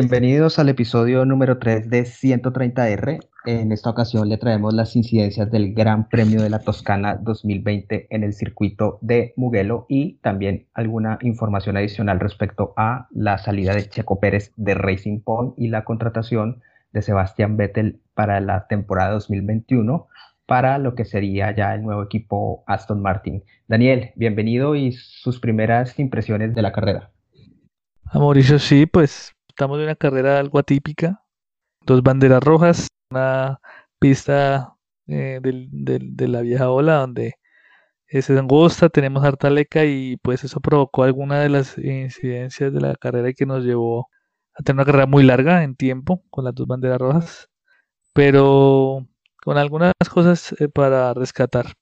Bienvenidos 0.00 0.58
al 0.58 0.70
episodio 0.70 1.26
número 1.26 1.58
3 1.58 1.90
de 1.90 2.04
130R. 2.04 3.20
En 3.44 3.70
esta 3.70 3.90
ocasión 3.90 4.30
le 4.30 4.38
traemos 4.38 4.72
las 4.72 4.96
incidencias 4.96 5.50
del 5.50 5.74
Gran 5.74 6.08
Premio 6.08 6.40
de 6.40 6.48
la 6.48 6.60
Toscana 6.60 7.16
2020 7.20 8.06
en 8.08 8.24
el 8.24 8.32
circuito 8.32 8.98
de 9.02 9.34
Mugello 9.36 9.84
y 9.90 10.14
también 10.22 10.68
alguna 10.72 11.18
información 11.20 11.76
adicional 11.76 12.18
respecto 12.18 12.72
a 12.78 13.08
la 13.10 13.36
salida 13.36 13.74
de 13.74 13.90
Checo 13.90 14.20
Pérez 14.20 14.54
de 14.56 14.72
Racing 14.72 15.20
Point 15.20 15.52
y 15.58 15.68
la 15.68 15.84
contratación 15.84 16.62
de 16.94 17.02
Sebastián 17.02 17.58
Vettel 17.58 18.00
para 18.14 18.40
la 18.40 18.68
temporada 18.68 19.10
2021 19.10 20.08
para 20.46 20.78
lo 20.78 20.94
que 20.94 21.04
sería 21.04 21.54
ya 21.54 21.74
el 21.74 21.82
nuevo 21.82 22.02
equipo 22.02 22.64
Aston 22.66 23.02
Martin. 23.02 23.44
Daniel, 23.68 24.12
bienvenido 24.16 24.76
y 24.76 24.92
sus 24.92 25.40
primeras 25.40 25.98
impresiones 25.98 26.54
de 26.54 26.62
la 26.62 26.72
carrera. 26.72 27.10
A 28.06 28.18
Mauricio, 28.18 28.58
sí, 28.58 28.86
pues 28.86 29.34
Estamos 29.50 29.78
en 29.78 29.84
una 29.84 29.96
carrera 29.96 30.38
algo 30.38 30.60
atípica, 30.60 31.24
dos 31.84 32.02
banderas 32.02 32.42
rojas, 32.42 32.86
una 33.10 33.60
pista 33.98 34.76
eh, 35.08 35.40
de 35.42 36.28
la 36.28 36.40
vieja 36.40 36.70
ola 36.70 36.94
donde 36.98 37.34
es 38.06 38.30
angosta, 38.30 38.88
tenemos 38.88 39.24
harta 39.24 39.50
leca 39.50 39.84
y 39.84 40.16
pues 40.18 40.44
eso 40.44 40.60
provocó 40.60 41.02
alguna 41.02 41.40
de 41.40 41.48
las 41.48 41.76
incidencias 41.78 42.72
de 42.72 42.80
la 42.80 42.94
carrera 42.94 43.32
que 43.32 43.44
nos 43.44 43.64
llevó 43.64 44.08
a 44.54 44.62
tener 44.62 44.76
una 44.76 44.84
carrera 44.84 45.06
muy 45.06 45.24
larga 45.24 45.64
en 45.64 45.74
tiempo 45.74 46.22
con 46.30 46.44
las 46.44 46.54
dos 46.54 46.68
banderas 46.68 46.98
rojas, 46.98 47.50
pero 48.12 49.06
con 49.42 49.58
algunas 49.58 49.92
cosas 50.12 50.54
eh, 50.60 50.68
para 50.68 51.12
rescatar. 51.14 51.74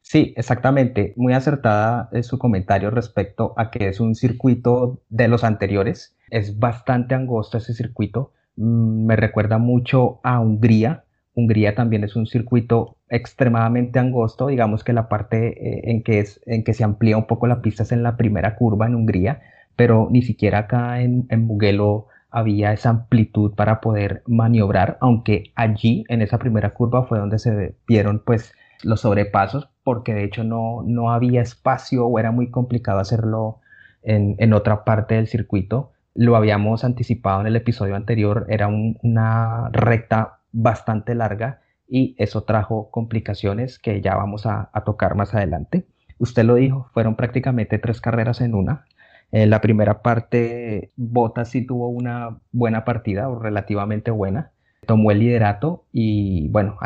Sí, 0.00 0.34
exactamente. 0.36 1.14
Muy 1.16 1.32
acertada 1.32 2.10
es 2.12 2.26
su 2.26 2.38
comentario 2.38 2.90
respecto 2.90 3.54
a 3.56 3.70
que 3.70 3.88
es 3.88 4.00
un 4.00 4.14
circuito 4.14 5.02
de 5.08 5.28
los 5.28 5.44
anteriores. 5.44 6.14
Es 6.34 6.58
bastante 6.58 7.14
angosto 7.14 7.58
ese 7.58 7.74
circuito. 7.74 8.32
Mm, 8.56 9.06
me 9.06 9.16
recuerda 9.16 9.58
mucho 9.58 10.18
a 10.24 10.40
Hungría. 10.40 11.04
Hungría 11.34 11.74
también 11.74 12.02
es 12.02 12.16
un 12.16 12.26
circuito 12.26 12.96
extremadamente 13.08 14.00
angosto. 14.00 14.48
Digamos 14.48 14.82
que 14.82 14.92
la 14.92 15.08
parte 15.08 15.48
eh, 15.48 15.90
en, 15.92 16.02
que 16.02 16.18
es, 16.18 16.40
en 16.46 16.64
que 16.64 16.74
se 16.74 16.82
amplía 16.82 17.16
un 17.16 17.26
poco 17.26 17.46
la 17.46 17.62
pista 17.62 17.84
es 17.84 17.92
en 17.92 18.02
la 18.02 18.16
primera 18.16 18.56
curva 18.56 18.86
en 18.86 18.96
Hungría, 18.96 19.42
pero 19.76 20.08
ni 20.10 20.22
siquiera 20.22 20.58
acá 20.60 21.00
en, 21.00 21.26
en 21.30 21.46
Mugello 21.46 22.06
había 22.32 22.72
esa 22.72 22.90
amplitud 22.90 23.54
para 23.54 23.80
poder 23.80 24.24
maniobrar, 24.26 24.98
aunque 25.00 25.52
allí 25.54 26.04
en 26.08 26.20
esa 26.20 26.38
primera 26.38 26.70
curva 26.70 27.04
fue 27.04 27.20
donde 27.20 27.38
se 27.38 27.76
vieron 27.86 28.20
pues 28.26 28.52
los 28.82 29.02
sobrepasos, 29.02 29.68
porque 29.84 30.14
de 30.14 30.24
hecho 30.24 30.42
no, 30.42 30.82
no 30.84 31.12
había 31.12 31.42
espacio 31.42 32.06
o 32.06 32.18
era 32.18 32.32
muy 32.32 32.50
complicado 32.50 32.98
hacerlo 32.98 33.60
en, 34.04 34.52
otra 34.52 34.84
parte 34.84 35.14
del 35.14 35.28
circuito. 35.28 35.92
Lo 36.14 36.36
habíamos 36.36 36.84
anticipado 36.84 37.40
en 37.40 37.48
el 37.48 37.56
episodio 37.56 37.96
anterior, 37.96 38.46
era 38.48 38.68
una 38.68 39.68
recta 39.72 40.38
bastante 40.52 41.14
larga 41.14 41.60
y 41.88 42.14
eso 42.18 42.44
trajo 42.44 42.90
complicaciones 42.90 43.78
que 43.78 44.00
ya 44.00 44.14
vamos 44.14 44.46
a, 44.46 44.70
tocar 44.84 45.16
más 45.16 45.34
adelante. 45.34 45.86
Usted 46.18 46.44
lo 46.44 46.54
dijo, 46.54 46.88
fueron 46.92 47.16
prácticamente 47.16 47.78
tres 47.78 48.00
carreras 48.00 48.40
en 48.40 48.54
una. 48.54 48.84
En 49.32 49.50
la 49.50 49.60
primera 49.60 50.02
parte, 50.02 50.92
Bottas 50.96 51.48
sí 51.48 51.66
tuvo 51.66 51.88
una 51.88 52.38
buena 52.52 52.84
partida 52.84 53.28
o 53.28 53.38
relativamente 53.38 54.10
buena 54.10 54.52
tomó 54.84 55.10
el 55.10 55.18
liderato 55.18 55.86
y 55.92 56.48
bueno, 56.48 56.78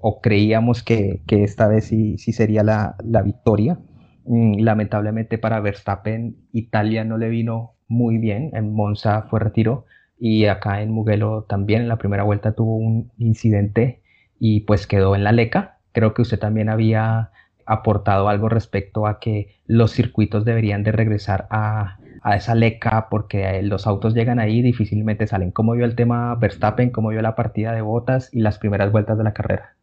o 0.00 0.20
creíamos 0.20 0.82
que, 0.82 1.22
esta 1.28 1.68
vez 1.68 1.84
sí, 1.84 2.18
sí 2.18 2.32
sería 2.32 2.62
la, 2.62 3.22
victoria. 3.22 3.78
Mm, 4.24 4.60
lamentablemente 4.60 5.38
para 5.38 5.60
Verstappen, 5.60 6.36
Italia 6.52 7.04
no 7.04 7.18
le 7.18 7.28
vino 7.28 7.74
muy 7.92 8.18
bien, 8.18 8.50
en 8.54 8.72
Monza 8.74 9.22
fue 9.22 9.38
retiro 9.38 9.84
y 10.18 10.46
acá 10.46 10.82
en 10.82 10.90
Mugello 10.90 11.42
también 11.48 11.82
en 11.82 11.88
la 11.88 11.98
primera 11.98 12.22
vuelta 12.22 12.52
tuvo 12.54 12.76
un 12.76 13.10
incidente 13.18 14.02
y 14.38 14.60
pues 14.60 14.86
quedó 14.86 15.14
en 15.14 15.24
la 15.24 15.32
leca. 15.32 15.78
Creo 15.92 16.14
que 16.14 16.22
usted 16.22 16.38
también 16.38 16.68
había 16.68 17.30
aportado 17.66 18.28
algo 18.28 18.48
respecto 18.48 19.06
a 19.06 19.20
que 19.20 19.56
los 19.66 19.92
circuitos 19.92 20.44
deberían 20.44 20.82
de 20.82 20.92
regresar 20.92 21.46
a, 21.50 21.98
a 22.22 22.36
esa 22.36 22.54
leca 22.54 23.08
porque 23.10 23.58
eh, 23.58 23.62
los 23.62 23.86
autos 23.86 24.14
llegan 24.14 24.38
ahí 24.38 24.58
y 24.58 24.62
difícilmente 24.62 25.26
salen. 25.26 25.50
¿Cómo 25.50 25.72
vio 25.72 25.84
el 25.84 25.94
tema 25.94 26.34
Verstappen? 26.36 26.90
¿Cómo 26.90 27.10
vio 27.10 27.20
la 27.20 27.34
partida 27.34 27.72
de 27.72 27.82
botas 27.82 28.30
y 28.32 28.40
las 28.40 28.58
primeras 28.58 28.90
vueltas 28.90 29.18
de 29.18 29.24
la 29.24 29.34
carrera? 29.34 29.76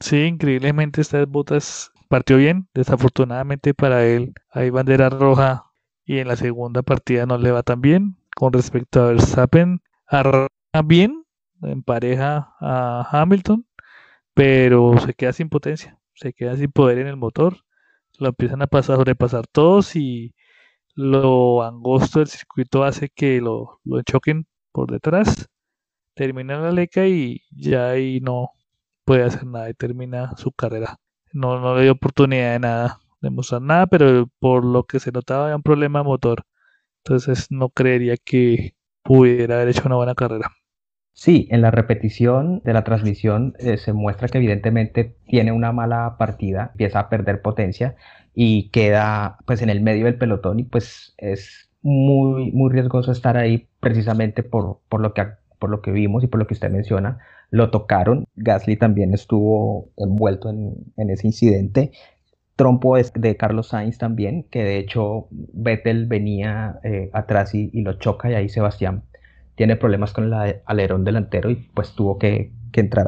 Sí, 0.00 0.22
increíblemente 0.22 1.00
estas 1.00 1.26
botas 1.26 1.92
partió 2.08 2.36
bien. 2.36 2.68
Desafortunadamente 2.74 3.74
para 3.74 4.04
él 4.04 4.32
hay 4.50 4.70
bandera 4.70 5.10
roja 5.10 5.69
y 6.10 6.18
en 6.18 6.26
la 6.26 6.34
segunda 6.34 6.82
partida 6.82 7.24
no 7.24 7.38
le 7.38 7.52
va 7.52 7.62
tan 7.62 7.80
bien. 7.80 8.16
Con 8.34 8.52
respecto 8.52 9.00
a 9.00 9.06
Verstappen, 9.06 9.80
arranca 10.08 10.48
bien 10.84 11.24
en 11.62 11.84
pareja 11.84 12.56
a 12.58 13.08
Hamilton, 13.12 13.64
pero 14.34 14.98
se 14.98 15.14
queda 15.14 15.32
sin 15.32 15.48
potencia, 15.48 16.00
se 16.14 16.32
queda 16.32 16.56
sin 16.56 16.72
poder 16.72 16.98
en 16.98 17.06
el 17.06 17.16
motor. 17.16 17.58
Lo 18.18 18.30
empiezan 18.30 18.60
a 18.60 18.66
pasar, 18.66 18.96
sobrepasar 18.96 19.46
todos 19.46 19.94
y 19.94 20.34
lo 20.96 21.62
angosto 21.62 22.18
del 22.18 22.26
circuito 22.28 22.82
hace 22.82 23.08
que 23.08 23.40
lo, 23.40 23.80
lo 23.84 24.02
choquen 24.02 24.48
por 24.72 24.90
detrás, 24.90 25.48
termina 26.14 26.58
la 26.58 26.72
leca 26.72 27.06
y 27.06 27.42
ya 27.52 27.90
ahí 27.90 28.18
no 28.20 28.50
puede 29.04 29.22
hacer 29.22 29.46
nada 29.46 29.70
y 29.70 29.74
termina 29.74 30.36
su 30.36 30.50
carrera. 30.50 30.96
No, 31.32 31.60
no 31.60 31.76
le 31.76 31.84
dio 31.84 31.92
oportunidad 31.92 32.54
de 32.54 32.58
nada, 32.58 33.00
de 33.20 33.30
mostrar 33.30 33.62
nada, 33.62 33.86
pero 33.86 34.28
por 34.38 34.64
lo 34.64 34.84
que 34.84 35.00
se 35.00 35.12
notaba 35.12 35.44
había 35.44 35.56
un 35.56 35.62
problema 35.62 36.02
motor. 36.02 36.44
Entonces 37.04 37.48
no 37.50 37.70
creería 37.70 38.16
que 38.16 38.74
pudiera 39.02 39.56
haber 39.56 39.68
hecho 39.68 39.82
una 39.86 39.96
buena 39.96 40.14
carrera. 40.14 40.50
Sí, 41.12 41.48
en 41.50 41.60
la 41.60 41.70
repetición 41.70 42.62
de 42.64 42.72
la 42.72 42.84
transmisión 42.84 43.54
eh, 43.58 43.76
se 43.76 43.92
muestra 43.92 44.28
que 44.28 44.38
evidentemente 44.38 45.16
tiene 45.26 45.52
una 45.52 45.72
mala 45.72 46.16
partida, 46.18 46.70
empieza 46.72 47.00
a 47.00 47.08
perder 47.10 47.42
potencia 47.42 47.96
y 48.34 48.70
queda 48.70 49.38
pues 49.46 49.60
en 49.60 49.70
el 49.70 49.82
medio 49.82 50.06
del 50.06 50.16
pelotón 50.16 50.60
y 50.60 50.64
pues 50.64 51.14
es 51.18 51.70
muy, 51.82 52.52
muy 52.52 52.70
riesgoso 52.72 53.12
estar 53.12 53.36
ahí 53.36 53.68
precisamente 53.80 54.42
por, 54.42 54.80
por, 54.88 55.00
lo 55.00 55.12
que, 55.12 55.26
por 55.58 55.70
lo 55.70 55.82
que 55.82 55.90
vimos 55.90 56.24
y 56.24 56.26
por 56.26 56.40
lo 56.40 56.46
que 56.46 56.54
usted 56.54 56.70
menciona. 56.70 57.18
Lo 57.50 57.70
tocaron, 57.70 58.24
Gasly 58.36 58.76
también 58.76 59.12
estuvo 59.12 59.90
envuelto 59.96 60.48
en, 60.50 60.74
en 60.96 61.10
ese 61.10 61.26
incidente. 61.26 61.92
Trompo 62.60 62.98
es 62.98 63.14
de 63.14 63.38
Carlos 63.38 63.68
Sainz 63.68 63.96
también, 63.96 64.44
que 64.50 64.62
de 64.62 64.76
hecho 64.76 65.28
Vettel 65.30 66.04
venía 66.04 66.78
eh, 66.84 67.08
atrás 67.14 67.54
y, 67.54 67.70
y, 67.72 67.80
lo 67.80 67.94
choca 67.94 68.30
y 68.30 68.34
ahí 68.34 68.50
Sebastián 68.50 69.04
tiene 69.54 69.76
problemas 69.76 70.12
con 70.12 70.24
el 70.24 70.60
alerón 70.66 71.02
delantero 71.02 71.48
y 71.48 71.54
pues 71.54 71.94
tuvo 71.94 72.18
que, 72.18 72.52
que 72.70 72.80
entrar 72.80 73.06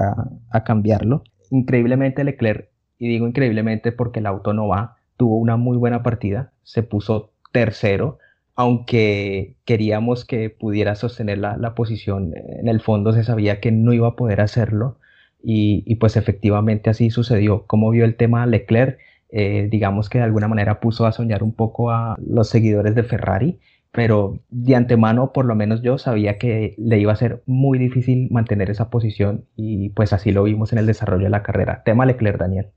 a, 0.50 0.64
cambiarlo. 0.64 1.22
Increíblemente 1.50 2.24
Leclerc, 2.24 2.70
y 2.98 3.08
digo 3.08 3.28
increíblemente 3.28 3.92
porque 3.92 4.20
el 4.20 4.26
auto 4.26 4.54
no 4.54 4.68
va, 4.68 4.96
tuvo 5.18 5.36
una 5.36 5.58
muy 5.58 5.76
buena 5.76 6.02
partida, 6.02 6.54
se 6.62 6.82
puso 6.82 7.34
tercero, 7.52 8.20
aunque 8.54 9.56
queríamos 9.66 10.24
que 10.24 10.48
pudiera 10.48 10.94
sostener 10.94 11.36
la, 11.36 11.74
posición, 11.74 12.32
en 12.34 12.68
el 12.68 12.80
fondo 12.80 13.12
se 13.12 13.22
sabía 13.22 13.60
que 13.60 13.70
no 13.70 13.92
iba 13.92 14.08
a 14.08 14.16
poder 14.16 14.40
hacerlo 14.40 14.96
y, 15.42 15.94
pues 15.96 16.16
efectivamente 16.16 16.88
así 16.88 17.10
sucedió. 17.10 17.66
Como 17.66 17.90
vio 17.90 18.06
el 18.06 18.16
tema 18.16 18.46
Leclerc, 18.46 18.98
eh, 19.34 19.66
digamos 19.70 20.10
que 20.10 20.18
de 20.18 20.24
alguna 20.24 20.46
manera 20.46 20.78
puso 20.78 21.06
a 21.06 21.12
soñar 21.12 21.42
un 21.42 21.54
poco 21.54 21.90
a 21.90 22.16
los 22.22 22.50
seguidores 22.50 22.94
de 22.94 23.02
Ferrari, 23.02 23.58
pero 23.90 24.38
de 24.50 24.76
antemano 24.76 25.32
por 25.32 25.46
lo 25.46 25.54
menos 25.54 25.80
yo 25.80 25.96
sabía 25.96 26.36
que 26.36 26.74
le 26.76 26.98
iba 26.98 27.12
a 27.12 27.16
ser 27.16 27.42
muy 27.46 27.78
difícil 27.78 28.28
mantener 28.30 28.70
esa 28.70 28.90
posición 28.90 29.46
y 29.56 29.88
pues 29.88 30.12
así 30.12 30.32
lo 30.32 30.42
vimos 30.42 30.72
en 30.72 30.80
el 30.80 30.86
desarrollo 30.86 31.24
de 31.24 31.30
la 31.30 31.42
carrera. 31.42 31.82
Tema 31.82 32.04
Leclerc, 32.04 32.38
Daniel. 32.38 32.72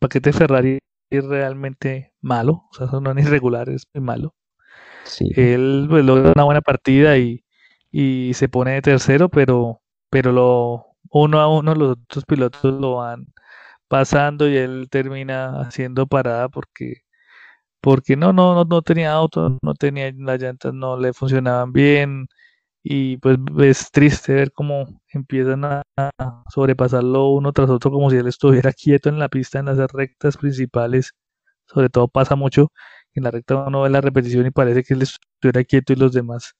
Paquete 0.00 0.32
Ferrari 0.32 0.78
realmente 1.12 2.12
malo, 2.20 2.64
o 2.72 2.74
sea, 2.76 2.88
son 2.88 3.04
irregulares, 3.18 3.86
muy 3.94 4.02
malo. 4.02 4.34
Sí. 5.04 5.30
Él 5.36 5.86
pues, 5.88 6.04
logra 6.04 6.32
una 6.34 6.44
buena 6.44 6.60
partida 6.60 7.18
y, 7.18 7.44
y, 7.92 8.32
se 8.34 8.48
pone 8.48 8.72
de 8.72 8.82
tercero, 8.82 9.28
pero, 9.28 9.80
pero 10.10 10.32
lo, 10.32 10.86
uno 11.10 11.40
a 11.40 11.48
uno 11.48 11.74
los 11.76 11.92
otros 11.92 12.24
pilotos 12.24 12.64
lo 12.64 12.96
van 12.96 13.26
pasando 13.92 14.48
y 14.48 14.56
él 14.56 14.88
termina 14.90 15.60
haciendo 15.60 16.06
parada 16.06 16.48
porque 16.48 17.02
porque 17.80 18.16
no 18.16 18.32
no 18.32 18.54
no, 18.54 18.64
no 18.64 18.82
tenía 18.82 19.12
auto, 19.12 19.58
no 19.62 19.74
tenía 19.74 20.12
las 20.16 20.40
llantas, 20.40 20.74
no 20.74 20.96
le 20.98 21.12
funcionaban 21.14 21.72
bien 21.72 22.28
y 22.82 23.18
pues 23.18 23.38
es 23.60 23.90
triste 23.92 24.34
ver 24.34 24.52
cómo 24.52 24.86
empiezan 25.12 25.64
a, 25.66 25.82
sobrepasarlo 26.50 27.30
uno 27.30 27.52
tras 27.52 27.70
otro 27.70 27.90
como 27.92 28.10
si 28.10 28.16
él 28.18 28.28
estuviera 28.28 28.72
quieto 28.74 29.08
en 29.10 29.18
la 29.18 29.28
pista 29.28 29.58
en 29.60 29.66
las 29.66 29.78
rectas 29.92 30.36
principales. 30.38 31.12
Sobre 31.66 31.88
todo 31.90 32.08
pasa 32.08 32.36
mucho 32.36 32.72
en 33.14 33.24
la 33.24 33.30
recta 33.32 33.56
uno 33.66 33.82
ve 33.82 33.90
la 33.90 34.00
repetición 34.02 34.46
y 34.46 34.50
parece 34.52 34.84
que 34.84 34.94
él 34.94 35.02
estuviera 35.02 35.64
quieto 35.64 35.92
y 35.92 35.96
los 35.96 36.12
demás 36.12 36.54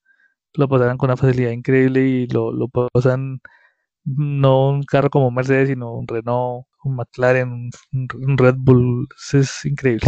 lo 0.55 0.67
pasaran 0.69 0.97
con 0.97 1.09
una 1.09 1.17
facilidad 1.17 1.51
increíble 1.51 2.01
y 2.07 2.27
lo, 2.27 2.51
lo 2.53 2.67
pasan 2.69 3.41
no 4.05 4.69
un 4.69 4.83
carro 4.83 5.09
como 5.09 5.31
Mercedes, 5.31 5.69
sino 5.69 5.93
un 5.93 6.07
Renault, 6.07 6.67
un 6.83 6.95
McLaren, 6.95 7.71
un, 7.93 8.37
Red 8.37 8.55
Bull. 8.57 9.07
Es 9.33 9.65
increíble. 9.65 10.07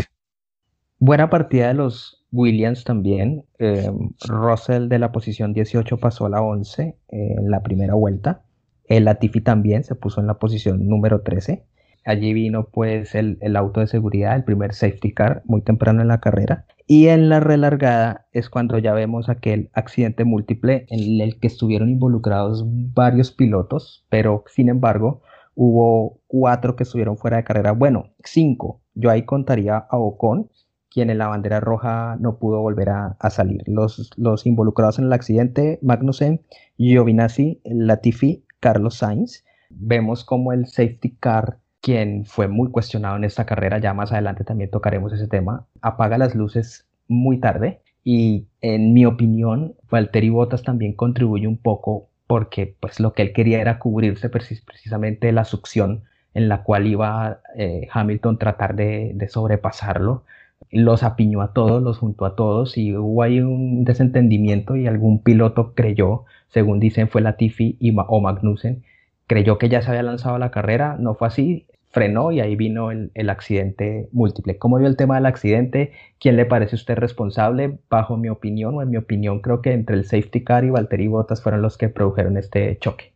Buena 1.00 1.30
partida 1.30 1.68
de 1.70 1.74
los 1.74 2.26
Williams 2.32 2.84
también. 2.84 3.46
Eh, 3.60 3.92
Russell 4.28 4.88
de 4.88 5.00
la 5.00 5.12
posición 5.12 5.54
18 5.54 5.98
pasó 5.98 6.26
a 6.26 6.30
la 6.30 6.42
11 6.42 6.84
eh, 6.84 6.96
en 7.10 7.50
la 7.50 7.62
primera 7.62 7.94
vuelta. 7.94 8.44
El 8.86 9.06
Latifi 9.06 9.42
también 9.42 9.84
se 9.84 9.96
puso 9.96 10.22
en 10.22 10.28
la 10.28 10.36
posición 10.36 10.88
número 10.88 11.22
13. 11.22 11.66
Allí 12.06 12.34
vino 12.34 12.70
pues 12.72 13.16
el, 13.16 13.40
auto 13.56 13.80
de 13.80 13.88
seguridad, 13.88 14.36
el 14.36 14.44
primer 14.44 14.76
safety 14.76 15.12
car, 15.12 15.42
muy 15.46 15.62
temprano 15.62 16.04
en 16.04 16.08
la 16.08 16.20
carrera. 16.20 16.66
Y 16.86 17.08
en 17.08 17.30
la 17.30 17.40
relargada 17.40 18.28
es 18.32 18.52
cuando 18.52 18.78
ya 18.78 18.94
vemos 18.94 19.28
aquel 19.28 19.72
accidente 19.74 20.24
múltiple 20.24 20.86
en 20.90 21.20
el 21.20 21.40
que 21.40 21.48
estuvieron 21.48 21.90
involucrados 21.90 22.64
varios 22.68 23.32
pilotos, 23.32 24.06
pero 24.10 24.44
sin 24.48 24.70
embargo 24.70 25.24
hubo 25.56 26.20
cuatro 26.28 26.76
que 26.76 26.84
estuvieron 26.84 27.18
fuera 27.18 27.38
de 27.38 27.44
carrera. 27.44 27.72
Bueno, 27.72 28.12
cinco. 28.24 28.82
Yo 28.94 29.10
ahí 29.10 29.24
contaría 29.24 29.78
a 29.78 29.98
Ocon, 29.98 30.50
quien 30.90 31.10
en 31.10 31.18
la 31.18 31.28
bandera 31.28 31.60
roja 31.60 32.18
no 32.20 32.38
pudo 32.38 32.62
volver 32.62 32.90
a, 32.90 33.18
salir. 33.30 33.64
Los, 33.68 34.46
involucrados 34.46 35.00
en 35.00 35.06
el 35.06 35.14
accidente, 35.14 35.80
Magnussen, 35.82 36.42
Giovinazzi, 36.78 37.62
Latifi, 37.66 38.46
Carlos 38.60 38.96
Sainz. 38.96 39.44
Vemos 39.70 40.24
como 40.24 40.54
el 40.54 40.68
safety 40.68 41.16
car 41.20 41.60
quien 41.82 42.26
fue 42.26 42.48
muy 42.48 42.72
cuestionado 42.72 43.16
en 43.16 43.26
esta 43.26 43.46
carrera, 43.46 43.78
ya 43.78 43.94
más 43.94 44.12
adelante 44.12 44.44
también 44.44 44.72
tocaremos 44.72 45.14
ese 45.14 45.28
tema, 45.28 45.68
apaga 45.82 46.18
las 46.18 46.34
luces 46.34 46.88
muy 47.08 47.40
tarde 47.40 47.82
y 48.04 48.48
en 48.62 48.94
mi 48.94 49.06
opinión 49.06 49.76
Valtteri 49.92 50.30
Bottas 50.30 50.64
también 50.64 50.94
contribuye 50.94 51.46
un 51.46 51.58
poco 51.58 52.10
porque 52.28 52.76
pues 52.80 53.00
lo 53.00 53.14
que 53.14 53.22
él 53.24 53.34
quería 53.34 53.62
era 53.62 53.80
cubrirse 53.80 54.30
precisamente 54.30 55.32
la 55.32 55.46
succión 55.46 56.04
en 56.34 56.50
la 56.50 56.64
cual 56.64 56.88
iba 56.88 57.42
eh, 57.56 57.88
Hamilton 57.92 58.38
tratar 58.38 58.76
de, 58.76 59.12
de, 59.16 59.30
sobrepasarlo. 59.30 60.24
Los 60.72 61.04
apiñó 61.04 61.42
a 61.42 61.54
todos, 61.54 61.82
los 61.82 62.00
juntó 62.00 62.26
a 62.26 62.36
todos 62.36 62.78
y 62.78 62.96
hubo 62.96 63.24
ahí 63.24 63.40
un 63.40 63.86
desentendimiento 63.86 64.76
y 64.76 64.88
algún 64.88 65.22
piloto 65.24 65.74
creyó, 65.74 66.26
según 66.50 66.80
dicen 66.80 67.08
fue 67.10 67.22
Latifi 67.22 67.78
y, 67.80 67.96
o 67.96 68.22
Magnussen, 68.22 68.84
creyó 69.28 69.58
que 69.58 69.70
ya 69.70 69.82
se 69.82 69.90
había 69.90 70.04
lanzado 70.04 70.38
la 70.38 70.52
carrera, 70.52 70.98
no 71.00 71.16
fue 71.16 71.28
así, 71.28 71.68
frenó 71.96 72.34
y 72.34 72.42
ahí 72.42 72.58
vino 72.58 72.92
el, 72.92 73.30
accidente 73.30 74.10
múltiple. 74.12 74.58
¿Cómo 74.58 74.78
vio 74.78 74.88
el 74.88 74.98
tema 74.98 75.16
del 75.16 75.26
accidente? 75.26 75.94
¿Quién 76.20 76.36
le 76.36 76.46
parece 76.46 76.76
usted 76.76 76.98
responsable? 76.98 77.80
Bajo 77.90 78.18
mi 78.18 78.28
opinión, 78.28 78.76
o 78.76 78.82
en 78.82 78.90
mi 78.90 78.98
opinión, 78.98 79.40
creo 79.40 79.62
que 79.62 79.72
entre 79.72 79.96
el 79.96 80.04
safety 80.04 80.44
car 80.44 80.66
y 80.66 80.72
Valtteri 80.72 81.08
Bottas 81.08 81.42
fueron 81.42 81.62
los 81.62 81.78
que 81.78 81.88
produjeron 81.88 82.36
este 82.36 82.78
choque. 82.80 83.14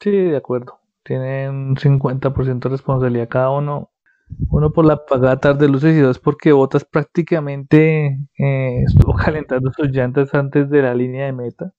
Sí, 0.00 0.10
de 0.10 0.36
acuerdo. 0.38 0.80
Tienen 1.04 1.76
50% 1.76 2.58
de 2.58 2.68
responsabilidad 2.70 3.28
cada 3.28 3.50
uno. 3.50 3.90
Uno 4.50 4.72
por 4.72 4.86
la 4.86 4.94
apagada 4.94 5.38
tarde 5.38 5.66
de 5.66 5.72
luces 5.72 5.94
y 5.94 6.00
dos 6.00 6.18
porque 6.18 6.52
Bottas 6.52 6.86
prácticamente 6.86 8.18
eh, 8.38 8.82
estuvo 8.86 9.14
calentando 9.24 9.70
sus 9.72 9.88
llantas 9.90 10.34
antes 10.34 10.70
de 10.70 10.80
la 10.80 10.94
línea 10.94 11.26
de 11.26 11.32
meta 11.32 11.74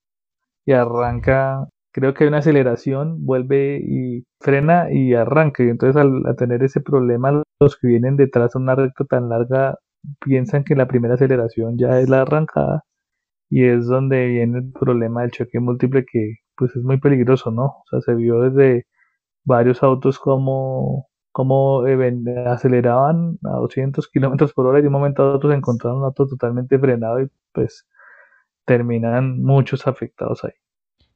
y 0.65 0.71
arranca 0.71 1.67
creo 1.91 2.13
que 2.13 2.23
hay 2.23 2.27
una 2.29 2.39
aceleración, 2.39 3.25
vuelve 3.25 3.79
y 3.83 4.25
frena 4.39 4.91
y 4.91 5.13
arranca. 5.13 5.63
Y 5.63 5.69
entonces 5.69 5.95
al, 6.01 6.23
tener 6.37 6.63
ese 6.63 6.81
problema, 6.81 7.43
los 7.59 7.77
que 7.77 7.87
vienen 7.87 8.15
detrás 8.17 8.53
de 8.53 8.59
una 8.59 8.75
recta 8.75 9.05
tan 9.05 9.29
larga 9.29 9.77
piensan 10.21 10.63
que 10.63 10.75
la 10.75 10.87
primera 10.87 11.15
aceleración 11.15 11.77
ya 11.77 11.99
es 11.99 12.09
la 12.09 12.21
arrancada 12.21 12.83
y 13.49 13.65
es 13.65 13.87
donde 13.87 14.27
viene 14.27 14.59
el 14.59 14.71
problema 14.73 15.21
del 15.23 15.31
choque 15.31 15.59
múltiple 15.59 16.05
que 16.11 16.35
pues 16.57 16.75
es 16.75 16.83
muy 16.83 16.99
peligroso, 16.99 17.51
¿no? 17.51 17.65
O 17.65 17.83
sea, 17.89 18.01
se 18.01 18.15
vio 18.15 18.41
desde 18.41 18.85
varios 19.45 19.83
autos 19.83 20.19
como, 20.19 21.07
como 21.31 21.83
aceleraban 22.47 23.39
a 23.45 23.57
200 23.57 24.09
kilómetros 24.09 24.53
por 24.53 24.67
hora 24.67 24.79
y 24.79 24.81
de 24.83 24.89
un 24.89 24.93
momento 24.93 25.23
a 25.23 25.35
otro 25.35 25.49
se 25.51 25.57
encontraron 25.57 25.99
un 25.99 26.05
auto 26.05 26.27
totalmente 26.27 26.79
frenado 26.79 27.21
y 27.21 27.29
pues 27.53 27.87
terminan 28.65 29.41
muchos 29.41 29.87
afectados 29.87 30.43
ahí. 30.45 30.53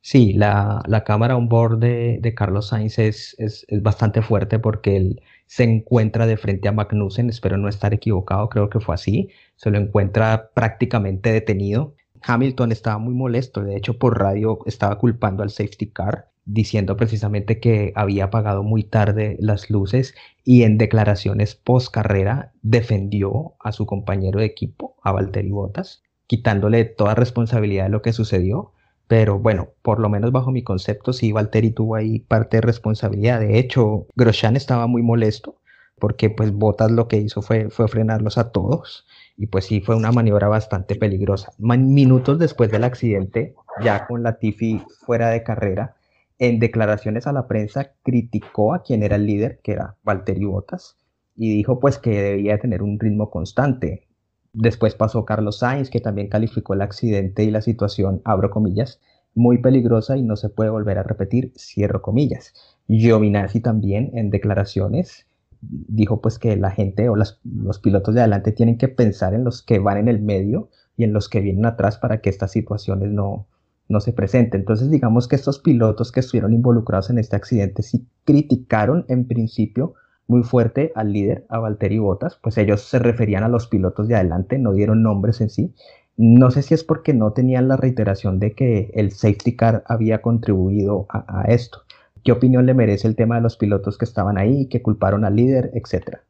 Sí, 0.05 0.33
la, 0.33 0.83
cámara 1.05 1.37
on 1.37 1.47
board 1.47 1.79
de, 1.79 2.33
Carlos 2.35 2.67
Sainz 2.67 2.99
es, 2.99 3.37
es, 3.39 3.65
bastante 3.81 4.21
fuerte 4.21 4.59
porque 4.59 4.97
él 4.97 5.21
se 5.45 5.63
encuentra 5.63 6.27
de 6.27 6.35
frente 6.35 6.67
a 6.67 6.73
Magnussen, 6.73 7.29
espero 7.29 7.57
no 7.57 7.69
estar 7.69 7.93
equivocado, 7.93 8.49
creo 8.49 8.69
que 8.69 8.81
fue 8.81 8.95
así, 8.95 9.29
se 9.55 9.71
lo 9.71 9.77
encuentra 9.77 10.49
prácticamente 10.53 11.31
detenido. 11.31 11.95
Hamilton 12.21 12.73
estaba 12.73 12.97
muy 12.97 13.13
molesto, 13.13 13.63
de 13.63 13.77
hecho 13.77 13.97
por 13.97 14.19
radio 14.19 14.59
estaba 14.65 14.97
culpando 14.97 15.41
al 15.41 15.51
safety 15.51 15.87
car, 15.87 16.29
diciendo 16.43 16.97
precisamente 16.97 17.61
que 17.61 17.93
había 17.95 18.25
apagado 18.25 18.61
muy 18.61 18.83
tarde 18.83 19.37
las 19.39 19.69
luces 19.69 20.15
y 20.43 20.63
en 20.63 20.77
declaraciones 20.77 21.55
post 21.55 21.93
carrera 21.93 22.51
defendió 22.61 23.53
a 23.61 23.71
su 23.71 23.85
compañero 23.85 24.41
de 24.41 24.47
equipo, 24.47 24.97
a 25.01 25.13
Valtteri 25.13 25.51
Bottas, 25.51 26.03
quitándole 26.27 26.83
toda 26.83 27.15
responsabilidad 27.15 27.85
de 27.85 27.91
lo 27.91 28.01
que 28.01 28.11
sucedió 28.11 28.73
pero 29.07 29.39
bueno, 29.39 29.69
por 29.81 29.99
lo 29.99 30.09
menos 30.09 30.31
bajo 30.31 30.51
mi 30.51 30.63
concepto, 30.63 31.13
sí, 31.13 31.31
Valtteri 31.31 31.71
tuvo 31.71 31.95
ahí 31.95 32.19
parte 32.19 32.57
de 32.57 32.61
responsabilidad. 32.61 33.39
De 33.39 33.59
hecho, 33.59 34.07
Grosjean 34.15 34.55
estaba 34.55 34.87
muy 34.87 35.01
molesto 35.01 35.59
porque 35.99 36.29
pues 36.29 36.51
Bottas 36.51 36.91
lo 36.91 37.07
que 37.07 37.17
hizo 37.17 37.41
fue, 37.41 37.69
fue 37.69 37.87
frenarlos 37.87 38.37
a 38.37 38.51
todos 38.51 39.05
y 39.37 39.47
pues 39.47 39.65
sí 39.65 39.81
fue 39.81 39.95
una 39.95 40.11
maniobra 40.11 40.47
bastante 40.47 40.95
peligrosa. 40.95 41.53
Minutos 41.57 42.39
después 42.39 42.71
del 42.71 42.83
accidente, 42.83 43.55
ya 43.81 44.05
con 44.07 44.23
la 44.23 44.37
Tiffy 44.37 44.81
fuera 45.05 45.29
de 45.29 45.43
carrera, 45.43 45.95
en 46.39 46.59
declaraciones 46.59 47.27
a 47.27 47.31
la 47.31 47.47
prensa 47.47 47.93
criticó 48.03 48.73
a 48.73 48.83
quien 48.83 49.03
era 49.03 49.15
el 49.15 49.25
líder, 49.25 49.59
que 49.63 49.73
era 49.73 49.95
Valtteri 50.03 50.45
Bottas, 50.45 50.97
y 51.35 51.55
dijo 51.55 51.79
pues 51.79 51.97
que 51.97 52.21
debía 52.21 52.59
tener 52.59 52.81
un 52.81 52.99
ritmo 52.99 53.29
constante, 53.29 54.07
Después 54.53 54.95
pasó 54.95 55.25
Carlos 55.25 55.59
Sainz, 55.59 55.89
que 55.89 55.99
también 55.99 56.29
calificó 56.29 56.73
el 56.73 56.81
accidente 56.81 57.43
y 57.43 57.51
la 57.51 57.61
situación, 57.61 58.21
abro 58.23 58.51
comillas, 58.51 59.01
muy 59.35 59.57
peligrosa 59.57 60.15
y 60.15 60.23
no 60.23 60.35
se 60.35 60.49
puede 60.49 60.69
volver 60.69 60.99
a 60.99 61.03
repetir, 61.03 61.51
cierro 61.57 62.01
comillas. 62.01 62.53
Giovinazzi 62.87 63.61
también 63.61 64.11
en 64.13 64.29
declaraciones 64.29 65.25
dijo 65.61 66.21
pues 66.21 66.39
que 66.39 66.55
la 66.57 66.71
gente 66.71 67.09
o 67.09 67.15
los 67.15 67.79
pilotos 67.79 68.13
de 68.13 68.21
adelante 68.21 68.51
tienen 68.51 68.77
que 68.77 68.89
pensar 68.89 69.33
en 69.33 69.43
los 69.43 69.61
que 69.61 69.79
van 69.79 69.97
en 69.97 70.07
el 70.07 70.21
medio 70.21 70.69
y 70.97 71.03
en 71.03 71.13
los 71.13 71.29
que 71.29 71.39
vienen 71.41 71.65
atrás 71.65 71.97
para 71.97 72.21
que 72.21 72.29
estas 72.29 72.51
situaciones 72.51 73.11
no, 73.11 73.47
no 73.87 73.99
se 74.01 74.13
presenten. 74.13 74.61
Entonces 74.61 74.91
digamos 74.91 75.27
que 75.27 75.35
estos 75.35 75.59
pilotos 75.59 76.11
que 76.11 76.19
estuvieron 76.19 76.53
involucrados 76.53 77.09
en 77.09 77.17
este 77.17 77.35
accidente 77.35 77.81
sí 77.81 78.07
criticaron 78.25 79.05
en 79.07 79.25
principio 79.25 79.95
muy 80.27 80.43
fuerte 80.43 80.91
al 80.95 81.11
líder, 81.13 81.45
a 81.49 81.59
Valtteri 81.59 81.99
Bottas, 81.99 82.39
pues 82.41 82.57
ellos 82.57 82.81
se 82.81 82.99
referían 82.99 83.43
a 83.43 83.49
los 83.49 83.67
pilotos 83.67 84.07
de 84.07 84.15
adelante, 84.15 84.57
no 84.57 84.73
dieron 84.73 85.03
nombres 85.03 85.41
en 85.41 85.49
sí. 85.49 85.73
No 86.15 86.51
sé 86.51 86.61
si 86.61 86.73
es 86.73 86.83
porque 86.83 87.13
no 87.13 87.33
tenían 87.33 87.67
la 87.67 87.77
reiteración 87.77 88.39
de 88.39 88.53
que 88.53 88.91
el 88.93 89.11
safety 89.11 89.55
car 89.55 89.83
había 89.87 90.21
contribuido 90.21 91.07
a, 91.09 91.43
esto. 91.47 91.79
¿Qué 92.23 92.31
opinión 92.31 92.65
le 92.65 92.73
merece 92.73 93.07
el 93.07 93.15
tema 93.15 93.35
de 93.35 93.41
los 93.41 93.57
pilotos 93.57 93.97
que 93.97 94.05
estaban 94.05 94.37
ahí, 94.37 94.67
que 94.69 94.81
culparon 94.81 95.25
al 95.25 95.35
líder, 95.35 95.71
etcétera? 95.73 96.23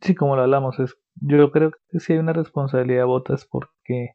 Sí, 0.00 0.14
como 0.14 0.36
lo 0.36 0.42
hablamos, 0.42 0.78
es, 0.80 0.96
yo 1.20 1.52
creo 1.52 1.72
que 1.90 2.00
sí 2.00 2.14
hay 2.14 2.18
una 2.18 2.32
responsabilidad 2.32 3.00
de 3.00 3.04
Bottas 3.04 3.44
porque 3.44 4.12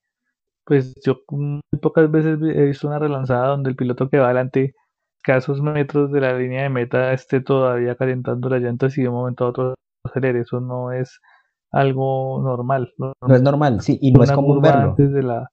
pues 0.66 0.96
yo 1.06 1.20
muy 1.30 1.62
pocas 1.80 2.10
veces 2.10 2.40
he 2.42 2.64
visto 2.64 2.88
una 2.88 2.98
relanzada 2.98 3.50
donde 3.50 3.70
el 3.70 3.76
piloto 3.76 4.10
que 4.10 4.18
va 4.18 4.26
adelante 4.26 4.74
escasos 5.26 5.62
metros 5.62 6.12
de 6.12 6.22
la 6.22 6.38
línea 6.38 6.64
de 6.64 6.70
meta 6.70 7.12
esté 7.12 7.42
todavía 7.42 7.96
calentando 7.96 8.48
las 8.48 8.62
llantas 8.62 8.96
y 8.98 9.02
de 9.02 9.10
un 9.10 9.16
momento 9.16 9.46
a 9.46 9.50
otro 9.50 9.74
acelere. 10.04 10.42
Eso 10.42 10.60
no 10.60 10.92
es 10.92 11.20
algo 11.72 12.42
normal. 12.44 12.94
No, 12.98 13.14
es 13.34 13.42
normal, 13.42 13.82
sí, 13.82 13.98
y 14.02 14.12
no 14.12 14.24
es 14.24 14.32
común 14.32 14.62
verlo. 14.62 14.92
Antes 14.92 15.12
de 15.12 15.24
la, 15.24 15.50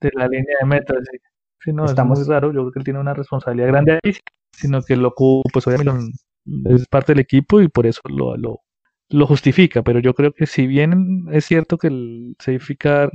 de 0.00 0.10
la 0.14 0.28
línea 0.28 0.56
de 0.60 0.66
meta, 0.66 0.94
sí. 1.58 1.72
no, 1.72 1.86
Estamos... 1.86 2.20
es 2.20 2.26
muy 2.26 2.34
raro. 2.34 2.52
Yo 2.52 2.60
creo 2.60 2.72
que 2.72 2.78
él 2.78 2.84
tiene 2.84 3.00
una 3.00 3.14
responsabilidad 3.14 3.68
grande 3.68 3.98
ahí, 4.04 4.12
sino 4.52 4.80
que 4.82 4.96
lo 4.96 5.12
pues 5.52 5.66
obviamente 5.66 5.92
es 6.66 6.86
parte 6.88 7.12
del 7.12 7.20
equipo 7.20 7.60
y 7.60 7.68
por 7.68 7.86
eso 7.86 8.00
lo, 8.08 8.36
lo, 8.36 8.60
lo 9.08 9.26
justifica. 9.26 9.82
Pero 9.82 9.98
yo 9.98 10.14
creo 10.14 10.32
que 10.32 10.46
si 10.46 10.68
bien 10.68 11.26
es 11.32 11.44
cierto 11.46 11.78
que 11.78 11.88
el 11.88 12.36
safety 12.38 12.76
car 12.76 13.10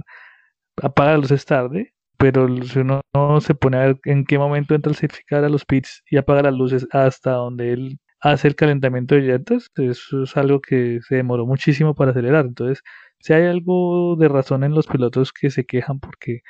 apaga 0.81 1.11
las 1.13 1.21
luces 1.21 1.45
tarde, 1.45 1.93
pero 2.17 2.47
si 2.63 2.79
uno 2.79 3.01
no 3.13 3.41
se 3.41 3.55
pone 3.55 3.77
a 3.77 3.81
ver 3.81 3.99
en 4.05 4.25
qué 4.25 4.37
momento 4.37 4.75
entra 4.75 4.91
el 4.91 4.97
certificar 4.97 5.43
a 5.43 5.49
los 5.49 5.65
pits 5.65 6.03
y 6.09 6.17
apaga 6.17 6.43
las 6.43 6.53
luces 6.53 6.87
hasta 6.91 7.31
donde 7.31 7.73
él 7.73 7.99
hace 8.21 8.47
el 8.47 8.55
calentamiento 8.55 9.15
de 9.15 9.21
llantas, 9.21 9.69
eso 9.75 10.23
es 10.23 10.37
algo 10.37 10.59
que 10.61 10.99
se 11.07 11.15
demoró 11.15 11.45
muchísimo 11.45 11.93
para 11.93 12.11
acelerar. 12.11 12.45
Entonces, 12.45 12.81
si 13.19 13.33
hay 13.33 13.45
algo 13.45 14.15
de 14.17 14.27
razón 14.27 14.63
en 14.63 14.73
los 14.73 14.87
pilotos 14.87 15.31
que 15.31 15.49
se 15.51 15.65
quejan 15.65 15.99
porque, 15.99 16.41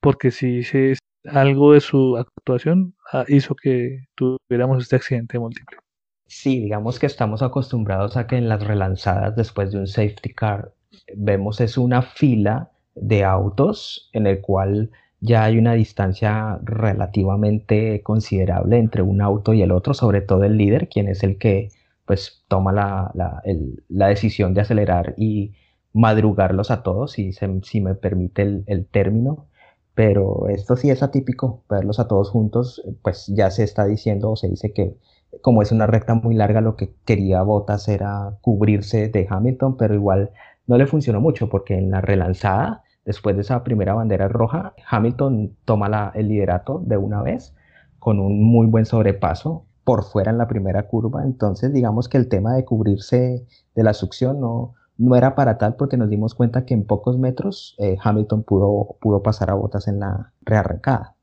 porque 0.00 0.30
si 0.30 0.62
se, 0.62 0.96
algo 1.26 1.72
de 1.72 1.80
su 1.80 2.16
actuación 2.16 2.94
ah, 3.12 3.24
hizo 3.28 3.54
que 3.54 4.06
tuviéramos 4.14 4.82
este 4.82 4.96
accidente 4.96 5.38
múltiple. 5.38 5.78
Sí, 6.26 6.60
digamos 6.60 6.98
que 6.98 7.06
estamos 7.06 7.42
acostumbrados 7.42 8.16
a 8.16 8.26
que 8.26 8.36
en 8.36 8.48
las 8.48 8.66
relanzadas 8.66 9.36
después 9.36 9.70
de 9.70 9.80
un 9.80 9.86
safety 9.86 10.32
car 10.32 10.72
vemos 11.14 11.60
es 11.60 11.76
una 11.76 12.02
fila 12.02 12.71
de 12.94 13.24
autos 13.24 14.10
en 14.12 14.26
el 14.26 14.40
cual 14.40 14.90
ya 15.20 15.44
hay 15.44 15.58
una 15.58 15.74
distancia 15.74 16.58
relativamente 16.62 18.02
considerable 18.02 18.78
entre 18.78 19.02
un 19.02 19.22
auto 19.22 19.54
y 19.54 19.62
el 19.62 19.72
otro, 19.72 19.94
sobre 19.94 20.20
todo 20.20 20.44
el 20.44 20.56
líder, 20.56 20.88
quien 20.88 21.08
es 21.08 21.22
el 21.22 21.38
que 21.38 21.70
pues 22.06 22.44
toma 22.48 22.72
la, 22.72 23.42
decisión 23.88 24.54
de 24.54 24.62
acelerar 24.62 25.14
y 25.16 25.52
madrugarlos 25.92 26.70
a 26.70 26.82
todos, 26.82 27.12
si, 27.12 27.32
si 27.32 27.80
me 27.80 27.94
permite 27.94 28.42
el, 28.42 28.64
el, 28.66 28.86
término. 28.86 29.46
Pero 29.94 30.48
esto 30.48 30.76
sí 30.76 30.90
es 30.90 31.02
atípico, 31.02 31.62
verlos 31.68 32.00
a 32.00 32.08
todos 32.08 32.30
juntos, 32.30 32.82
pues 33.02 33.26
ya 33.28 33.50
se 33.50 33.62
está 33.62 33.84
diciendo 33.86 34.32
o 34.32 34.36
se 34.36 34.48
dice 34.48 34.72
que 34.72 34.96
como 35.40 35.62
es 35.62 35.72
una 35.72 35.86
recta 35.86 36.14
muy 36.14 36.34
larga, 36.34 36.60
lo 36.60 36.76
que 36.76 36.94
quería 37.04 37.42
Bottas 37.42 37.88
era 37.88 38.38
cubrirse 38.42 39.08
de 39.08 39.26
Hamilton, 39.28 39.76
pero 39.76 39.94
igual 39.94 40.30
no 40.66 40.76
le 40.76 40.86
funcionó 40.86 41.20
mucho 41.20 41.48
porque 41.48 41.74
en 41.76 41.90
la 41.90 42.00
relanzada, 42.00 42.81
después 43.04 43.36
de 43.36 43.42
esa 43.42 43.64
primera 43.64 43.94
bandera 43.94 44.28
roja, 44.28 44.74
Hamilton 44.88 45.56
toma 45.64 46.12
el 46.14 46.28
liderato 46.28 46.80
de 46.84 46.96
una 46.96 47.22
vez 47.22 47.54
con 47.98 48.18
un 48.20 48.42
muy 48.42 48.66
buen 48.66 48.84
sobrepaso 48.84 49.66
por 49.84 50.04
fuera 50.04 50.30
en 50.30 50.38
la 50.38 50.48
primera 50.48 50.86
curva. 50.88 51.22
Entonces, 51.24 51.72
digamos 51.72 52.08
que 52.08 52.18
el 52.18 52.28
tema 52.28 52.54
de 52.54 52.64
cubrirse 52.64 53.46
de 53.74 53.82
la 53.82 53.94
succión 53.94 54.40
no, 54.40 54.74
no 54.98 55.16
era 55.16 55.34
para 55.34 55.58
tal 55.58 55.76
porque 55.76 55.96
nos 55.96 56.08
dimos 56.08 56.34
cuenta 56.34 56.64
que 56.64 56.74
en 56.74 56.86
pocos 56.86 57.18
metros 57.18 57.74
eh, 57.78 57.96
Hamilton 58.02 58.44
pudo, 58.44 58.96
pudo 59.00 59.22
pasar 59.22 59.50
a 59.50 59.54
botas 59.54 59.88
en 59.88 60.00
la 60.00 60.32
rearrancada. 60.42 61.16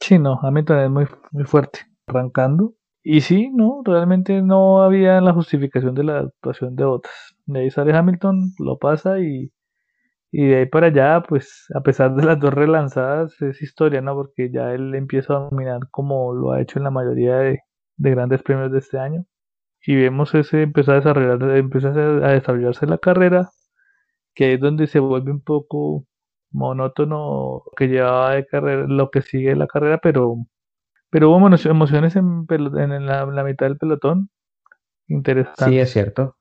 Sí, 0.00 0.18
no, 0.18 0.38
Hamilton 0.42 0.78
es 0.78 0.90
muy, 0.90 1.06
muy 1.30 1.44
fuerte 1.44 1.80
arrancando. 2.06 2.74
Y 3.04 3.20
sí, 3.22 3.50
no, 3.52 3.82
realmente 3.84 4.42
no 4.42 4.82
había 4.82 5.20
la 5.20 5.32
justificación 5.32 5.94
de 5.94 6.04
la 6.04 6.18
actuación 6.20 6.76
de 6.76 6.84
botas. 6.84 7.12
De 7.46 7.60
ahí 7.60 7.70
sale 7.70 7.92
Hamilton, 7.92 8.52
lo 8.58 8.78
pasa 8.78 9.18
y, 9.18 9.50
y 10.32 10.46
de 10.48 10.56
ahí 10.56 10.66
para 10.66 10.88
allá, 10.88 11.22
pues 11.28 11.66
a 11.74 11.82
pesar 11.82 12.14
de 12.14 12.24
las 12.24 12.40
dos 12.40 12.54
relanzadas, 12.54 13.40
es 13.42 13.62
historia, 13.62 14.00
¿no? 14.00 14.14
Porque 14.14 14.50
ya 14.50 14.72
él 14.72 14.94
empieza 14.94 15.34
a 15.34 15.40
dominar 15.40 15.80
como 15.90 16.32
lo 16.34 16.52
ha 16.52 16.60
hecho 16.62 16.78
en 16.78 16.84
la 16.84 16.90
mayoría 16.90 17.36
de, 17.36 17.60
de 17.96 18.10
grandes 18.10 18.42
premios 18.42 18.72
de 18.72 18.78
este 18.78 18.98
año 18.98 19.26
y 19.84 19.96
vemos 19.96 20.34
ese 20.34 20.62
empezar 20.62 20.94
a 20.94 20.98
desarrollar, 20.98 21.56
empieza 21.56 21.88
a 21.88 22.32
desarrollarse 22.32 22.86
la 22.86 22.98
carrera, 22.98 23.50
que 24.34 24.54
es 24.54 24.60
donde 24.60 24.86
se 24.86 25.00
vuelve 25.00 25.32
un 25.32 25.42
poco 25.42 26.06
monótono 26.50 27.64
que 27.76 27.88
llevaba 27.88 28.34
de 28.34 28.46
carrera, 28.46 28.86
lo 28.86 29.10
que 29.10 29.22
sigue 29.22 29.56
la 29.56 29.66
carrera, 29.66 29.98
pero, 29.98 30.36
pero 31.10 31.30
hubo 31.30 31.46
emociones 31.46 32.16
en, 32.16 32.46
en 32.48 33.06
la, 33.06 33.44
mitad 33.44 33.66
del 33.66 33.78
pelotón 33.78 34.30
interesante. 35.08 35.64
Sí, 35.64 35.78
es 35.78 35.90
cierto. 35.90 36.36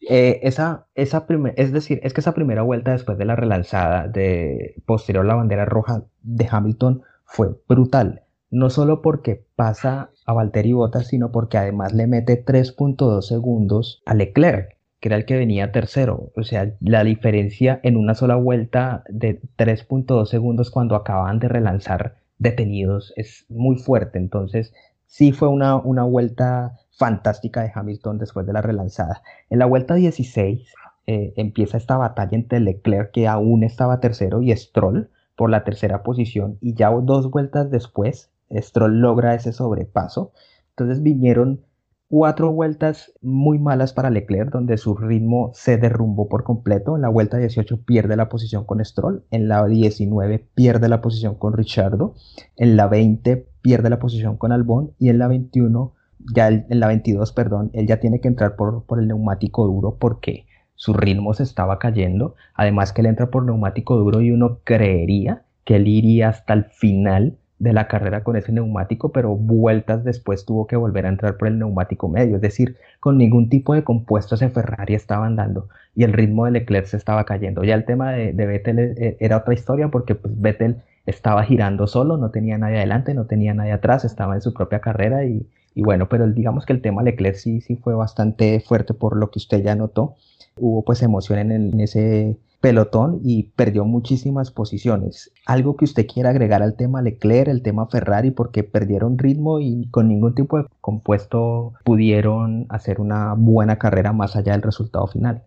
Eh, 0.00 0.40
esa, 0.42 0.86
esa 0.94 1.26
es 1.56 1.72
decir, 1.72 2.00
es 2.02 2.12
que 2.12 2.20
esa 2.20 2.34
primera 2.34 2.62
vuelta 2.62 2.92
después 2.92 3.16
de 3.16 3.24
la 3.24 3.36
relanzada 3.36 4.06
de 4.08 4.82
posterior 4.86 5.24
a 5.24 5.28
la 5.28 5.34
bandera 5.34 5.64
roja 5.64 6.04
de 6.22 6.46
Hamilton 6.50 7.02
fue 7.24 7.56
brutal 7.66 8.24
no 8.54 8.70
solo 8.70 9.02
porque 9.02 9.44
pasa 9.56 10.10
a 10.26 10.32
Valtteri 10.32 10.72
Bottas, 10.72 11.08
sino 11.08 11.32
porque 11.32 11.58
además 11.58 11.92
le 11.92 12.06
mete 12.06 12.44
3.2 12.44 13.22
segundos 13.22 14.00
a 14.06 14.14
Leclerc, 14.14 14.76
que 15.00 15.08
era 15.08 15.16
el 15.16 15.24
que 15.24 15.36
venía 15.36 15.72
tercero. 15.72 16.30
O 16.36 16.44
sea, 16.44 16.72
la 16.80 17.02
diferencia 17.02 17.80
en 17.82 17.96
una 17.96 18.14
sola 18.14 18.36
vuelta 18.36 19.02
de 19.08 19.42
3.2 19.58 20.26
segundos 20.26 20.70
cuando 20.70 20.94
acaban 20.94 21.40
de 21.40 21.48
relanzar 21.48 22.18
detenidos 22.38 23.12
es 23.16 23.44
muy 23.48 23.76
fuerte. 23.76 24.18
Entonces, 24.18 24.72
sí 25.04 25.32
fue 25.32 25.48
una, 25.48 25.76
una 25.76 26.04
vuelta 26.04 26.78
fantástica 26.96 27.62
de 27.62 27.72
Hamilton 27.74 28.18
después 28.18 28.46
de 28.46 28.52
la 28.52 28.62
relanzada. 28.62 29.22
En 29.50 29.58
la 29.58 29.66
vuelta 29.66 29.94
16 29.94 30.72
eh, 31.06 31.32
empieza 31.36 31.76
esta 31.76 31.96
batalla 31.96 32.36
entre 32.36 32.60
Leclerc, 32.60 33.10
que 33.12 33.28
aún 33.28 33.64
estaba 33.64 34.00
tercero, 34.00 34.42
y 34.42 34.56
Stroll 34.56 35.10
por 35.36 35.50
la 35.50 35.64
tercera 35.64 36.02
posición. 36.02 36.58
Y 36.60 36.74
ya 36.74 36.90
dos 36.90 37.30
vueltas 37.30 37.70
después, 37.70 38.30
Stroll 38.50 39.00
logra 39.00 39.34
ese 39.34 39.52
sobrepaso. 39.52 40.32
Entonces 40.70 41.02
vinieron 41.02 41.60
cuatro 42.08 42.52
vueltas 42.52 43.12
muy 43.22 43.58
malas 43.58 43.92
para 43.92 44.10
Leclerc, 44.10 44.50
donde 44.50 44.76
su 44.76 44.94
ritmo 44.94 45.50
se 45.54 45.76
derrumbó 45.78 46.28
por 46.28 46.44
completo. 46.44 46.96
En 46.96 47.02
la 47.02 47.08
vuelta 47.08 47.38
18 47.38 47.82
pierde 47.84 48.16
la 48.16 48.28
posición 48.28 48.64
con 48.64 48.84
Stroll, 48.84 49.24
en 49.30 49.48
la 49.48 49.66
19 49.66 50.46
pierde 50.54 50.88
la 50.88 51.00
posición 51.00 51.34
con 51.34 51.54
Richardo, 51.54 52.14
en 52.56 52.76
la 52.76 52.86
20 52.86 53.48
pierde 53.62 53.90
la 53.90 53.98
posición 53.98 54.36
con 54.36 54.52
Albon 54.52 54.92
y 54.98 55.08
en 55.08 55.18
la 55.18 55.28
21, 55.28 55.93
ya 56.32 56.48
en 56.48 56.80
la 56.80 56.86
22, 56.86 57.32
perdón, 57.32 57.70
él 57.74 57.86
ya 57.86 58.00
tiene 58.00 58.20
que 58.20 58.28
entrar 58.28 58.56
por, 58.56 58.84
por 58.84 58.98
el 58.98 59.08
neumático 59.08 59.66
duro 59.66 59.96
porque 59.98 60.46
su 60.74 60.92
ritmo 60.92 61.34
se 61.34 61.42
estaba 61.42 61.78
cayendo. 61.78 62.34
Además 62.54 62.92
que 62.92 63.02
él 63.02 63.06
entra 63.06 63.30
por 63.30 63.44
neumático 63.44 63.96
duro 63.96 64.20
y 64.20 64.30
uno 64.30 64.60
creería 64.64 65.42
que 65.64 65.76
él 65.76 65.88
iría 65.88 66.28
hasta 66.28 66.52
el 66.54 66.64
final 66.64 67.36
de 67.58 67.72
la 67.72 67.88
carrera 67.88 68.24
con 68.24 68.36
ese 68.36 68.52
neumático, 68.52 69.12
pero 69.12 69.36
vueltas 69.36 70.04
después 70.04 70.44
tuvo 70.44 70.66
que 70.66 70.76
volver 70.76 71.06
a 71.06 71.08
entrar 71.08 71.36
por 71.36 71.48
el 71.48 71.58
neumático 71.58 72.08
medio, 72.08 72.36
es 72.36 72.42
decir, 72.42 72.76
con 73.00 73.16
ningún 73.16 73.48
tipo 73.48 73.74
de 73.74 73.84
compuestos 73.84 74.42
en 74.42 74.52
Ferrari 74.52 74.94
estaban 74.94 75.36
dando 75.36 75.68
y 75.94 76.02
el 76.02 76.12
ritmo 76.12 76.44
de 76.44 76.50
Leclerc 76.50 76.86
se 76.86 76.96
estaba 76.96 77.24
cayendo. 77.24 77.64
Ya 77.64 77.74
el 77.74 77.84
tema 77.84 78.12
de, 78.12 78.32
de 78.32 78.46
Vettel 78.46 78.78
eh, 78.78 79.16
era 79.20 79.38
otra 79.38 79.54
historia 79.54 79.88
porque 79.88 80.14
pues, 80.14 80.38
Vettel 80.38 80.82
estaba 81.06 81.44
girando 81.44 81.86
solo, 81.86 82.16
no 82.16 82.30
tenía 82.30 82.58
nadie 82.58 82.78
adelante, 82.78 83.14
no 83.14 83.26
tenía 83.26 83.54
nadie 83.54 83.72
atrás, 83.72 84.04
estaba 84.04 84.34
en 84.34 84.40
su 84.40 84.52
propia 84.52 84.80
carrera 84.80 85.24
y, 85.24 85.46
bueno, 85.82 86.08
pero 86.08 86.30
digamos 86.30 86.66
que 86.66 86.72
el 86.72 86.82
tema 86.82 87.02
Leclerc 87.02 87.36
sí, 87.36 87.60
sí 87.60 87.76
fue 87.76 87.94
bastante 87.94 88.60
fuerte 88.60 88.94
por 88.94 89.16
lo 89.16 89.30
que 89.30 89.38
usted 89.38 89.62
ya 89.62 89.74
notó. 89.74 90.16
Hubo 90.56 90.84
pues 90.84 91.02
emoción 91.02 91.38
en, 91.38 91.52
en 91.52 91.80
ese 91.80 92.38
pelotón 92.64 93.20
y 93.22 93.50
perdió 93.56 93.84
muchísimas 93.84 94.50
posiciones. 94.50 95.30
Algo 95.44 95.76
que 95.76 95.84
usted 95.84 96.06
quiera 96.06 96.30
agregar 96.30 96.62
al 96.62 96.76
tema 96.76 97.02
Leclerc, 97.02 97.48
el 97.48 97.62
tema 97.62 97.86
Ferrari, 97.88 98.30
porque 98.30 98.64
perdieron 98.64 99.18
ritmo 99.18 99.60
y 99.60 99.90
con 99.90 100.08
ningún 100.08 100.34
tipo 100.34 100.56
de 100.56 100.66
compuesto 100.80 101.74
pudieron 101.84 102.64
hacer 102.70 103.02
una 103.02 103.34
buena 103.36 103.76
carrera 103.78 104.14
más 104.14 104.34
allá 104.34 104.52
del 104.52 104.62
resultado 104.62 105.06
final. 105.08 105.42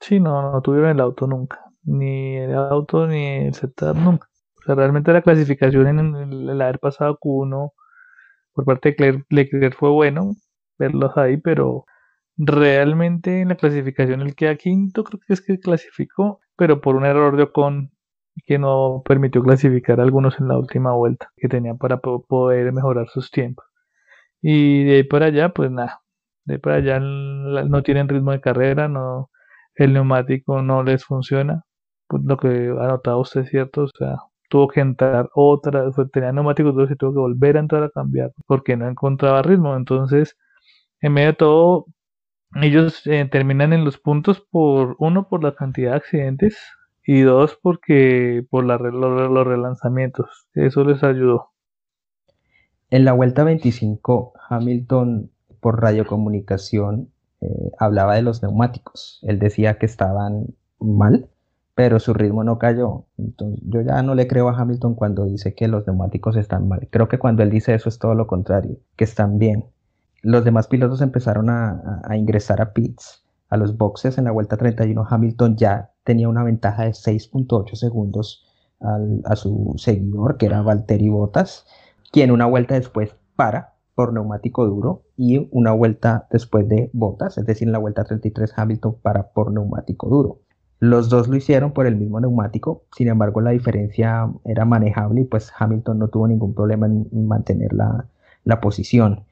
Sí, 0.00 0.20
no, 0.20 0.52
no 0.52 0.60
tuvieron 0.60 0.90
el 0.90 1.00
auto 1.00 1.26
nunca, 1.26 1.64
ni 1.82 2.36
el 2.36 2.54
auto 2.54 3.06
ni 3.06 3.24
el 3.46 3.54
setup 3.54 3.96
nunca. 3.96 4.28
Realmente 4.66 5.14
la 5.14 5.22
clasificación 5.22 5.86
en 5.86 6.14
el, 6.14 6.60
haber 6.60 6.78
pasado 6.78 7.18
Q1 7.18 7.72
por 8.54 8.64
parte 8.64 8.94
de 8.98 9.24
Leclerc 9.30 9.76
fue 9.76 9.90
bueno 9.90 10.34
verlos 10.78 11.16
ahí, 11.16 11.36
pero 11.38 11.84
Realmente 12.36 13.42
en 13.42 13.48
la 13.50 13.56
clasificación 13.56 14.20
el 14.20 14.34
queda 14.34 14.56
quinto, 14.56 15.04
creo 15.04 15.20
que 15.24 15.34
es 15.34 15.40
que 15.40 15.58
clasificó, 15.60 16.40
pero 16.56 16.80
por 16.80 16.96
un 16.96 17.04
error 17.04 17.36
de 17.36 17.44
Ocon 17.44 17.92
que 18.46 18.58
no 18.58 19.02
permitió 19.04 19.42
clasificar 19.42 20.00
a 20.00 20.02
algunos 20.02 20.40
en 20.40 20.48
la 20.48 20.58
última 20.58 20.92
vuelta 20.94 21.30
que 21.36 21.48
tenían 21.48 21.78
para 21.78 21.98
poder 21.98 22.72
mejorar 22.72 23.08
sus 23.08 23.30
tiempos. 23.30 23.64
Y 24.42 24.84
de 24.84 24.96
ahí 24.96 25.04
para 25.04 25.26
allá, 25.26 25.50
pues 25.50 25.70
nada, 25.70 26.02
de 26.44 26.54
ahí 26.54 26.60
para 26.60 26.76
allá 26.76 27.00
no 27.00 27.82
tienen 27.84 28.08
ritmo 28.08 28.32
de 28.32 28.40
carrera, 28.40 28.88
no, 28.88 29.30
el 29.76 29.92
neumático 29.94 30.62
no 30.62 30.82
les 30.82 31.04
funciona, 31.04 31.64
pues 32.08 32.22
lo 32.24 32.36
que 32.38 32.48
ha 32.48 32.88
notado 32.88 33.20
usted 33.20 33.42
es 33.42 33.50
cierto, 33.50 33.84
o 33.84 33.88
sea, 33.88 34.16
tuvo 34.48 34.68
que 34.68 34.80
entrar 34.80 35.30
otra, 35.34 35.90
tenía 36.12 36.32
neumáticos 36.32 36.74
dos 36.74 36.90
y 36.90 36.96
tuvo 36.96 37.12
que 37.12 37.18
volver 37.20 37.56
a 37.56 37.60
entrar 37.60 37.82
a 37.84 37.90
cambiar 37.90 38.32
porque 38.46 38.76
no 38.76 38.88
encontraba 38.88 39.42
ritmo, 39.42 39.76
entonces 39.76 40.36
en 41.00 41.12
medio 41.12 41.28
de 41.28 41.34
todo 41.34 41.86
ellos 42.56 43.06
eh, 43.06 43.28
terminan 43.30 43.72
en 43.72 43.84
los 43.84 43.98
puntos 43.98 44.40
por 44.40 44.96
uno 44.98 45.28
por 45.28 45.42
la 45.42 45.54
cantidad 45.54 45.90
de 45.90 45.96
accidentes 45.96 46.56
y 47.06 47.20
dos 47.22 47.58
porque 47.60 48.46
por 48.48 48.64
los, 48.64 49.46
relanzamientos. 49.46 50.46
Eso 50.54 50.84
les 50.84 51.02
ayudó. 51.02 51.50
En 52.90 53.04
la 53.04 53.12
vuelta 53.12 53.44
25, 53.44 54.34
Hamilton 54.48 55.30
por 55.60 55.80
radiocomunicación 55.82 57.10
eh, 57.40 57.70
hablaba 57.78 58.14
de 58.14 58.22
los 58.22 58.42
neumáticos. 58.42 59.20
Él 59.22 59.38
decía 59.38 59.78
que 59.78 59.86
estaban 59.86 60.46
mal, 60.78 61.28
pero 61.74 61.98
su 62.00 62.14
ritmo 62.14 62.44
no 62.44 62.58
cayó. 62.58 63.06
Entonces, 63.18 63.60
yo 63.66 63.80
ya 63.82 64.02
no 64.02 64.14
le 64.14 64.26
creo 64.28 64.48
a 64.48 64.56
Hamilton 64.56 64.94
cuando 64.94 65.24
dice 65.24 65.54
que 65.54 65.68
los 65.68 65.86
neumáticos 65.86 66.36
están 66.36 66.68
mal. 66.68 66.88
Creo 66.90 67.08
que 67.08 67.18
cuando 67.18 67.42
él 67.42 67.50
dice 67.50 67.74
eso 67.74 67.88
es 67.88 67.98
todo 67.98 68.14
lo 68.14 68.26
contrario, 68.26 68.78
que 68.96 69.04
están 69.04 69.38
bien 69.38 69.64
los 70.24 70.42
demás 70.42 70.68
pilotos 70.68 71.02
empezaron 71.02 71.50
a, 71.50 72.02
ingresar 72.16 72.62
a 72.62 72.72
pits, 72.72 73.22
a 73.50 73.58
los 73.58 73.76
boxes 73.76 74.16
en 74.16 74.24
la 74.24 74.32
vuelta 74.32 74.56
31. 74.56 75.06
Hamilton 75.08 75.56
ya 75.56 75.92
tenía 76.02 76.28
una 76.28 76.42
ventaja 76.42 76.84
de 76.84 76.90
6.8 76.90 77.74
segundos 77.74 78.46
a 79.24 79.36
su 79.36 79.74
seguidor, 79.76 80.36
que 80.36 80.46
era 80.46 80.62
Valtteri 80.62 81.08
Bottas, 81.08 81.66
quien 82.10 82.30
una 82.30 82.46
vuelta 82.46 82.74
después 82.74 83.14
para 83.36 83.74
por 83.94 84.12
neumático 84.12 84.66
duro 84.66 85.04
y 85.16 85.48
una 85.52 85.72
vuelta 85.72 86.26
después 86.30 86.68
de 86.68 86.90
Bottas, 86.92 87.38
es 87.38 87.46
decir, 87.46 87.68
en 87.68 87.72
la 87.72 87.78
vuelta 87.78 88.04
33 88.04 88.52
Hamilton 88.56 88.96
para 89.02 89.30
por 89.30 89.52
neumático 89.52 90.08
duro. 90.08 90.40
Los 90.80 91.08
dos 91.08 91.28
lo 91.28 91.36
hicieron 91.36 91.72
por 91.72 91.86
el 91.86 91.96
mismo 91.96 92.20
neumático, 92.20 92.84
sin 92.96 93.08
embargo 93.08 93.40
la 93.40 93.50
diferencia 93.50 94.28
era 94.44 94.64
manejable 94.64 95.22
y 95.22 95.24
pues 95.24 95.52
Hamilton 95.58 95.98
no 95.98 96.08
tuvo 96.08 96.28
ningún 96.28 96.54
problema 96.54 96.86
en 96.86 97.26
mantener 97.26 97.72
la, 97.72 98.06
la 98.44 98.60
posición. 98.60 99.24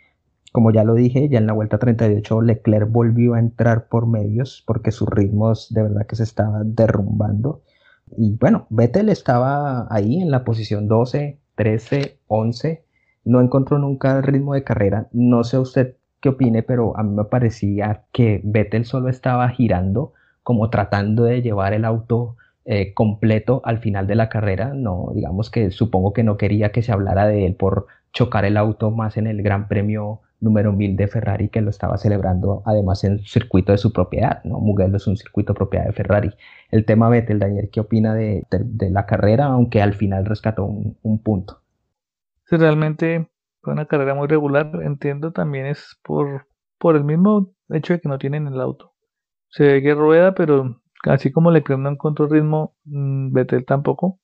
Como 0.53 0.71
ya 0.71 0.85
lo 0.85 0.95
dije, 0.95 1.29
ya 1.29 1.39
en 1.39 1.47
la 1.47 1.55
vuelta 1.55 1.79
38 1.79 2.43
Leclerc 2.43 2.91
volvió 2.91 3.35
a 3.35 3.39
entrar 3.39 3.89
por 3.89 4.07
medios 4.07 4.63
porque 4.67 4.91
sus 4.93 5.09
ritmos 5.09 5.73
de 5.73 5.83
verdad 5.83 6.07
que 6.07 6.17
se 6.17 6.25
estaban 6.25 6.75
derrumbando. 6.75 7.63
Y 8.17 8.37
bueno, 8.37 8.67
Vettel 8.69 9.09
estaba 9.09 9.87
ahí 9.91 10.21
en 10.21 10.31
la 10.31 10.45
posición 10.45 10.89
12, 10.89 11.39
13, 11.55 12.19
11. 12.27 12.85
No 13.25 13.41
encontró 13.41 13.79
nunca 13.79 14.19
el 14.19 14.23
ritmo 14.23 14.53
de 14.53 14.65
carrera. 14.65 15.09
No 15.13 15.43
sé 15.45 15.59
usted 15.59 15.97
qué 16.21 16.29
opine, 16.29 16.63
pero 16.63 16.99
a 16.99 17.03
mí 17.03 17.15
me 17.15 17.25
parecía 17.25 18.05
que 18.13 18.43
Vettel 18.45 18.85
solo 18.85 19.09
estaba 19.09 19.49
girando 19.49 20.13
como 20.43 20.71
tratando 20.71 21.25
de 21.25 21.43
llevar 21.43 21.73
el 21.73 21.85
auto 21.85 22.37
eh, 22.65 22.95
completo 22.95 23.61
al 23.65 23.79
final 23.79 24.07
de 24.07 24.15
la 24.15 24.29
carrera. 24.29 24.73
No, 24.75 25.11
digamos 25.15 25.51
que 25.51 25.71
supongo 25.71 26.13
que 26.13 26.23
no 26.23 26.37
quería 26.37 26.73
que 26.73 26.83
se 26.83 26.93
hablara 26.93 27.27
de 27.27 27.47
él 27.47 27.55
por 27.57 27.87
chocar 28.13 28.45
el 28.45 28.57
auto 28.57 28.91
más 28.91 29.17
en 29.17 29.27
el 29.27 29.43
Gran 29.43 29.69
Premio 29.69 30.21
número 30.43 30.73
1000 30.73 30.97
de 30.97 31.07
Ferrari 31.07 31.49
que 31.49 31.61
lo 31.61 31.71
estaba 31.71 31.97
celebrando 31.97 32.63
además 32.67 33.05
en 33.05 33.21
circuito 33.25 33.73
de 33.73 33.79
su 33.79 33.93
propiedad. 33.93 34.43
¿no? 34.45 34.59
Mugello 34.59 34.97
es 34.97 35.07
un 35.07 35.17
circuito 35.17 35.55
propiedad 35.55 35.87
de 35.87 35.93
Ferrari. 35.93 36.31
El 36.71 36.85
tema 36.85 37.09
Vettel, 37.09 37.39
Daniel, 37.39 37.71
¿qué 37.73 37.81
opina 37.81 38.15
de, 38.15 38.45
la 38.91 39.07
carrera, 39.07 39.47
aunque 39.47 39.81
al 39.81 39.95
final 39.95 40.27
rescató 40.27 40.65
un, 40.65 41.23
punto? 41.23 41.63
Sí, 42.45 42.57
realmente 42.57 43.29
fue 43.63 43.73
una 43.73 43.87
carrera 43.87 44.15
muy 44.15 44.27
regular. 44.27 44.71
Entiendo 44.83 45.33
también 45.33 45.67
es 45.67 45.99
por, 46.03 46.47
por 46.79 46.97
el 46.97 47.05
mismo 47.05 47.53
hecho 47.71 47.95
de 47.95 48.01
que 48.01 48.09
no 48.09 48.19
tienen 48.19 48.49
el 48.49 48.61
auto. 48.61 48.92
Se 49.53 49.65
ve 49.65 49.83
que 49.83 49.95
rueda, 49.95 50.35
pero 50.35 50.81
así 51.05 51.33
como 51.33 51.51
Leclerc 51.51 51.81
no 51.81 51.91
encontró 51.91 52.27
ritmo, 52.29 52.75
mm, 52.85 53.33
Vettel 53.33 53.65
tampoco. 53.67 54.21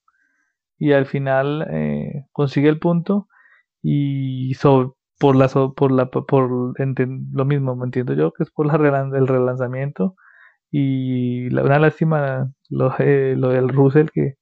Y 0.78 0.92
al 0.92 1.06
final 1.06 1.66
eh, 1.70 2.26
consigue 2.32 2.68
el 2.68 2.78
punto 2.80 3.28
y 3.82 4.54
por 5.18 5.37
la 5.37 5.49
por 5.49 5.92
la 5.92 6.11
por 6.11 6.75
lo 6.78 7.44
mismo, 7.44 7.76
me 7.76 7.85
entiendo 7.87 8.14
yo 8.14 8.32
que 8.32 8.44
es 8.44 8.50
por 8.50 8.66
la 8.66 8.75
el 9.16 9.28
relanzamiento 9.28 10.16
y 10.70 11.50
la, 11.50 11.64
una 11.64 11.78
lástima 11.80 12.52
lo, 12.70 12.94
eh, 12.99 13.35
lo 13.37 13.50
del 13.50 13.68
Russell 13.70 14.08
que, 14.12 14.37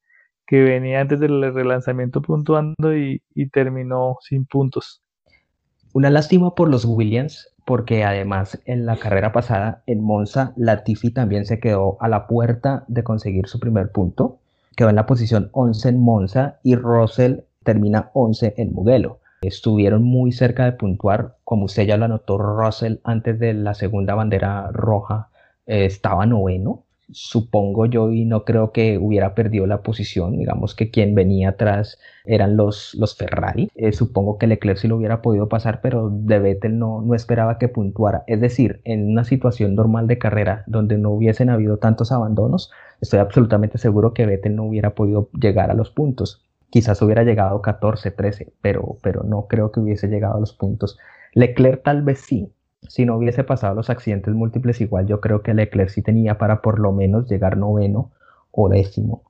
que 0.46 0.62
venía 0.62 1.00
antes 1.00 1.20
del 1.20 1.54
relanzamiento 1.54 2.22
puntuando 2.22 2.96
y 2.96 3.22
terminó 3.52 4.16
sin 4.22 4.46
puntos. 4.46 5.02
Una 5.94 6.10
lástima 6.10 6.54
por 6.54 6.70
los 6.70 6.84
Williams 6.84 7.55
porque 7.66 8.04
además 8.04 8.60
en 8.64 8.86
la 8.86 8.96
carrera 8.96 9.32
pasada 9.32 9.82
en 9.86 10.00
Monza, 10.00 10.52
Latifi 10.56 11.10
también 11.10 11.44
se 11.44 11.58
quedó 11.58 11.98
a 12.00 12.08
la 12.08 12.28
puerta 12.28 12.84
de 12.86 13.02
conseguir 13.02 13.48
su 13.48 13.58
primer 13.58 13.90
punto. 13.90 14.38
Quedó 14.76 14.88
en 14.88 14.94
la 14.94 15.06
posición 15.06 15.50
11 15.52 15.88
en 15.88 16.00
Monza 16.00 16.60
y 16.62 16.76
Russell 16.76 17.40
termina 17.64 18.10
11 18.14 18.54
en 18.56 18.72
Mugello. 18.72 19.18
Estuvieron 19.42 20.04
muy 20.04 20.30
cerca 20.30 20.64
de 20.64 20.72
puntuar, 20.72 21.34
como 21.42 21.64
usted 21.64 21.86
ya 21.86 21.96
lo 21.96 22.04
anotó, 22.04 22.38
Russell 22.38 22.98
antes 23.02 23.38
de 23.40 23.52
la 23.52 23.74
segunda 23.74 24.14
bandera 24.14 24.70
roja 24.72 25.28
eh, 25.66 25.86
estaba 25.86 26.24
noveno 26.24 26.84
supongo 27.10 27.86
yo, 27.86 28.10
y 28.10 28.24
no 28.24 28.44
creo 28.44 28.72
que 28.72 28.98
hubiera 28.98 29.34
perdido 29.34 29.66
la 29.66 29.82
posición. 29.82 30.38
Digamos 30.38 30.74
que 30.74 30.90
quien 30.90 31.14
venía 31.14 31.50
atrás 31.50 31.98
eran 32.24 32.56
los, 32.56 32.94
los 32.94 33.16
Ferrari. 33.16 33.70
Eh, 33.74 33.92
supongo 33.92 34.38
que 34.38 34.46
Leclerc 34.46 34.78
sí 34.78 34.88
lo 34.88 34.96
hubiera 34.96 35.22
podido 35.22 35.48
pasar, 35.48 35.80
pero 35.80 36.10
de 36.10 36.38
Vettel 36.38 36.78
no, 36.78 37.02
no 37.02 37.14
esperaba 37.14 37.58
que 37.58 37.68
puntuara. 37.68 38.24
Es 38.26 38.40
decir, 38.40 38.80
en 38.84 39.08
una 39.08 39.24
situación 39.24 39.74
normal 39.74 40.06
de 40.06 40.18
carrera 40.18 40.64
donde 40.66 40.98
no 40.98 41.10
hubiesen 41.10 41.50
habido 41.50 41.78
tantos 41.78 42.12
abandonos, 42.12 42.70
estoy 43.00 43.20
absolutamente 43.20 43.78
seguro 43.78 44.12
que 44.12 44.26
Vettel 44.26 44.56
no 44.56 44.64
hubiera 44.64 44.94
podido 44.94 45.30
llegar 45.40 45.70
a 45.70 45.74
los 45.74 45.90
puntos. 45.90 46.42
Quizás 46.70 47.00
hubiera 47.02 47.22
llegado 47.22 47.62
14, 47.62 48.10
13, 48.10 48.52
pero, 48.60 48.98
pero 49.02 49.22
no 49.22 49.46
creo 49.46 49.70
que 49.70 49.80
hubiese 49.80 50.08
llegado 50.08 50.36
a 50.36 50.40
los 50.40 50.52
puntos. 50.52 50.98
Leclerc 51.32 51.82
tal 51.82 52.02
vez 52.02 52.20
sí, 52.20 52.50
si 52.88 53.04
no 53.04 53.16
hubiese 53.16 53.44
pasado 53.44 53.74
los 53.74 53.90
accidentes 53.90 54.34
múltiples, 54.34 54.80
igual 54.80 55.06
yo 55.06 55.20
creo 55.20 55.42
que 55.42 55.54
Leclerc 55.54 55.90
sí 55.90 56.02
tenía 56.02 56.38
para 56.38 56.62
por 56.62 56.78
lo 56.78 56.92
menos 56.92 57.28
llegar 57.28 57.56
noveno 57.56 58.12
o 58.50 58.68
décimo, 58.68 59.22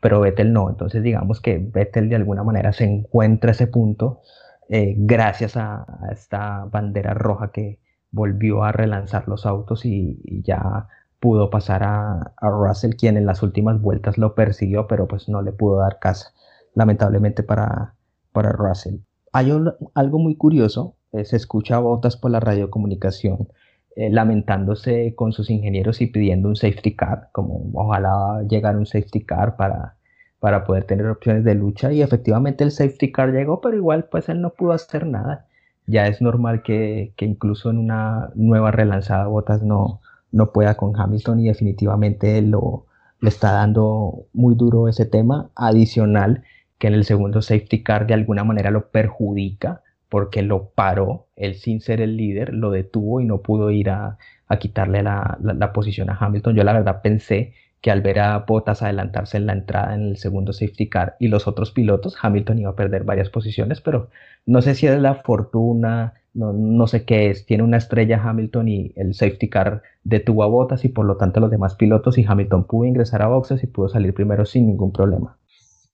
pero 0.00 0.20
Vettel 0.20 0.52
no. 0.52 0.70
Entonces 0.70 1.02
digamos 1.02 1.40
que 1.40 1.58
Vettel 1.58 2.08
de 2.08 2.16
alguna 2.16 2.44
manera 2.44 2.72
se 2.72 2.84
encuentra 2.84 3.52
ese 3.52 3.66
punto 3.66 4.20
eh, 4.68 4.94
gracias 4.98 5.56
a, 5.56 5.86
esta 6.12 6.66
bandera 6.66 7.14
roja 7.14 7.50
que 7.52 7.80
volvió 8.10 8.64
a 8.64 8.72
relanzar 8.72 9.26
los 9.28 9.46
autos 9.46 9.84
y, 9.84 10.42
ya 10.44 10.88
pudo 11.20 11.50
pasar 11.50 11.82
a, 11.82 12.32
Russell, 12.40 12.94
quien 12.94 13.16
en 13.16 13.26
las 13.26 13.42
últimas 13.42 13.80
vueltas 13.80 14.18
lo 14.18 14.34
persiguió, 14.34 14.86
pero 14.86 15.08
pues 15.08 15.28
no 15.28 15.42
le 15.42 15.52
pudo 15.52 15.78
dar 15.78 15.98
casa, 15.98 16.32
lamentablemente 16.74 17.42
para, 17.42 17.94
para 18.32 18.52
Russell. 18.52 19.00
Hay 19.32 19.50
algo 19.94 20.18
muy 20.18 20.36
curioso 20.36 20.97
eh, 21.12 21.24
se 21.24 21.36
escucha 21.36 21.76
a 21.76 21.80
Botas 21.80 22.16
por 22.16 22.30
la 22.30 22.40
radiocomunicación 22.40 23.48
eh, 23.96 24.10
lamentándose 24.10 25.14
con 25.16 25.32
sus 25.32 25.50
ingenieros 25.50 26.00
y 26.00 26.06
pidiendo 26.06 26.48
un 26.48 26.56
safety 26.56 26.94
car, 26.94 27.30
como 27.32 27.68
ojalá 27.74 28.44
llegara 28.48 28.78
un 28.78 28.86
safety 28.86 29.24
car 29.24 29.56
para, 29.56 29.96
para 30.38 30.64
poder 30.64 30.84
tener 30.84 31.06
opciones 31.06 31.44
de 31.44 31.54
lucha 31.54 31.92
y 31.92 32.02
efectivamente 32.02 32.62
el 32.62 32.70
safety 32.70 33.10
car 33.10 33.32
llegó, 33.32 33.60
pero 33.60 33.76
igual 33.76 34.04
pues 34.10 34.28
él 34.28 34.40
no 34.40 34.50
pudo 34.50 34.72
hacer 34.72 35.06
nada. 35.06 35.46
Ya 35.86 36.06
es 36.06 36.22
normal 36.22 36.62
que, 36.62 37.12
que 37.16 37.24
incluso 37.24 37.70
en 37.70 37.78
una 37.78 38.30
nueva 38.36 38.70
relanzada 38.70 39.26
Botas 39.26 39.62
no, 39.62 40.00
no 40.30 40.52
pueda 40.52 40.76
con 40.76 40.94
Hamilton 40.98 41.40
y 41.40 41.48
definitivamente 41.48 42.40
lo, 42.42 42.86
le 43.20 43.28
está 43.30 43.52
dando 43.52 44.26
muy 44.32 44.54
duro 44.54 44.88
ese 44.88 45.06
tema 45.06 45.50
adicional 45.56 46.44
que 46.78 46.86
en 46.86 46.94
el 46.94 47.04
segundo 47.04 47.42
safety 47.42 47.82
car 47.82 48.06
de 48.06 48.14
alguna 48.14 48.44
manera 48.44 48.70
lo 48.70 48.90
perjudica 48.90 49.82
porque 50.08 50.42
lo 50.42 50.70
paró, 50.70 51.26
él 51.36 51.54
sin 51.54 51.80
ser 51.80 52.00
el 52.00 52.16
líder, 52.16 52.54
lo 52.54 52.70
detuvo 52.70 53.20
y 53.20 53.24
no 53.24 53.42
pudo 53.42 53.70
ir 53.70 53.90
a, 53.90 54.18
quitarle 54.58 55.02
la, 55.02 55.72
posición 55.74 56.10
a 56.10 56.16
Hamilton. 56.18 56.56
Yo 56.56 56.64
la 56.64 56.72
verdad 56.72 57.02
pensé 57.02 57.52
que 57.80 57.90
al 57.90 58.00
ver 58.00 58.18
a 58.18 58.38
Bottas 58.38 58.82
adelantarse 58.82 59.36
en 59.36 59.46
la 59.46 59.52
entrada 59.52 59.94
en 59.94 60.02
el 60.02 60.16
segundo 60.16 60.52
safety 60.52 60.88
car 60.88 61.16
y 61.20 61.28
los 61.28 61.46
otros 61.46 61.70
pilotos, 61.70 62.16
Hamilton 62.20 62.58
iba 62.58 62.70
a 62.70 62.76
perder 62.76 63.04
varias 63.04 63.30
posiciones, 63.30 63.80
pero 63.80 64.08
no 64.46 64.62
sé 64.62 64.74
si 64.74 64.86
es 64.86 64.98
la 64.98 65.14
fortuna, 65.14 66.14
no, 66.34 66.52
no 66.52 66.86
sé 66.86 67.04
qué 67.04 67.30
es, 67.30 67.46
tiene 67.46 67.62
una 67.62 67.76
estrella 67.76 68.20
Hamilton 68.22 68.68
y 68.68 68.92
el 68.96 69.14
safety 69.14 69.48
car 69.48 69.82
detuvo 70.02 70.42
a 70.42 70.48
Bottas 70.48 70.84
y 70.84 70.88
por 70.88 71.04
lo 71.04 71.16
tanto 71.16 71.40
los 71.40 71.50
demás 71.50 71.76
pilotos 71.76 72.18
y 72.18 72.24
Hamilton 72.26 72.64
pudo 72.64 72.86
ingresar 72.86 73.22
a 73.22 73.28
boxes 73.28 73.62
y 73.62 73.66
pudo 73.66 73.88
salir 73.88 74.14
primero 74.14 74.44
sin 74.44 74.66
ningún 74.66 74.92
problema. 74.92 75.36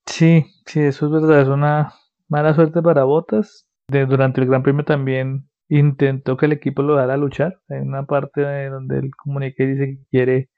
Sí, 0.05 0.45
sí, 0.65 0.81
eso 0.81 1.07
es 1.07 1.11
verdad, 1.11 1.41
es 1.41 1.47
una 1.47 1.93
mala 2.27 2.53
suerte 2.53 2.81
para 2.81 3.03
Bottas, 3.03 3.64
durante 3.87 4.41
el 4.41 4.47
Gran 4.47 4.63
Premio 4.63 4.85
también 4.85 5.49
intentó 5.69 6.37
que 6.37 6.45
el 6.47 6.53
equipo 6.53 6.81
lo 6.81 6.95
dara 6.95 7.15
a 7.15 7.17
luchar. 7.17 7.59
Hay 7.69 7.79
una 7.79 8.05
parte 8.05 8.41
donde 8.69 8.99
él 8.99 9.11
comunica 9.15 9.63
y 9.63 9.67
dice 9.67 9.85
que 9.85 10.05
quiere 10.09 10.49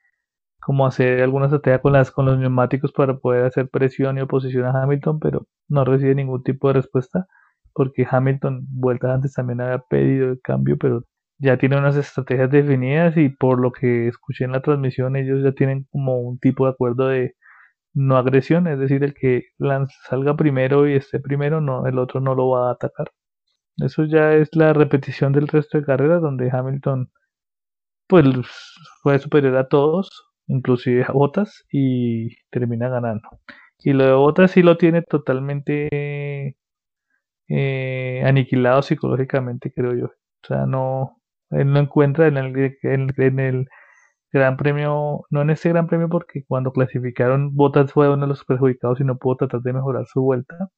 como 0.60 0.86
hacer 0.86 1.22
alguna 1.22 1.46
estrategia 1.46 1.80
con 1.80 1.92
las 1.92 2.10
con 2.10 2.26
los 2.26 2.38
neumáticos 2.38 2.92
para 2.92 3.18
poder 3.18 3.46
hacer 3.46 3.68
presión 3.70 4.18
y 4.18 4.22
oposición 4.22 4.66
a 4.66 4.82
Hamilton, 4.82 5.20
pero 5.20 5.46
no 5.68 5.84
recibe 5.84 6.14
ningún 6.14 6.42
tipo 6.42 6.68
de 6.68 6.74
respuesta 6.74 7.26
porque 7.72 8.06
Hamilton 8.10 8.66
vueltas 8.70 9.12
antes 9.12 9.34
también 9.34 9.60
había 9.60 9.78
pedido 9.78 10.30
el 10.30 10.40
cambio, 10.42 10.76
pero 10.78 11.04
ya 11.38 11.56
tiene 11.58 11.78
unas 11.78 11.96
estrategias 11.96 12.50
definidas 12.50 13.16
y 13.16 13.28
por 13.28 13.60
lo 13.60 13.72
que 13.72 14.08
escuché 14.08 14.44
en 14.44 14.52
la 14.52 14.62
transmisión 14.62 15.16
ellos 15.16 15.44
ya 15.44 15.52
tienen 15.52 15.86
como 15.90 16.20
un 16.20 16.38
tipo 16.38 16.66
de 16.66 16.72
acuerdo 16.72 17.08
de 17.08 17.34
no 17.94 18.16
agresión, 18.16 18.66
es 18.68 18.78
decir, 18.78 19.04
el 19.04 19.14
que 19.14 19.44
salga 20.08 20.36
primero 20.36 20.88
y 20.88 20.94
esté 20.94 21.20
primero, 21.20 21.60
no, 21.60 21.86
el 21.86 21.98
otro 21.98 22.20
no 22.20 22.34
lo 22.34 22.48
va 22.50 22.68
a 22.68 22.72
atacar. 22.72 23.12
Eso 23.78 24.04
ya 24.04 24.34
es 24.34 24.54
la 24.56 24.72
repetición 24.72 25.32
del 25.32 25.48
resto 25.48 25.78
de 25.78 25.84
carreras 25.84 26.22
donde 26.22 26.50
Hamilton 26.50 27.10
pues 28.08 28.24
fue 29.02 29.18
superior 29.18 29.56
a 29.56 29.68
todos, 29.68 30.10
inclusive 30.48 31.04
a 31.06 31.12
Bottas, 31.12 31.64
y 31.70 32.34
termina 32.50 32.88
ganando. 32.88 33.28
Y 33.80 33.92
lo 33.92 34.04
de 34.04 34.12
Bottas 34.14 34.52
sí 34.52 34.62
lo 34.62 34.76
tiene 34.78 35.02
totalmente 35.02 36.56
eh, 37.48 38.22
aniquilado 38.24 38.82
psicológicamente, 38.82 39.72
creo 39.72 39.94
yo. 39.94 40.06
O 40.06 40.46
sea, 40.46 40.66
no, 40.66 41.20
él 41.50 41.72
no 41.72 41.80
encuentra 41.80 42.28
en 42.28 42.36
el, 42.38 42.78
en, 42.82 43.40
el 43.40 43.68
Gran 44.32 44.56
Premio, 44.56 45.24
no 45.30 45.42
en 45.42 45.50
este 45.50 45.70
Gran 45.70 45.86
Premio 45.86 46.08
porque 46.08 46.44
cuando 46.46 46.72
clasificaron 46.72 47.54
Bottas 47.56 47.92
fue 47.92 48.08
uno 48.12 48.22
de 48.22 48.28
los 48.28 48.44
perjudicados 48.44 49.00
y 49.00 49.04
no 49.04 49.18
pudo 49.18 49.36
tratar 49.36 49.62
de 49.62 49.72
mejorar 49.72 50.06
su 50.06 50.22
vuelta 50.22 50.70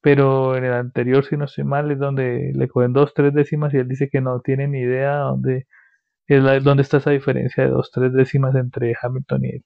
pero 0.00 0.56
en 0.56 0.64
el 0.64 0.72
anterior, 0.72 1.24
si 1.24 1.36
no 1.36 1.46
estoy 1.46 1.64
mal, 1.64 1.90
es 1.90 1.98
donde 1.98 2.52
le 2.54 2.68
cogen 2.68 2.92
dos, 2.92 3.12
tres 3.14 3.34
décimas 3.34 3.74
y 3.74 3.78
él 3.78 3.88
dice 3.88 4.08
que 4.08 4.20
no 4.20 4.40
tiene 4.40 4.68
ni 4.68 4.78
idea 4.80 5.16
dónde, 5.16 5.66
es 6.26 6.64
dónde 6.64 6.82
está 6.82 6.98
esa 6.98 7.10
diferencia 7.10 7.64
de 7.64 7.70
dos, 7.70 7.90
tres 7.92 8.12
décimas 8.12 8.54
entre 8.54 8.94
Hamilton 9.00 9.44
y 9.44 9.48
él. 9.48 9.64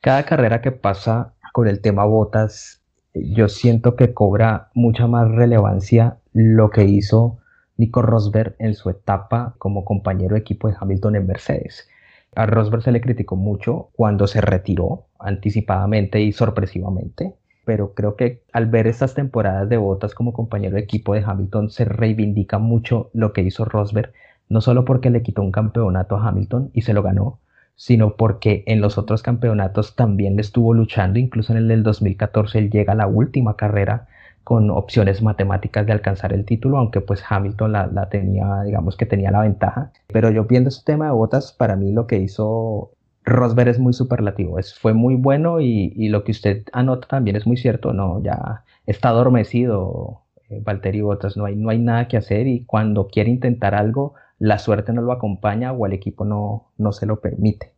Cada 0.00 0.24
carrera 0.24 0.60
que 0.60 0.72
pasa 0.72 1.34
con 1.52 1.66
el 1.66 1.80
tema 1.80 2.04
botas, 2.04 2.84
yo 3.14 3.48
siento 3.48 3.96
que 3.96 4.14
cobra 4.14 4.70
mucha 4.74 5.06
más 5.06 5.28
relevancia 5.30 6.18
lo 6.32 6.70
que 6.70 6.84
hizo 6.84 7.38
Nico 7.76 8.02
Rosberg 8.02 8.54
en 8.58 8.74
su 8.74 8.90
etapa 8.90 9.56
como 9.58 9.84
compañero 9.84 10.34
de 10.34 10.40
equipo 10.40 10.68
de 10.68 10.76
Hamilton 10.78 11.16
en 11.16 11.26
Mercedes. 11.26 11.88
A 12.34 12.46
Rosberg 12.46 12.82
se 12.82 12.92
le 12.92 13.00
criticó 13.00 13.36
mucho 13.36 13.90
cuando 13.94 14.26
se 14.26 14.40
retiró 14.40 15.06
anticipadamente 15.18 16.20
y 16.20 16.32
sorpresivamente 16.32 17.34
pero 17.66 17.94
creo 17.94 18.14
que 18.14 18.44
al 18.52 18.66
ver 18.66 18.86
estas 18.86 19.14
temporadas 19.14 19.68
de 19.68 19.76
botas 19.76 20.14
como 20.14 20.32
compañero 20.32 20.76
de 20.76 20.82
equipo 20.82 21.14
de 21.14 21.24
Hamilton 21.26 21.68
se 21.68 21.84
reivindica 21.84 22.58
mucho 22.58 23.10
lo 23.12 23.32
que 23.32 23.42
hizo 23.42 23.64
Rosberg, 23.64 24.12
no 24.48 24.60
solo 24.60 24.84
porque 24.84 25.10
le 25.10 25.22
quitó 25.22 25.42
un 25.42 25.50
campeonato 25.50 26.16
a 26.16 26.28
Hamilton 26.28 26.70
y 26.72 26.82
se 26.82 26.94
lo 26.94 27.02
ganó, 27.02 27.40
sino 27.74 28.14
porque 28.14 28.62
en 28.68 28.80
los 28.80 28.98
otros 28.98 29.20
campeonatos 29.20 29.96
también 29.96 30.36
le 30.36 30.42
estuvo 30.42 30.74
luchando, 30.74 31.18
incluso 31.18 31.52
en 31.52 31.58
el 31.58 31.66
del 31.66 31.82
2014 31.82 32.56
él 32.56 32.70
llega 32.70 32.92
a 32.92 32.96
la 32.96 33.08
última 33.08 33.56
carrera 33.56 34.06
con 34.46 34.70
opciones 34.70 35.22
matemáticas 35.22 35.84
de 35.86 35.92
alcanzar 35.92 36.32
el 36.32 36.44
título, 36.44 36.78
aunque 36.78 37.00
pues 37.00 37.20
Hamilton 37.28 37.72
la, 37.72 38.08
tenía, 38.08 38.62
digamos 38.62 38.96
que 38.96 39.04
tenía 39.04 39.32
la 39.32 39.40
ventaja. 39.40 39.90
Pero 40.06 40.30
yo 40.30 40.44
viendo 40.44 40.68
este 40.68 40.92
tema 40.92 41.06
de 41.06 41.10
botas, 41.10 41.52
para 41.52 41.74
mí 41.74 41.90
lo 41.90 42.06
que 42.06 42.18
hizo 42.18 42.92
Rosberg 43.24 43.70
es 43.70 43.80
muy 43.80 43.92
superlativo, 43.92 44.60
es, 44.60 44.78
fue 44.78 44.92
muy 44.92 45.16
bueno 45.16 45.60
y, 45.60 46.08
lo 46.10 46.22
que 46.22 46.30
usted 46.30 46.62
anota 46.72 47.08
también 47.08 47.34
es 47.34 47.44
muy 47.44 47.56
cierto, 47.56 47.92
no, 47.92 48.22
ya 48.22 48.62
está 48.86 49.08
adormecido 49.08 50.22
eh, 50.48 50.60
Valtteri 50.64 51.00
Bottas, 51.00 51.36
no 51.36 51.46
hay, 51.46 51.56
no 51.56 51.70
hay 51.70 51.80
nada 51.80 52.06
que 52.06 52.16
hacer 52.16 52.46
y 52.46 52.64
cuando 52.66 53.08
quiere 53.08 53.30
intentar 53.30 53.74
algo, 53.74 54.14
la 54.38 54.60
suerte 54.60 54.92
no 54.92 55.02
lo 55.02 55.10
acompaña 55.10 55.72
o 55.72 55.86
el 55.86 55.92
equipo 55.92 56.24
no, 56.24 56.68
no 56.78 56.92
se 56.92 57.06
lo 57.06 57.20
permite. 57.20 57.75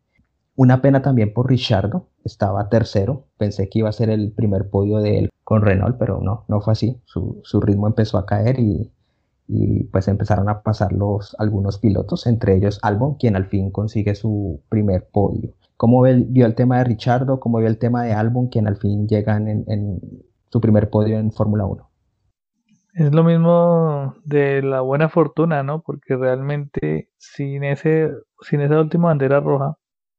Una 0.59 0.83
pena 0.83 1.03
también 1.03 1.33
por 1.33 1.49
Richardo, 1.49 2.09
estaba 2.25 2.68
tercero, 2.68 3.27
pensé 3.37 3.68
que 3.68 3.79
iba 3.79 3.88
a 3.88 3.92
ser 3.92 4.11
el 4.11 4.33
primer 4.33 4.68
podio 4.71 4.99
de 4.99 5.21
él 5.21 5.31
con 5.44 5.62
Renault, 5.62 5.99
pero 6.01 6.21
no, 6.21 6.47
no 6.49 6.61
fue 6.61 6.73
así, 6.73 7.01
su, 7.05 7.40
su 7.44 7.61
ritmo 7.61 7.87
empezó 7.87 8.18
a 8.18 8.27
caer 8.27 8.59
y, 8.59 8.90
y 9.47 9.85
pues 9.85 10.09
empezaron 10.09 10.49
a 10.49 10.62
pasar 10.62 10.92
los, 10.92 11.37
algunos 11.38 11.79
pilotos, 11.79 12.27
entre 12.27 12.57
ellos 12.57 12.81
Albon, 12.83 13.14
quien 13.14 13.37
al 13.37 13.47
fin 13.47 13.71
consigue 13.71 14.16
su 14.16 14.61
primer 14.68 15.07
podio. 15.12 15.55
¿Cómo 15.77 16.03
vio 16.03 16.44
el 16.44 16.57
tema 16.57 16.79
de 16.79 16.85
Richardo? 16.85 17.38
¿Cómo 17.38 17.59
vio 17.59 17.68
el 17.68 17.79
tema 17.79 18.03
de 18.03 18.14
Albon, 18.14 18.49
quien 18.49 18.66
al 18.66 18.79
fin 18.79 19.07
llega 19.07 19.37
en, 19.37 20.01
su 20.49 20.61
primer 20.61 20.90
podio 20.90 21.21
en 21.21 21.31
Fórmula 21.31 21.66
1? 21.66 21.88
Es 22.94 23.14
lo 23.14 23.23
mismo 23.23 24.16
de 24.25 24.61
la 24.62 24.81
buena 24.81 25.09
fortuna, 25.09 25.62
¿no? 25.62 25.83
Porque 25.83 26.16
realmente 26.16 27.11
sin, 27.16 27.62
ese, 27.62 28.11
sin 28.40 28.61
esa 28.61 28.81
última 28.81 29.07
bandera 29.07 29.38
roja, 29.38 29.79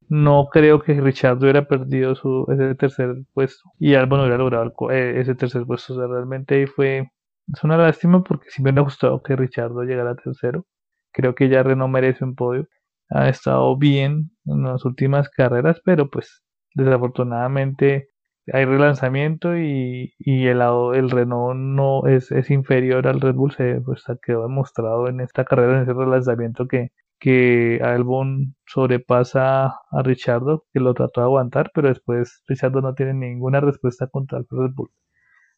no 0.10 0.48
creo 0.52 0.82
que 0.82 1.00
Richardo 1.00 1.41
hubiera 1.43 1.67
perdido 1.67 2.15
su, 2.15 2.45
ese 2.52 2.76
tercer 2.76 3.15
puesto 3.34 3.72
y 3.80 3.95
Albon 3.95 4.22
hubiera 4.22 4.38
logrado 4.38 4.74
eh, 4.91 5.19
ese 5.22 5.36
tercer 5.36 5.65
puesto. 5.65 5.93
O 5.93 5.98
sea, 5.98 6.08
realmente 6.08 6.67
fue 6.67 7.10
es 7.54 7.63
una 7.63 7.78
lástima 7.78 8.24
porque 8.24 8.50
si 8.50 8.62
me 8.62 8.69
hubiera 8.72 8.84
gustado 8.84 9.22
que 9.24 9.36
Richardo 9.36 9.84
llegara 9.84 10.15
tercero. 10.15 10.65
Creo 11.12 11.36
que 11.36 11.50
ya 11.50 11.63
Renault 11.63 11.91
merece 11.91 12.24
un 12.24 12.36
podio. 12.36 12.67
Ha 13.10 13.30
estado 13.30 13.78
bien 13.78 14.32
en 14.45 14.63
las 14.63 14.86
últimas 14.86 15.30
carreras, 15.30 15.82
pero 15.84 16.10
pues 16.10 16.43
desafortunadamente 16.76 18.10
hay 18.54 18.65
relanzamiento 18.65 19.58
y, 19.58 20.13
el, 20.19 20.62
el 20.62 21.10
Renault 21.12 21.56
no 21.60 22.08
es, 22.08 22.32
es 22.32 22.50
inferior 22.52 23.08
al 23.08 23.22
Red 23.22 23.36
Bull. 23.36 23.52
Se 23.54 23.82
pues, 23.82 24.04
quedó 24.24 24.43
demostrado 24.43 25.08
en 25.08 25.22
esta 25.22 25.45
carrera, 25.45 25.78
en 25.78 25.84
ese 25.84 25.93
relanzamiento 25.93 26.67
que, 26.67 26.91
que 27.19 27.79
Albon 27.84 28.55
sobrepasa 28.65 29.67
a 29.67 30.03
Richardo, 30.03 30.65
que 30.73 30.79
lo 30.79 30.93
trató 30.93 31.21
de 31.21 31.25
aguantar, 31.25 31.71
pero 31.73 31.89
después 31.89 32.43
Richardo 32.47 32.82
no 32.82 32.93
tiene 32.93 33.13
ninguna 33.13 33.60
respuesta 33.60 34.08
contra 34.08 34.39
el 34.39 34.47
Red 34.49 34.71
Bull. 34.73 34.91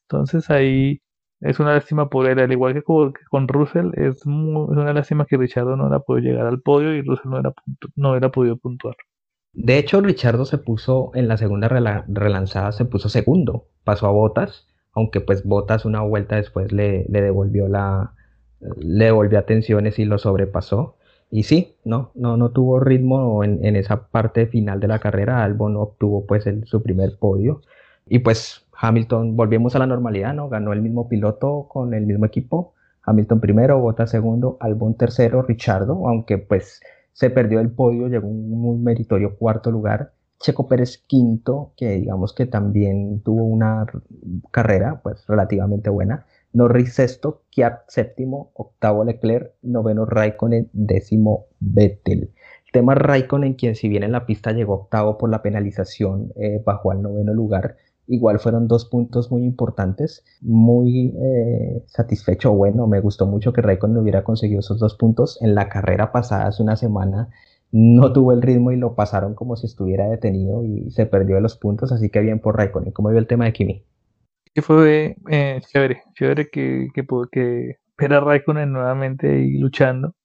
Entonces 0.03 0.49
ahí 0.49 1.01
es 1.41 1.59
una 1.59 1.73
lástima 1.73 2.09
por 2.09 2.27
él, 2.27 2.39
al 2.39 2.51
igual 2.51 2.73
que 2.73 2.83
con, 2.83 3.47
Russell, 3.47 3.91
es, 3.93 4.25
una 4.25 4.93
lástima 4.93 5.25
que 5.25 5.37
Richardo 5.37 5.75
no 5.75 5.87
era 5.87 5.99
podido 5.99 6.31
llegar 6.31 6.47
al 6.47 6.61
podio 6.61 6.93
y 6.93 7.01
Russell 7.01 7.31
no 7.31 7.39
era, 7.39 7.53
no 7.95 8.15
era 8.15 8.29
podido 8.29 8.57
puntuar. 8.57 8.95
De 9.53 9.77
hecho, 9.77 9.99
Richardo 10.01 10.45
se 10.45 10.59
puso 10.59 11.11
en 11.13 11.27
la 11.27 11.37
segunda 11.37 11.67
relanzada, 11.67 12.71
se 12.71 12.85
puso 12.85 13.09
segundo, 13.09 13.67
pasó 13.83 14.07
a 14.07 14.11
Botas, 14.11 14.67
aunque 14.93 15.19
pues 15.19 15.43
Botas 15.43 15.83
una 15.83 16.01
vuelta 16.01 16.35
después 16.35 16.71
le, 16.71 17.05
devolvió 17.09 17.67
la 17.67 18.13
le 18.77 19.05
devolvió 19.05 19.39
atenciones 19.39 19.97
y 19.97 20.05
lo 20.05 20.19
sobrepasó. 20.19 20.95
Y 21.31 21.43
sí, 21.43 21.77
no, 21.85 22.11
no, 22.13 22.35
no 22.35 22.51
tuvo 22.51 22.81
ritmo 22.81 23.43
en, 23.45 23.75
esa 23.77 24.07
parte 24.07 24.47
final 24.47 24.81
de 24.81 24.89
la 24.89 24.99
carrera. 24.99 25.43
Albon 25.43 25.77
obtuvo 25.77 26.25
pues 26.25 26.43
su 26.65 26.83
primer 26.83 27.17
podio. 27.17 27.61
Y 28.05 28.19
pues 28.19 28.65
Hamilton, 28.77 29.37
volvimos 29.37 29.73
a 29.75 29.79
la 29.79 29.87
normalidad, 29.87 30.33
¿no? 30.33 30.49
Ganó 30.49 30.73
el 30.73 30.81
mismo 30.81 31.07
piloto 31.07 31.67
con 31.69 31.93
el 31.93 32.05
mismo 32.05 32.25
equipo. 32.25 32.73
Hamilton 33.03 33.39
primero, 33.39 33.79
Bottas 33.79 34.11
segundo, 34.11 34.57
Albon 34.59 34.95
tercero, 34.95 35.41
Richardo, 35.41 36.07
aunque 36.07 36.37
pues 36.37 36.81
se 37.13 37.29
perdió 37.29 37.59
el 37.59 37.71
podio, 37.71 38.07
llegó 38.07 38.27
un 38.27 38.49
muy 38.49 38.77
meritorio 38.77 39.35
cuarto 39.37 39.71
lugar. 39.71 40.11
Checo 40.39 40.67
Pérez 40.67 40.97
quinto, 41.07 41.71
que 41.77 41.91
digamos 41.91 42.33
que 42.33 42.45
también 42.45 43.21
tuvo 43.21 43.43
una 43.43 43.85
carrera 44.51 44.99
pues 45.01 45.25
relativamente 45.27 45.89
buena. 45.89 46.25
Norris 46.53 46.93
sexto, 46.93 47.43
Kiat 47.49 47.83
séptimo, 47.87 48.51
octavo 48.53 49.03
Leclerc, 49.03 49.53
noveno 49.61 50.05
Raikkonen, 50.05 50.69
décimo 50.73 51.47
Vettel. 51.59 52.31
El 52.65 52.71
tema 52.71 52.95
Raikkonen, 52.95 53.53
quien 53.53 53.75
si 53.75 53.89
bien 53.89 54.03
en 54.03 54.11
la 54.11 54.25
pista 54.25 54.51
llegó 54.51 54.75
octavo 54.75 55.17
por 55.17 55.29
la 55.29 55.41
penalización, 55.41 56.33
eh, 56.35 56.61
bajó 56.65 56.91
al 56.91 57.01
noveno 57.01 57.33
lugar 57.33 57.77
igual 58.11 58.39
fueron 58.39 58.67
dos 58.67 58.85
puntos 58.85 59.31
muy 59.31 59.43
importantes, 59.43 60.23
muy 60.41 61.15
eh, 61.17 61.83
satisfecho, 61.87 62.51
bueno, 62.51 62.85
me 62.87 62.99
gustó 62.99 63.25
mucho 63.25 63.53
que 63.53 63.61
Raikkonen 63.61 63.97
hubiera 63.97 64.23
conseguido 64.23 64.59
esos 64.59 64.79
dos 64.79 64.95
puntos. 64.95 65.41
En 65.41 65.55
la 65.55 65.69
carrera 65.69 66.11
pasada 66.11 66.47
hace 66.47 66.61
una 66.61 66.75
semana 66.75 67.29
no 67.71 68.11
tuvo 68.11 68.33
el 68.33 68.41
ritmo 68.41 68.71
y 68.71 68.75
lo 68.75 68.95
pasaron 68.95 69.33
como 69.33 69.55
si 69.55 69.65
estuviera 69.65 70.09
detenido 70.09 70.63
y 70.65 70.91
se 70.91 71.05
perdió 71.05 71.35
de 71.35 71.41
los 71.41 71.55
puntos, 71.55 71.91
así 71.91 72.09
que 72.09 72.19
bien 72.19 72.39
por 72.39 72.57
Raikkonen. 72.57 72.91
¿Cómo 72.91 73.09
vio 73.09 73.19
el 73.19 73.27
tema 73.27 73.45
de 73.45 73.53
Kimi? 73.53 73.85
Que 74.53 74.61
fue 74.61 75.15
eh, 75.29 75.61
chévere, 75.67 76.03
chévere 76.13 76.49
que, 76.49 76.87
que, 76.93 77.05
que 77.31 77.75
ver 77.97 78.13
a 78.13 78.19
Raikkonen 78.19 78.71
nuevamente 78.73 79.39
y 79.39 79.57
luchando, 79.59 80.15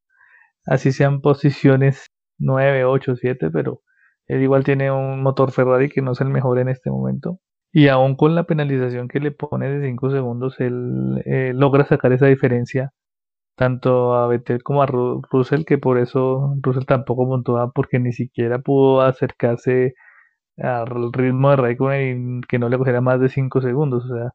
así 0.66 0.92
sean 0.92 1.20
posiciones 1.20 2.06
9, 2.38 2.84
8, 2.84 3.16
7, 3.16 3.50
pero 3.50 3.82
él 4.26 4.42
igual 4.42 4.64
tiene 4.64 4.90
un 4.90 5.22
motor 5.22 5.52
Ferrari 5.52 5.88
que 5.90 6.02
no 6.02 6.12
es 6.12 6.20
el 6.20 6.28
mejor 6.28 6.58
en 6.58 6.68
este 6.68 6.90
momento. 6.90 7.40
Y 7.72 7.88
aún 7.88 8.16
con 8.16 8.34
la 8.34 8.44
penalización 8.44 9.08
que 9.08 9.20
le 9.20 9.32
pone 9.32 9.68
de 9.68 9.86
5 9.86 10.10
segundos, 10.10 10.58
él 10.60 11.22
eh, 11.26 11.52
logra 11.54 11.84
sacar 11.86 12.12
esa 12.12 12.26
diferencia 12.26 12.92
tanto 13.56 14.14
a 14.14 14.26
Vettel 14.28 14.62
como 14.62 14.82
a 14.82 14.86
Russell, 14.86 15.64
que 15.64 15.78
por 15.78 15.98
eso 15.98 16.54
Russell 16.62 16.84
tampoco 16.86 17.26
montó 17.26 17.72
porque 17.74 17.98
ni 17.98 18.12
siquiera 18.12 18.58
pudo 18.60 19.00
acercarse 19.02 19.94
al 20.58 21.12
ritmo 21.12 21.50
de 21.50 21.56
Raikkonen 21.56 22.38
y 22.38 22.46
que 22.46 22.58
no 22.58 22.68
le 22.68 22.78
cogiera 22.78 23.00
más 23.00 23.20
de 23.20 23.28
5 23.28 23.60
segundos. 23.60 24.04
O 24.04 24.14
sea, 24.14 24.32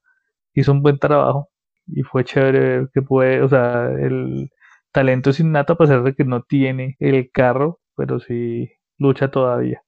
hizo 0.54 0.72
un 0.72 0.82
buen 0.82 1.00
trabajo 1.00 1.50
y 1.88 2.04
fue 2.04 2.24
chévere 2.24 2.88
que 2.94 3.02
puede, 3.02 3.42
o 3.42 3.50
sea, 3.50 3.90
el 3.92 4.52
talento 4.92 5.30
es 5.32 5.40
innato 5.40 5.74
a 5.74 5.78
pesar 5.78 6.04
de 6.04 6.14
que 6.14 6.26
no 6.26 6.44
tiene 6.44 6.96
el 7.00 7.32
carro, 7.32 7.80
pero 7.96 8.20
sí 8.20 8.70
lucha 8.98 9.32
todavía. 9.32 9.84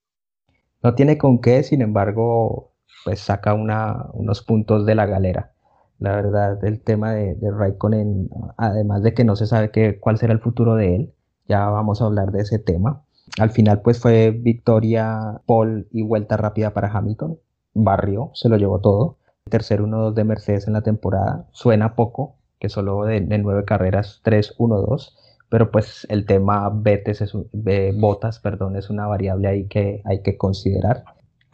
No 0.82 0.96
tiene 0.96 1.18
con 1.18 1.40
qué, 1.40 1.64
sin 1.64 1.82
embargo, 1.82 2.74
pues 3.06 3.20
saca 3.20 3.54
unos 3.54 4.42
puntos 4.44 4.86
de 4.86 4.96
la 4.96 5.06
galera. 5.06 5.54
La 6.00 6.16
verdad, 6.16 6.64
el 6.66 6.84
tema 6.84 7.14
de, 7.14 7.38
Raikkonen, 7.42 8.30
además 8.58 9.04
de 9.04 9.14
que 9.14 9.24
no 9.24 9.36
se 9.36 9.46
sabe 9.48 9.72
qué, 9.72 10.00
cuál 10.00 10.18
será 10.18 10.34
el 10.34 10.42
futuro 10.42 10.76
de 10.76 10.96
él, 10.96 11.14
ya 11.48 11.70
vamos 11.70 12.02
a 12.02 12.06
hablar 12.06 12.32
de 12.32 12.42
ese 12.42 12.60
tema. 12.60 13.06
Al 13.40 13.52
final, 13.52 13.82
pues 13.82 14.00
fue 14.00 14.32
victoria, 14.32 15.42
Paul 15.46 15.88
y 15.92 16.04
vuelta 16.04 16.38
rápida 16.38 16.74
para 16.74 16.92
Hamilton. 16.92 17.40
Barrio, 17.74 18.32
se 18.34 18.50
lo 18.50 18.58
llevó 18.58 18.80
todo. 18.80 19.18
Tercer 19.50 19.82
1-2 19.82 20.14
de 20.14 20.24
Mercedes 20.24 20.68
en 20.68 20.74
la 20.74 20.82
temporada. 20.82 21.48
Suena 21.52 21.96
poco, 21.96 22.38
que 22.60 22.70
solo 22.70 23.04
de, 23.06 23.22
nueve 23.22 23.66
carreras, 23.66 24.22
3-1-2. 24.24 25.16
Pero 25.50 25.72
pues 25.72 26.08
el 26.10 26.26
tema 26.26 26.70
Betes 26.74 27.22
es, 27.22 27.34
botas 27.96 28.40
perdón, 28.40 28.76
es 28.76 28.90
una 28.90 29.08
variable 29.08 29.48
ahí 29.48 29.68
que 29.68 30.02
hay 30.06 30.22
que 30.22 30.38
considerar 30.38 31.04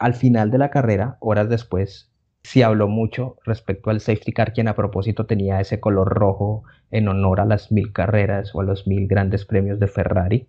al 0.00 0.14
final 0.14 0.50
de 0.50 0.58
la 0.58 0.70
carrera, 0.70 1.18
horas 1.20 1.48
después, 1.48 2.10
se 2.42 2.64
habló 2.64 2.88
mucho 2.88 3.36
respecto 3.44 3.90
al 3.90 4.00
safety 4.00 4.32
car, 4.32 4.54
quien 4.54 4.66
a 4.66 4.74
propósito 4.74 5.26
tenía 5.26 5.60
ese 5.60 5.78
color 5.78 6.08
rojo 6.08 6.64
en 6.90 7.06
honor 7.08 7.40
a 7.40 7.44
las 7.44 7.70
mil 7.70 7.92
carreras 7.92 8.54
o 8.54 8.62
a 8.62 8.64
los 8.64 8.86
mil 8.86 9.06
grandes 9.06 9.44
premios 9.44 9.78
de 9.78 9.88
Ferrari, 9.88 10.48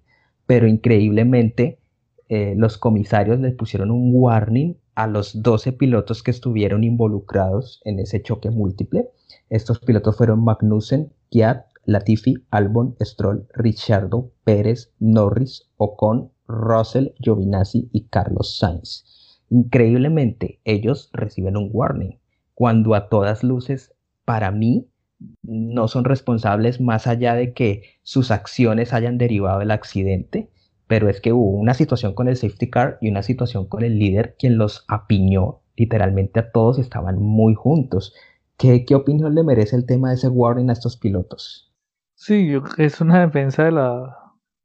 pero 0.51 0.67
increíblemente 0.67 1.79
eh, 2.27 2.55
los 2.57 2.77
comisarios 2.77 3.39
le 3.39 3.53
pusieron 3.53 3.89
un 3.89 4.11
warning 4.13 4.75
a 4.95 5.07
los 5.07 5.41
12 5.41 5.71
pilotos 5.71 6.23
que 6.23 6.31
estuvieron 6.31 6.83
involucrados 6.83 7.79
en 7.85 7.99
ese 7.99 8.21
choque 8.21 8.49
múltiple. 8.49 9.07
Estos 9.49 9.79
pilotos 9.79 10.17
fueron 10.17 10.43
Magnussen, 10.43 11.13
Kiat, 11.29 11.67
Latifi, 11.85 12.35
Albon, 12.49 12.97
Stroll, 12.99 13.47
Richardo, 13.53 14.33
Pérez, 14.43 14.91
Norris, 14.99 15.69
Ocon, 15.77 16.33
Russell, 16.49 17.13
Giovinazzi 17.21 17.87
y 17.93 18.07
Carlos 18.07 18.57
Sainz. 18.57 19.39
Increíblemente, 19.49 20.59
ellos 20.65 21.11
reciben 21.13 21.55
un 21.55 21.69
warning, 21.71 22.19
cuando 22.55 22.93
a 22.93 23.07
todas 23.07 23.41
luces, 23.41 23.93
para 24.25 24.51
mí, 24.51 24.90
no 25.43 25.87
son 25.87 26.05
responsables 26.05 26.81
más 26.81 27.07
allá 27.07 27.35
de 27.35 27.53
que 27.53 27.83
sus 28.03 28.31
acciones 28.31 28.93
hayan 28.93 29.17
derivado 29.17 29.59
del 29.59 29.71
accidente, 29.71 30.49
pero 30.87 31.09
es 31.09 31.21
que 31.21 31.33
hubo 31.33 31.51
una 31.51 31.73
situación 31.73 32.13
con 32.13 32.27
el 32.27 32.37
safety 32.37 32.69
car 32.69 32.97
y 33.01 33.09
una 33.09 33.23
situación 33.23 33.67
con 33.67 33.83
el 33.83 33.97
líder 33.97 34.35
quien 34.37 34.57
los 34.57 34.85
apiñó, 34.87 35.61
literalmente 35.75 36.39
a 36.39 36.51
todos 36.51 36.79
estaban 36.79 37.17
muy 37.17 37.53
juntos. 37.55 38.13
¿Qué, 38.57 38.85
opinión 38.93 39.33
le 39.33 39.43
merece 39.43 39.75
el 39.75 39.85
tema 39.85 40.09
de 40.09 40.15
ese 40.15 40.27
warning 40.27 40.69
a 40.69 40.73
estos 40.73 40.97
pilotos? 40.97 41.73
Sí, 42.15 42.51
es 42.77 43.01
una 43.01 43.21
defensa 43.21 43.63
de 43.63 43.71
la, 43.71 44.15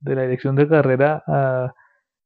de 0.00 0.14
la 0.14 0.22
dirección 0.22 0.56
de 0.56 0.68
carrera 0.68 1.22
a 1.26 1.74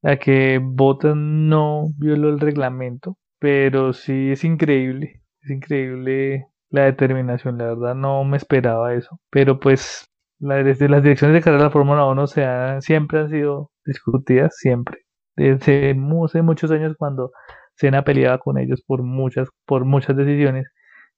a 0.03 0.16
que 0.16 0.59
Bottas 0.62 1.14
no 1.16 1.88
violó 1.99 2.31
el 2.31 2.40
reglamento, 2.40 3.19
pero 3.38 3.93
sí 3.93 4.31
es 4.31 4.45
increíble, 4.45 5.23
es 5.43 5.51
increíble 5.51 6.47
la 6.70 6.85
determinación, 6.85 7.59
la 7.59 7.66
verdad 7.66 7.94
no 7.94 8.24
me 8.24 8.37
esperaba 8.37 8.94
eso, 8.94 9.20
pero 9.30 9.61
pues 9.61 10.06
desde 10.38 10.88
las 10.88 11.02
direcciones 11.02 11.35
de 11.35 11.42
carrera 11.42 11.64
de 11.64 11.68
la 11.68 11.72
Fórmula 11.72 12.06
1 12.06 12.26
se 12.26 12.46
siempre 12.80 13.20
han 13.20 13.30
sido 13.30 13.70
discutidas, 13.85 14.56
siempre, 14.56 14.98
desde 15.37 15.90
hace 15.90 15.94
muchos 15.94 16.70
años 16.70 16.94
cuando 16.98 17.33
Senna 17.74 18.04
peleaba 18.04 18.38
con 18.38 18.59
ellos 18.59 18.83
por 18.87 19.02
muchas, 19.02 19.48
por 19.66 19.85
muchas 19.85 20.16
decisiones, 20.16 20.66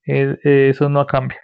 eso 0.04 0.88
no 0.88 1.06
cambia. 1.06 1.38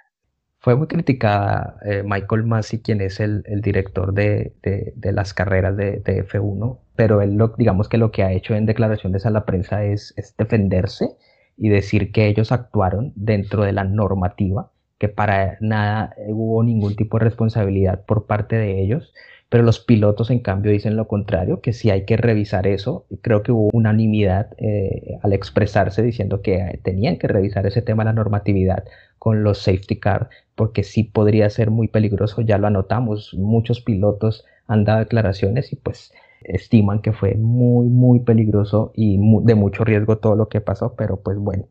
Fue 0.61 0.75
muy 0.75 0.89
criticada 0.89 1.79
eh, 1.85 2.03
Michael 2.05 2.45
Massey, 2.45 2.81
quien 2.83 3.01
es 3.01 3.21
el, 3.21 3.45
director 3.63 4.13
de, 4.13 4.55
las 5.03 5.33
carreras 5.33 5.77
de, 5.77 6.03
F1, 6.05 6.81
pero 6.97 7.23
él 7.23 7.35
lo, 7.37 7.55
digamos 7.57 7.89
que 7.89 7.97
lo 7.97 8.11
que 8.11 8.25
ha 8.25 8.33
hecho 8.33 8.55
en 8.55 8.67
declaraciones 8.67 9.25
a 9.25 9.31
la 9.31 9.45
prensa 9.45 9.85
es, 9.85 10.15
es 10.17 10.37
defenderse 10.37 11.17
y 11.59 11.69
decir 11.69 12.13
que 12.13 12.29
ellos 12.29 12.53
actuaron 12.53 13.13
dentro 13.17 13.65
de 13.65 13.73
la 13.73 13.85
normativa, 13.85 14.71
que 14.99 15.09
para 15.09 15.59
nada 15.61 16.15
hubo 16.29 16.63
ningún 16.63 16.97
tipo 16.97 17.19
de 17.19 17.25
responsabilidad 17.25 18.05
por 18.07 18.27
parte 18.27 18.57
de 18.57 18.83
ellos 18.83 19.13
pero 19.49 19.65
los 19.65 19.81
pilotos 19.81 20.31
en 20.31 20.41
cambio 20.41 20.73
dicen 20.73 20.97
lo 20.97 21.09
contrario, 21.09 21.61
que 21.63 21.73
sí 21.73 21.91
hay 21.91 22.05
que 22.05 22.17
revisar 22.17 22.67
eso. 22.67 23.07
Creo 23.23 23.43
que 23.43 23.53
hubo 23.53 23.71
unanimidad 23.73 24.51
eh, 24.59 25.19
al 25.23 25.33
expresarse 25.33 26.03
diciendo 26.03 26.43
que 26.43 26.81
tenían 26.85 27.17
que 27.19 27.29
revisar 27.29 27.67
ese 27.67 27.81
tema 27.81 28.05
la 28.05 28.13
normatividad 28.13 28.85
con 29.19 29.43
los 29.43 29.59
safety 29.59 29.99
car, 29.99 30.29
porque 30.55 30.83
sí 30.83 31.03
podría 31.03 31.49
ser 31.51 31.71
muy 31.71 31.89
peligroso, 31.89 32.43
ya 32.43 32.59
lo 32.59 32.67
anotamos, 32.67 33.35
muchos 33.35 33.81
pilotos 33.81 34.45
han 34.67 34.85
dado 34.85 35.01
declaraciones 35.01 35.73
y 35.73 35.77
pues 35.77 36.13
estiman 36.41 37.01
que 37.01 37.13
fue 37.13 37.35
muy, 37.35 37.89
muy 37.89 38.21
peligroso 38.21 38.93
y 38.95 39.19
de 39.45 39.55
mucho 39.55 39.85
riesgo 39.85 40.19
todo 40.19 40.37
lo 40.37 40.49
que 40.49 40.61
pasó, 40.61 40.95
pero 40.97 41.21
pues 41.21 41.39
bueno, 41.39 41.65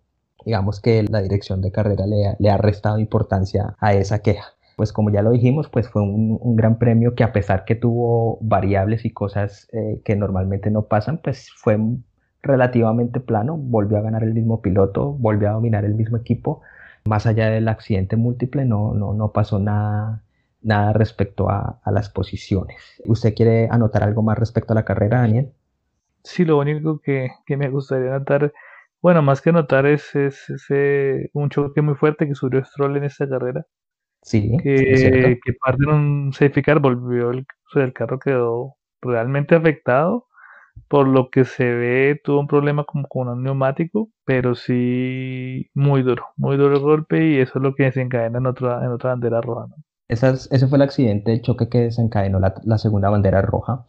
digamos 0.46 0.80
que 0.82 1.04
la 1.04 1.22
dirección 1.22 1.62
de 1.62 1.72
carrera 1.72 2.06
le 2.08 2.50
ha 2.50 2.58
restado 2.58 3.00
importancia 3.00 3.76
a 3.80 3.94
esa 3.94 4.20
queja. 4.20 4.58
Pues 4.78 4.94
como 4.94 5.10
ya 5.10 5.24
lo 5.24 5.32
dijimos, 5.32 5.70
pues 5.70 5.90
fue 5.90 6.04
un, 6.04 6.56
gran 6.56 6.78
premio 6.78 7.16
que 7.16 7.24
a 7.24 7.34
pesar 7.34 7.66
que 7.66 7.74
tuvo 7.74 8.38
variables 8.42 9.06
y 9.06 9.10
cosas 9.10 9.68
eh, 9.74 10.02
que 10.06 10.16
normalmente 10.16 10.70
no 10.70 10.84
pasan, 10.84 11.18
pues 11.24 11.50
fue 11.52 11.80
relativamente 12.44 13.20
plano, 13.20 13.58
volvió 13.58 13.98
a 13.98 14.02
ganar 14.02 14.24
el 14.24 14.36
mismo 14.36 14.62
piloto, 14.62 15.14
volvió 15.14 15.50
a 15.50 15.54
dominar 15.54 15.84
el 15.84 15.96
mismo 15.96 16.18
equipo, 16.18 16.62
más 17.06 17.26
allá 17.26 17.50
del 17.50 17.68
accidente 17.70 18.18
múltiple 18.18 18.66
no, 18.66 18.94
no, 18.94 19.16
no 19.16 19.32
pasó 19.32 19.58
nada, 19.58 20.22
nada 20.68 20.94
respecto 20.94 21.50
a, 21.50 21.82
las 21.86 22.10
posiciones. 22.10 22.78
¿Usted 23.06 23.34
quiere 23.34 23.68
anotar 23.72 24.04
algo 24.04 24.22
más 24.22 24.38
respecto 24.38 24.74
a 24.74 24.76
la 24.76 24.86
carrera, 24.86 25.22
Daniel? 25.22 25.52
Sí, 26.24 26.46
lo 26.46 26.60
único 26.60 27.00
que, 27.00 27.32
me 27.48 27.70
gustaría 27.70 28.16
anotar, 28.16 28.54
bueno, 29.02 29.22
más 29.22 29.42
que 29.42 29.50
anotar 29.50 29.86
es, 29.86 30.12
un 31.34 31.50
choque 31.50 31.82
muy 31.82 31.96
fuerte 31.96 32.28
que 32.28 32.36
sufrió 32.36 32.64
Stroll 32.64 32.98
en 32.98 33.06
esta 33.06 33.28
carrera 33.28 33.66
Sí, 34.22 34.58
que, 34.62 35.40
que 35.44 35.54
parte 35.54 35.86
de 35.86 35.94
un 35.94 36.34
safety 36.34 36.62
car 36.62 36.80
volvió, 36.80 37.32
el, 37.32 37.46
el 37.76 37.94
carro 37.94 38.20
quedó 38.20 38.76
realmente 39.02 39.56
afectado. 39.56 40.28
Por 40.90 41.08
lo 41.08 41.30
que 41.30 41.46
se 41.46 41.64
ve, 41.74 42.22
tuvo 42.24 42.42
un 42.42 42.48
problema 42.48 42.84
como 42.84 43.08
con 43.08 43.30
un 43.30 43.44
neumático, 43.44 44.10
pero 44.26 44.54
sí 44.56 45.70
muy 45.74 46.04
duro, 46.04 46.28
muy 46.38 46.58
duro 46.58 46.76
el 46.76 46.82
golpe 46.82 47.26
y 47.26 47.40
eso 47.40 47.60
es 47.60 47.64
lo 47.64 47.74
que 47.74 47.84
desencadena 47.84 48.40
en 48.40 48.48
otra, 48.48 48.84
en 48.86 48.92
otra 48.92 49.12
bandera 49.12 49.42
roja. 49.42 49.68
Ese 50.08 50.68
fue 50.68 50.78
el 50.78 50.82
accidente, 50.82 51.34
el 51.34 51.42
choque 51.42 51.70
que 51.70 51.80
desencadenó 51.80 52.40
la, 52.40 52.78
segunda 52.78 53.10
bandera 53.10 53.42
roja. 53.42 53.86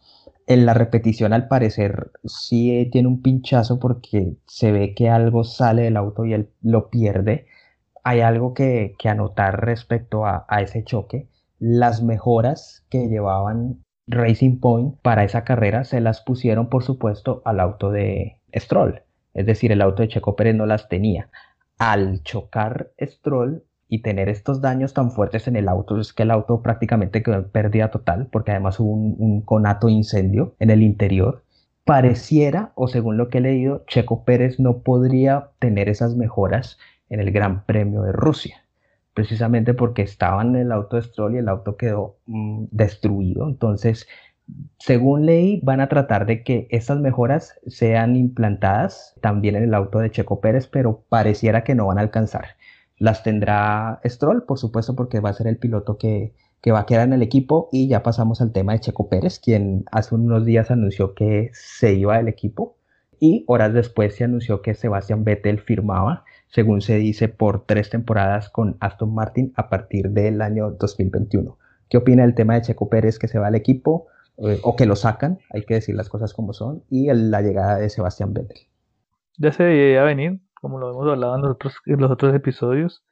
En 0.47 0.65
la 0.65 0.73
repetición, 0.73 1.31
al 1.33 1.47
parecer, 1.47 2.11
sí 2.25 2.89
tiene 2.91 3.07
un 3.07 3.21
pinchazo 3.21 3.79
porque 3.79 4.35
se 4.47 4.71
ve 4.71 4.93
que 4.95 5.09
algo 5.09 5.43
sale 5.43 5.83
del 5.83 5.97
auto 5.97 6.25
y 6.25 6.33
él 6.33 6.49
lo 6.61 6.89
pierde 6.89 7.45
hay 8.03 8.21
algo 8.21 8.53
que, 8.53 8.95
anotar 9.05 9.65
respecto 9.65 10.25
a, 10.25 10.45
ese 10.61 10.83
choque. 10.83 11.27
Las 11.59 12.01
mejoras 12.01 12.85
que 12.89 13.07
llevaban 13.07 13.83
Racing 14.07 14.59
Point 14.59 14.99
para 15.01 15.23
esa 15.23 15.43
carrera 15.43 15.83
se 15.83 16.01
las 16.01 16.21
pusieron, 16.21 16.69
por 16.69 16.83
supuesto, 16.83 17.41
al 17.45 17.59
auto 17.59 17.91
de 17.91 18.39
Stroll. 18.55 19.03
Es 19.33 19.45
decir, 19.45 19.71
el 19.71 19.81
auto 19.81 20.01
de 20.01 20.07
Checo 20.07 20.35
Pérez 20.35 20.55
no 20.55 20.65
las 20.65 20.89
tenía. 20.89 21.29
Al 21.77 22.23
chocar 22.23 22.91
Stroll 22.99 23.63
y 23.89 24.01
tener 24.03 24.29
estos 24.29 24.61
daños 24.61 24.93
tan 24.93 25.11
fuertes 25.11 25.47
en 25.47 25.55
el 25.55 25.67
auto, 25.67 25.99
es 25.99 26.13
que 26.13 26.23
el 26.23 26.31
auto 26.31 26.61
prácticamente 26.61 27.23
quedó 27.23 27.35
en 27.35 27.49
pérdida 27.49 27.89
total, 27.89 28.27
porque 28.31 28.51
además 28.51 28.79
hubo 28.79 28.91
un, 28.91 29.15
un 29.17 29.41
conato 29.41 29.89
incendio 29.89 30.55
en 30.59 30.69
el 30.69 30.83
interior. 30.83 31.43
Pareciera, 31.85 32.71
o 32.75 32.87
según 32.87 33.17
lo 33.17 33.29
que 33.29 33.39
he 33.39 33.41
leído, 33.41 33.83
Checo 33.87 34.23
Pérez 34.23 34.59
no 34.59 34.83
podría 34.83 35.49
tener 35.57 35.89
esas 35.89 36.15
mejoras 36.15 36.77
en 37.09 37.19
el 37.19 37.31
Gran 37.31 37.65
Premio 37.65 38.03
de 38.03 38.11
Rusia, 38.11 38.63
precisamente 39.15 39.73
porque 39.73 40.03
estaban 40.03 40.55
en 40.55 40.61
el 40.67 40.71
auto 40.71 40.95
de 40.95 41.01
Stroll 41.01 41.35
y 41.35 41.39
el 41.39 41.49
auto 41.49 41.75
quedó 41.75 42.17
mm, 42.27 42.65
destruido. 42.69 43.47
Entonces, 43.47 44.07
según 44.77 45.25
ley, 45.25 45.59
van 45.63 45.81
a 45.81 45.89
tratar 45.89 46.25
de 46.25 46.43
que 46.43 46.67
estas 46.69 46.99
mejoras 46.99 47.59
sean 47.67 48.15
implantadas 48.15 49.15
también 49.21 49.55
en 49.55 49.63
el 49.63 49.73
auto 49.73 49.99
de 49.99 50.11
Checo 50.11 50.41
Pérez, 50.41 50.67
pero 50.67 51.03
pareciera 51.09 51.63
que 51.63 51.75
no 51.75 51.87
van 51.87 51.97
a 51.97 52.01
alcanzar. 52.01 52.58
Las 52.99 53.23
tendrá 53.23 53.99
Stroll, 54.05 54.43
por 54.43 54.59
supuesto, 54.59 54.95
porque 54.95 55.19
va 55.19 55.29
a 55.29 55.33
ser 55.33 55.47
el 55.47 55.57
piloto 55.57 55.97
que, 55.97 56.33
que 56.61 56.71
va 56.71 56.81
a 56.81 56.85
quedar 56.85 57.07
en 57.07 57.13
el 57.13 57.21
equipo. 57.21 57.69
Y 57.71 57.87
ya 57.87 58.03
pasamos 58.03 58.41
al 58.41 58.51
tema 58.51 58.73
de 58.73 58.81
Checo 58.81 59.09
Pérez, 59.09 59.39
quien 59.39 59.85
hace 59.91 60.13
unos 60.13 60.45
días 60.45 60.69
anunció 60.69 61.15
que 61.15 61.49
se 61.53 61.93
iba 61.93 62.17
del 62.17 62.27
equipo. 62.27 62.77
Y 63.19 63.43
horas 63.47 63.73
después 63.73 64.15
se 64.15 64.25
anunció 64.25 64.61
que 64.61 64.75
Sebastián 64.75 65.23
Vettel 65.23 65.59
firmaba 65.59 66.23
según 66.49 66.81
se 66.81 66.95
dice, 66.95 67.29
por 67.29 67.65
tres 67.65 67.89
temporadas 67.89 68.49
con 68.49 68.77
Aston 68.79 69.13
Martin 69.13 69.53
a 69.55 69.69
partir 69.69 70.09
del 70.09 70.41
año 70.41 70.71
2021. 70.71 71.57
¿Qué 71.89 71.97
opina 71.97 72.23
del 72.23 72.35
tema 72.35 72.55
de 72.55 72.63
Checo 72.63 72.89
Pérez 72.89 73.19
que 73.19 73.27
se 73.27 73.39
va 73.39 73.47
al 73.47 73.55
equipo 73.55 74.07
eh, 74.37 74.59
o 74.63 74.75
que 74.75 74.85
lo 74.85 74.95
sacan? 74.95 75.39
Hay 75.51 75.63
que 75.63 75.75
decir 75.75 75.95
las 75.95 76.09
cosas 76.09 76.33
como 76.33 76.53
son. 76.53 76.83
Y 76.89 77.11
la 77.13 77.41
llegada 77.41 77.77
de 77.77 77.89
Sebastián 77.89 78.33
Vettel. 78.33 78.57
Ya 79.37 79.51
se 79.51 79.63
veía 79.63 80.03
venir, 80.03 80.39
como 80.61 80.79
lo 80.79 80.91
hemos 80.91 81.07
hablado 81.07 81.35
en 81.35 81.41
los 81.43 81.51
otros, 81.51 81.75
en 81.85 82.01
los 82.01 82.11
otros 82.11 82.35
episodios. 82.35 83.03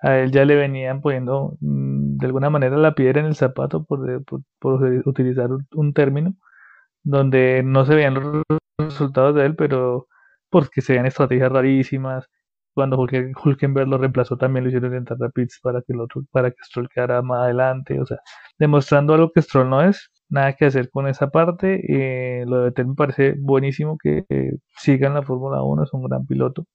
A 0.00 0.18
él 0.18 0.32
ya 0.32 0.44
le 0.44 0.56
venían 0.56 1.00
poniendo 1.00 1.56
mm, 1.60 2.18
de 2.18 2.26
alguna 2.26 2.50
manera 2.50 2.76
la 2.76 2.94
piedra 2.94 3.20
en 3.20 3.26
el 3.26 3.36
zapato, 3.36 3.84
por, 3.84 4.10
eh, 4.10 4.20
por, 4.60 4.82
utilizar 5.06 5.50
un, 5.74 5.92
término, 5.94 6.34
donde 7.04 7.62
no 7.64 7.86
se 7.86 7.94
veían 7.94 8.14
los 8.14 8.42
resultados 8.78 9.34
de 9.36 9.46
él, 9.46 9.56
pero 9.56 10.08
porque 10.50 10.82
se 10.82 10.92
veían 10.94 11.06
estrategias 11.06 11.52
rarísimas, 11.52 12.28
cuando 12.74 12.98
Hulkenberg 12.98 13.88
lo 13.88 13.98
reemplazó 13.98 14.36
también 14.36 14.64
lo 14.64 14.68
hicieron 14.68 14.94
entrar 14.94 15.18
a 15.24 15.30
pits 15.30 15.60
para 15.62 15.80
que 15.82 15.94
el 15.94 16.00
otro, 16.00 16.22
para 16.30 16.50
que 16.50 16.58
Stroll 16.62 16.90
quedara 16.90 17.22
más 17.22 17.44
adelante, 17.44 17.98
o 18.00 18.06
sea, 18.06 18.18
demostrando 18.58 19.14
algo 19.14 19.32
que 19.32 19.42
Stroll 19.42 19.70
no 19.70 19.82
es, 19.82 20.10
nada 20.28 20.54
que 20.54 20.66
hacer 20.66 20.90
con 20.90 21.08
esa 21.08 21.30
parte, 21.30 22.40
eh, 22.40 22.44
lo 22.46 22.58
de 22.58 22.64
Vettel 22.66 22.88
me 22.88 22.94
parece 22.94 23.34
buenísimo 23.38 23.96
que 23.98 24.24
eh, 24.28 24.52
siga 24.76 25.08
en 25.08 25.14
la 25.14 25.22
Fórmula 25.22 25.62
1, 25.62 25.84
es 25.84 25.92
un 25.92 26.04
gran 26.04 26.26
piloto, 26.26 26.66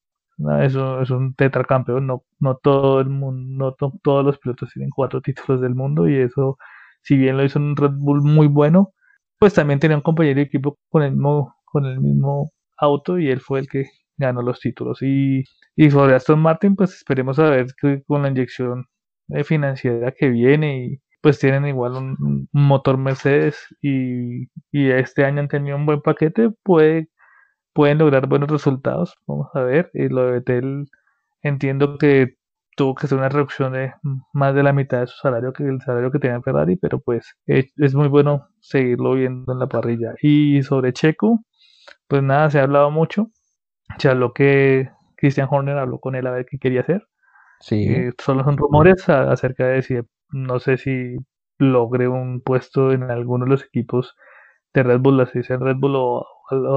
eso 0.61 1.01
es 1.01 1.09
un 1.11 1.35
tetracampeón, 1.35 2.07
no, 2.07 2.23
no 2.39 2.55
todo 2.57 3.01
el 3.01 3.09
mundo, 3.09 3.75
no 3.79 3.89
todos 4.03 4.25
los 4.25 4.39
pilotos 4.39 4.71
tienen 4.73 4.89
cuatro 4.89 5.21
títulos 5.21 5.61
del 5.61 5.75
mundo 5.75 6.07
y 6.09 6.17
eso, 6.17 6.57
si 7.01 7.17
bien 7.17 7.37
lo 7.37 7.43
hizo 7.45 7.59
en 7.59 7.65
un 7.65 7.75
Red 7.77 7.91
Bull 7.97 8.21
muy 8.23 8.47
bueno, 8.47 8.93
pues 9.39 9.53
también 9.53 9.79
tenía 9.79 9.97
un 9.97 10.03
compañero 10.03 10.37
de 10.37 10.43
equipo 10.43 10.77
con 10.89 11.03
el 11.03 11.11
mismo, 11.11 11.55
con 11.65 11.85
el 11.85 11.99
mismo 11.99 12.51
auto 12.77 13.19
y 13.19 13.29
él 13.29 13.41
fue 13.41 13.59
el 13.59 13.67
que 13.69 13.85
ganó 14.17 14.41
los 14.41 14.59
títulos. 14.59 15.01
Y, 15.01 15.43
y 15.75 15.91
sobre 15.91 16.15
Aston 16.15 16.39
Martin, 16.41 16.75
pues 16.75 16.93
esperemos 16.93 17.39
a 17.39 17.49
ver 17.49 17.67
que 17.79 18.03
con 18.03 18.23
la 18.23 18.29
inyección 18.29 18.85
financiera 19.45 20.11
que 20.11 20.29
viene 20.29 20.85
y 20.85 21.01
pues 21.21 21.39
tienen 21.39 21.65
igual 21.67 21.93
un, 21.93 22.49
motor 22.51 22.97
Mercedes 22.97 23.57
y, 23.81 24.49
este 24.71 25.25
año 25.25 25.41
han 25.41 25.47
tenido 25.47 25.77
un 25.77 25.85
buen 25.85 26.01
paquete, 26.01 26.49
puede, 26.63 27.09
pueden 27.73 27.99
lograr 27.99 28.27
buenos 28.27 28.49
resultados. 28.49 29.17
Vamos 29.27 29.49
a 29.53 29.61
ver. 29.61 29.91
Y 29.93 30.09
lo 30.09 30.25
de 30.25 30.31
Betel 30.33 30.89
entiendo 31.41 31.97
que 31.97 32.37
tuvo 32.75 32.95
que 32.95 33.05
hacer 33.05 33.17
una 33.17 33.29
reducción 33.29 33.73
de 33.73 33.93
más 34.33 34.55
de 34.55 34.63
la 34.63 34.73
mitad 34.73 35.01
de 35.01 35.07
su 35.07 35.17
salario 35.17 35.53
que 35.53 35.63
el 35.63 35.81
salario 35.81 36.11
que 36.11 36.19
tenía 36.19 36.41
Ferrari, 36.41 36.77
pero 36.77 36.99
pues 36.99 37.35
es, 37.45 37.71
es 37.77 37.95
muy 37.95 38.07
bueno 38.07 38.47
seguirlo 38.61 39.13
viendo 39.13 39.53
en 39.53 39.59
la 39.59 39.67
parrilla. 39.67 40.13
Y 40.21 40.63
sobre 40.63 40.93
Checo, 40.93 41.39
pues 42.07 42.23
nada, 42.23 42.49
se 42.49 42.59
ha 42.59 42.63
hablado 42.63 42.91
mucho 42.91 43.31
ya 43.99 44.13
lo 44.13 44.33
que 44.33 44.89
Christian 45.17 45.47
Horner 45.49 45.77
habló 45.77 45.99
con 45.99 46.15
él 46.15 46.27
a 46.27 46.31
ver 46.31 46.45
qué 46.45 46.57
quería 46.57 46.81
hacer. 46.81 47.07
Sí. 47.59 47.83
Eh, 47.87 48.13
solo 48.19 48.43
son 48.43 48.57
rumores 48.57 49.07
acerca 49.07 49.67
de 49.67 49.81
si, 49.83 49.95
no 50.31 50.59
sé 50.59 50.77
si 50.77 51.17
logre 51.57 52.07
un 52.07 52.41
puesto 52.41 52.91
en 52.91 53.03
alguno 53.03 53.45
de 53.45 53.51
los 53.51 53.63
equipos 53.63 54.15
de 54.73 54.83
Red 54.83 54.99
Bull, 55.01 55.21
así 55.21 55.43
sea 55.43 55.57
Red 55.57 55.77
Bull 55.77 55.95
o, 55.95 56.25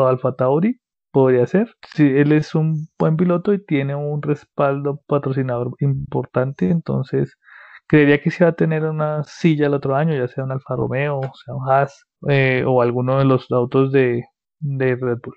Alfa 0.07 0.35
Tauri, 0.37 0.81
podría 1.13 1.47
ser. 1.47 1.75
Si 1.95 2.05
él 2.05 2.33
es 2.33 2.55
un 2.55 2.89
buen 2.99 3.17
piloto 3.17 3.53
y 3.55 3.65
tiene 3.65 3.95
un 3.95 4.23
respaldo 4.23 5.01
patrocinador 5.07 5.73
importante, 5.81 6.71
entonces 6.71 7.37
creería 7.87 8.21
que 8.23 8.31
se 8.31 8.45
va 8.45 8.51
a 8.51 8.55
tener 8.55 8.85
una 8.85 9.25
silla 9.25 9.67
el 9.67 9.75
otro 9.75 9.97
año, 9.97 10.15
ya 10.15 10.29
sea 10.29 10.45
un 10.45 10.53
Alfa 10.53 10.77
Romeo, 10.77 11.21
sea 11.45 11.55
un 11.55 11.71
Haas 11.71 12.07
eh, 12.29 12.65
o 12.67 12.83
alguno 12.83 13.19
de 13.19 13.25
los 13.25 13.51
autos 13.51 13.93
de, 13.93 14.25
de 14.61 14.97
Red 14.97 15.19
Bull. 15.25 15.37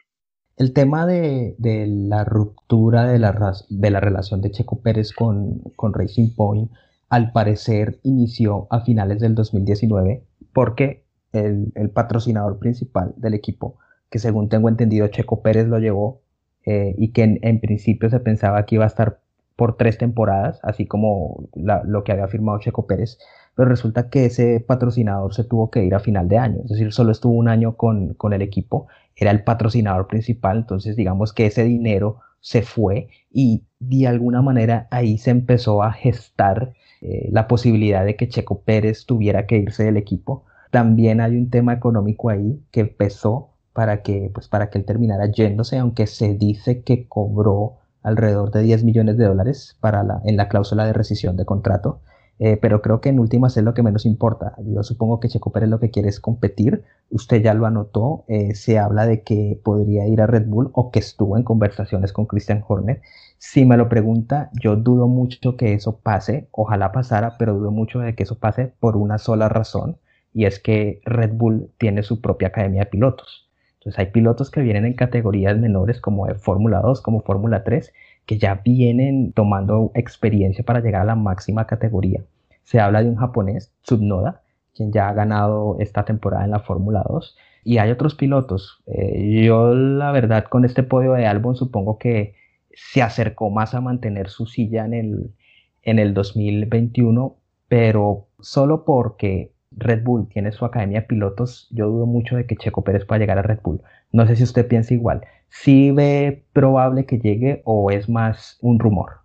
El 0.58 0.74
tema 0.74 1.06
de, 1.06 1.56
la 1.60 2.24
ruptura 2.24 3.06
de 3.06 3.20
la, 3.20 3.54
de 3.70 3.92
la, 3.92 4.00
relación 4.00 4.42
de 4.42 4.50
Checo 4.50 4.82
Pérez 4.82 5.14
con, 5.14 5.62
Racing 5.94 6.34
Point, 6.36 6.72
al 7.10 7.32
parecer 7.32 8.00
inició 8.04 8.67
a 8.70 8.82
finales 8.82 9.20
del 9.20 9.36
2019 9.36 10.24
porque 10.54 11.04
el, 11.34 11.72
patrocinador 11.93 12.60
principal 12.60 13.13
del 13.17 13.34
equipo 13.34 13.78
que 14.10 14.20
según 14.20 14.50
tengo 14.50 14.70
entendido 14.70 15.08
Checo 15.08 15.41
Pérez 15.41 15.67
lo 15.67 15.80
llevó 15.80 16.22
eh, 16.65 16.96
y 16.98 17.12
que 17.12 17.39
en, 17.41 17.60
principio 17.60 18.10
se 18.10 18.20
pensaba 18.20 18.65
que 18.65 18.76
iba 18.76 18.84
a 18.84 18.88
estar 18.88 19.20
por 19.56 19.76
tres 19.76 19.98
temporadas, 19.98 20.60
así 20.63 20.86
como 20.86 21.50
lo 21.56 22.04
que 22.04 22.12
había 22.12 22.28
firmado 22.28 22.60
Checo 22.60 22.86
Pérez, 22.86 23.17
pero 23.56 23.70
resulta 23.70 24.10
que 24.10 24.26
ese 24.26 24.60
patrocinador 24.60 25.34
se 25.34 25.43
tuvo 25.43 25.72
que 25.72 25.84
ir 25.84 25.96
a 25.96 26.00
final 26.00 26.28
de 26.28 26.38
año, 26.38 26.62
es 26.63 26.70
decir, 26.70 26.93
solo 26.93 27.12
estuvo 27.12 27.34
un 27.34 27.50
año 27.50 27.76
con, 27.76 28.13
con 28.13 28.34
el 28.34 28.43
equipo, 28.43 28.88
era 29.15 29.32
el 29.32 29.43
patrocinador 29.43 30.08
principal, 30.08 30.58
entonces 30.58 30.96
digamos 30.96 31.34
que 31.34 31.48
ese 31.48 31.63
dinero 31.63 32.20
se 32.39 32.62
fue 32.62 33.10
y 33.32 33.65
de 33.80 34.08
alguna 34.08 34.41
manera 34.41 34.88
ahí 34.91 35.17
se 35.17 35.32
empezó 35.32 35.82
a 35.82 35.91
gestar 35.91 36.74
eh, 37.02 37.30
la 37.32 37.48
posibilidad 37.48 38.06
de 38.06 38.16
que 38.16 38.30
Checo 38.30 38.62
Pérez 38.62 39.06
tuviera 39.06 39.46
que 39.46 39.58
irse 39.58 39.84
del 39.84 39.98
equipo. 39.98 40.46
También 40.72 41.22
hay 41.22 41.36
un 41.38 41.50
tema 41.50 41.74
económico 41.74 42.30
ahí 42.30 42.62
que 42.72 42.82
empezó 42.82 43.52
para 43.74 44.02
que, 44.02 44.32
pues, 44.34 44.48
para 44.48 44.70
que 44.70 44.80
él 44.80 44.86
terminara 44.86 45.32
yéndose, 45.32 45.78
aunque 45.78 46.08
se 46.08 46.34
dice 46.34 46.82
que 46.82 47.08
cobró 47.08 47.78
alrededor 48.04 48.52
de 48.52 48.64
10 48.64 48.84
millones 48.84 49.18
de 49.18 49.26
dólares 49.26 49.78
para 49.80 50.04
la, 50.04 50.22
en 50.26 50.38
la 50.38 50.50
cláusula 50.50 50.86
de 50.86 50.94
rescisión 50.94 51.38
de 51.38 51.46
contrato. 51.46 52.02
Eh, 52.40 52.58
pero 52.58 52.82
creo 52.82 53.02
que 53.02 53.10
en 53.10 53.20
últimas 53.20 53.58
es 53.58 53.64
lo 53.64 53.74
que 53.74 53.84
menos 53.84 54.06
importa. 54.06 54.56
Yo 54.64 54.84
supongo 54.84 55.20
que 55.20 55.28
Checo 55.28 55.52
Pérez 55.52 55.70
lo 55.70 55.80
que 55.80 55.90
quiere 55.90 56.10
es 56.10 56.20
competir. 56.20 56.84
Usted 57.10 57.42
ya 57.42 57.54
lo 57.54 57.66
anotó. 57.66 58.26
Eh, 58.28 58.54
se 58.54 58.78
habla 58.78 59.06
de 59.06 59.24
que 59.24 59.60
podría 59.64 60.08
ir 60.08 60.22
a 60.22 60.28
Red 60.28 60.48
Bull 60.48 60.70
o 60.74 60.92
que 60.92 61.00
estuvo 61.00 61.38
en 61.38 61.44
conversaciones 61.44 62.14
con 62.14 62.26
Christian 62.28 62.64
Horner. 62.68 63.02
Si 63.38 63.65
me 63.65 63.78
lo 63.78 63.89
pregunta, 63.89 64.50
yo 64.54 64.76
dudo 64.76 65.08
mucho 65.08 65.56
que 65.58 65.73
eso 65.73 66.00
pase. 66.00 66.47
Ojalá 66.52 66.91
pasara, 66.91 67.38
pero 67.38 67.54
dudo 67.54 67.71
mucho 67.71 68.00
de 68.00 68.15
que 68.15 68.23
eso 68.23 68.39
pase 68.39 68.73
por 68.80 68.97
una 68.97 69.17
sola 69.17 69.50
razón. 69.50 69.97
Y 70.34 70.45
es 70.45 70.60
que 70.60 71.02
Red 71.06 71.34
Bull 71.34 71.71
tiene 71.78 72.04
su 72.04 72.21
propia 72.21 72.50
academia 72.50 72.84
de 72.84 72.89
pilotos. 72.89 73.50
Entonces 73.76 74.00
hay 74.00 74.12
pilotos 74.12 74.52
que 74.52 74.62
vienen 74.62 74.86
en 74.86 74.93
categorías 74.93 75.58
menores 75.58 76.02
como 76.02 76.28
Fórmula 76.36 76.82
2, 76.82 77.02
como 77.02 77.21
Fórmula 77.21 77.63
3 77.63 77.93
que 78.28 78.38
ya 78.38 78.56
vienen 78.63 79.32
tomando 79.32 79.91
experiencia 79.95 80.63
para 80.63 80.82
llegar 80.82 81.02
a 81.02 81.06
la 81.06 81.15
máxima 81.15 81.65
categoría. 81.65 82.21
Se 82.63 82.80
habla 82.80 83.02
de 83.02 83.10
un 83.10 83.15
japonés, 83.15 83.73
Tsunoda, 83.84 84.41
quien 84.76 84.91
ya 84.91 85.08
ha 85.08 85.13
ganado 85.13 85.78
esta 85.80 86.04
temporada 86.04 86.43
en 86.43 86.52
la 86.52 86.60
Fórmula 86.60 87.04
2. 87.08 87.38
Y 87.63 87.78
hay 87.78 87.89
otros 87.89 88.15
pilotos. 88.15 88.84
Eh, 88.86 89.43
yo, 89.45 89.73
la 89.73 90.12
verdad, 90.12 90.43
con 90.43 90.65
este 90.65 90.84
podio 90.84 91.13
de 91.13 91.26
Albon, 91.26 91.56
supongo 91.56 91.97
que 91.97 92.36
se 92.78 93.02
acercó 93.02 93.50
más 93.50 93.74
a 93.74 93.82
mantener 93.82 94.30
su 94.30 94.46
silla 94.46 94.86
en 94.86 94.94
el, 94.94 95.34
en 95.82 95.98
el 95.98 96.13
2021, 96.13 97.36
pero 97.68 98.28
solo 98.40 98.86
porque 98.86 99.52
Red 99.72 100.04
Bull 100.04 100.28
tiene 100.30 100.52
su 100.52 100.63
academia 100.63 101.02
de 101.02 101.08
pilotos, 101.08 101.68
yo 101.72 101.88
dudo 101.88 102.06
mucho 102.06 102.36
de 102.36 102.46
que 102.46 102.56
Checo 102.56 102.84
Pérez 102.84 103.04
pueda 103.06 103.20
llegar 103.20 103.40
a 103.40 103.42
Red 103.42 103.60
Bull. 103.63 103.82
No 104.12 104.28
sé 104.28 104.36
si 104.36 104.44
usted 104.44 104.68
piensa 104.68 104.94
igual. 104.94 105.22
¿Sí 105.50 105.92
ve 105.92 106.46
probable 106.54 107.06
que 107.06 107.18
llegue 107.18 107.62
o 107.66 107.90
es 107.90 108.10
más 108.10 108.60
un 108.62 108.80
rumor? 108.80 109.22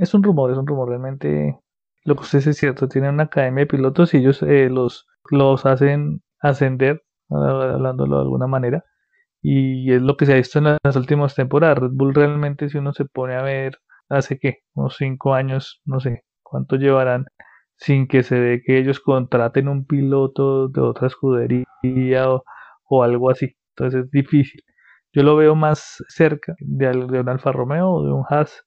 Es 0.00 0.14
un 0.14 0.22
rumor, 0.22 0.50
es 0.50 0.56
un 0.56 0.66
rumor. 0.66 0.88
Realmente 0.88 1.58
lo 2.04 2.16
que 2.16 2.22
usted 2.22 2.38
dice 2.38 2.50
es 2.50 2.56
cierto. 2.56 2.88
Tienen 2.88 3.14
una 3.14 3.24
academia 3.24 3.62
de 3.64 3.66
pilotos 3.66 4.14
y 4.14 4.18
ellos 4.18 4.42
eh, 4.42 4.70
los, 4.70 5.06
los 5.30 5.66
hacen 5.66 6.22
ascender, 6.40 7.02
hablándolo 7.28 8.16
de 8.16 8.22
alguna 8.22 8.46
manera. 8.46 8.84
Y 9.42 9.92
es 9.92 10.02
lo 10.02 10.16
que 10.16 10.26
se 10.26 10.32
ha 10.34 10.36
visto 10.36 10.58
en 10.60 10.78
las 10.82 10.96
últimas 10.96 11.34
temporadas. 11.34 11.78
Red 11.78 11.90
Bull 11.92 12.14
realmente, 12.14 12.68
si 12.68 12.78
uno 12.78 12.92
se 12.92 13.04
pone 13.04 13.34
a 13.34 13.42
ver, 13.42 13.78
hace 14.08 14.38
que 14.38 14.60
unos 14.74 14.96
cinco 14.96 15.34
años, 15.34 15.82
no 15.84 16.00
sé 16.00 16.24
cuánto 16.42 16.76
llevarán, 16.76 17.26
sin 17.76 18.06
que 18.08 18.22
se 18.22 18.38
ve 18.38 18.62
que 18.64 18.78
ellos 18.78 19.00
contraten 19.00 19.68
un 19.68 19.86
piloto 19.86 20.68
de 20.68 20.80
otra 20.80 21.08
escudería 21.08 22.28
o 22.88 23.02
algo 23.02 23.30
así. 23.30 23.56
Entonces 23.76 24.04
es 24.04 24.10
difícil. 24.10 24.62
Yo 25.14 25.22
lo 25.22 25.36
veo 25.36 25.54
más 25.54 26.02
cerca 26.08 26.54
de, 26.58 26.88
un 26.88 27.28
Alfa 27.28 27.52
Romeo 27.52 27.90
o 27.90 28.04
de 28.04 28.12
un 28.12 28.24
Haas. 28.30 28.64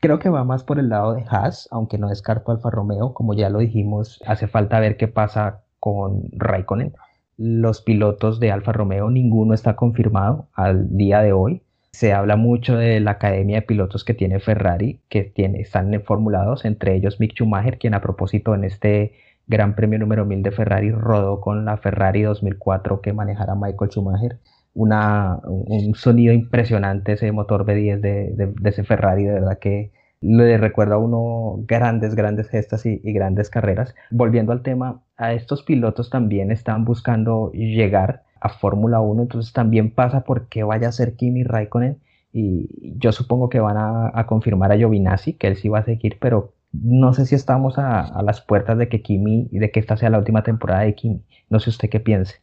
Creo 0.00 0.18
que 0.18 0.28
va 0.28 0.44
más 0.44 0.64
por 0.64 0.78
el 0.78 0.90
lado 0.90 1.14
de 1.14 1.24
Haas, 1.26 1.66
aunque 1.70 1.96
no 1.96 2.08
descarto 2.08 2.52
Alfa 2.52 2.70
Romeo. 2.70 3.14
Como 3.14 3.32
ya 3.32 3.48
lo 3.48 3.60
dijimos, 3.60 4.20
hace 4.26 4.48
falta 4.48 4.80
ver 4.80 4.98
qué 4.98 5.08
pasa 5.08 5.64
con 5.78 6.24
Raikkonen. 6.32 6.92
Los 7.36 7.82
pilotos 7.82 8.40
de 8.40 8.52
Alfa 8.52 8.72
Romeo, 8.72 9.10
ninguno 9.10 9.54
está 9.54 9.76
confirmado 9.76 10.48
al 10.54 10.96
día 10.96 11.20
de 11.20 11.32
hoy. 11.32 11.62
Se 11.92 12.12
habla 12.12 12.36
mucho 12.36 12.76
de 12.76 13.00
la 13.00 13.12
academia 13.12 13.56
de 13.56 13.66
pilotos 13.66 14.04
que 14.04 14.14
tiene 14.14 14.40
Ferrari, 14.40 15.00
que 15.08 15.24
tiene, 15.24 15.60
están 15.60 15.92
formulados, 16.04 16.64
entre 16.64 16.94
ellos 16.94 17.20
Mick 17.20 17.34
Schumacher, 17.34 17.78
quien 17.78 17.94
a 17.94 18.00
propósito 18.00 18.54
en 18.54 18.64
este 18.64 19.12
Gran 19.46 19.74
Premio 19.74 19.98
número 19.98 20.24
1000 20.24 20.42
de 20.42 20.50
Ferrari 20.52 20.90
rodó 20.90 21.40
con 21.40 21.64
la 21.64 21.76
Ferrari 21.76 22.22
2004 22.22 23.00
que 23.00 23.12
manejara 23.12 23.54
Michael 23.54 23.90
Schumacher 23.90 24.38
un 24.74 25.94
sonido 25.94 26.32
impresionante 26.32 27.12
ese 27.12 27.30
motor 27.32 27.64
B10 27.66 28.00
de, 28.00 28.32
de, 28.34 28.70
ese 28.70 28.84
Ferrari, 28.84 29.24
de 29.24 29.34
verdad 29.34 29.58
que 29.58 29.92
le 30.20 30.56
recuerda 30.56 30.94
a 30.94 30.98
uno 30.98 31.64
grandes, 31.66 32.14
grandes 32.14 32.48
gestas 32.48 32.86
y, 32.86 33.00
grandes 33.12 33.50
carreras. 33.50 33.94
Volviendo 34.10 34.52
al 34.52 34.62
tema, 34.62 35.02
a 35.22 35.32
estos 35.34 35.62
pilotos 35.62 36.10
también 36.10 36.50
están 36.50 36.84
buscando 36.84 37.50
llegar 37.52 38.24
a 38.40 38.48
Fórmula 38.48 39.00
1, 39.00 39.22
entonces 39.22 39.52
también 39.52 39.94
pasa 39.94 40.24
por 40.24 40.48
qué 40.48 40.64
vaya 40.64 40.88
a 40.88 40.92
ser 40.92 41.14
Kimi 41.14 41.44
Raikkonen 41.44 42.00
y 42.32 42.98
yo 42.98 43.12
supongo 43.12 43.48
que 43.48 43.60
van 43.60 43.76
a, 43.76 44.26
confirmar 44.26 44.72
a 44.72 44.76
Giovinazzi, 44.76 45.34
que 45.34 45.46
él 45.48 45.56
sí 45.56 45.68
va 45.68 45.80
a 45.80 45.84
seguir, 45.84 46.18
pero 46.20 46.54
no 46.72 47.12
sé 47.12 47.26
si 47.26 47.34
estamos 47.34 47.78
a, 47.78 48.00
a, 48.00 48.22
las 48.22 48.40
puertas 48.40 48.78
de 48.78 48.88
que 48.88 49.02
Kimi, 49.02 49.48
de 49.52 49.70
que 49.70 49.80
esta 49.80 49.96
sea 49.96 50.10
la 50.10 50.18
última 50.18 50.42
temporada 50.42 50.80
de 50.82 50.94
Kimi. 50.94 51.22
No 51.50 51.60
sé 51.60 51.70
usted 51.70 51.90
qué 51.90 52.00
piense. 52.00 52.42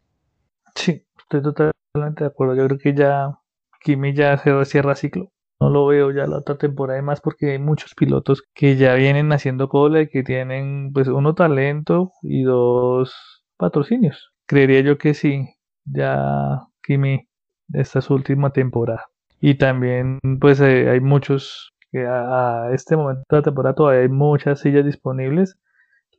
Sí, 0.76 1.04
estoy 1.18 1.42
totalmente 1.42 2.24
de 2.24 2.28
acuerdo. 2.28 2.56
Yo 2.56 2.68
creo 2.68 2.78
que 2.78 2.94
ya 2.94 3.40
Kimi 3.82 4.14
ya 4.14 4.38
se 4.38 4.66
cierra 4.66 4.96
ciclo. 4.96 5.32
No 5.62 5.70
lo 5.70 5.88
veo 5.88 6.12
ya 6.12 6.26
la 6.26 6.38
otra 6.38 6.58
temporada 6.58 7.02
más 7.02 7.20
porque 7.20 7.52
hay 7.52 7.60
muchos 7.60 7.94
pilotos 7.94 8.44
que 8.54 8.78
ya 8.78 8.94
vienen 8.96 9.32
haciendo 9.34 9.68
cola 9.68 10.02
y 10.02 10.08
que 10.08 10.24
tienen 10.24 10.92
pues 10.94 11.10
uno 11.10 11.36
talento 11.36 12.14
y 12.22 12.44
dos 12.44 13.44
patrocinios. 13.58 14.32
Creería 14.46 14.82
yo 14.82 14.98
que 14.98 15.14
sí, 15.14 15.50
ya 15.86 16.62
Kimi 16.82 17.28
esta 17.74 18.00
es 18.00 18.06
su 18.06 18.14
última 18.14 18.52
temporada. 18.52 19.08
Y 19.42 19.56
también 19.56 20.20
pues 20.40 20.62
eh, 20.62 20.90
hay 20.90 21.02
muchos 21.02 21.74
que 21.92 22.06
a, 22.08 22.70
este 22.74 22.96
momento 22.96 23.24
de 23.30 23.38
la 23.38 23.44
temporada 23.44 23.76
todavía 23.76 24.02
hay 24.02 24.10
muchas 24.10 24.62
sillas 24.62 24.86
disponibles. 24.86 25.58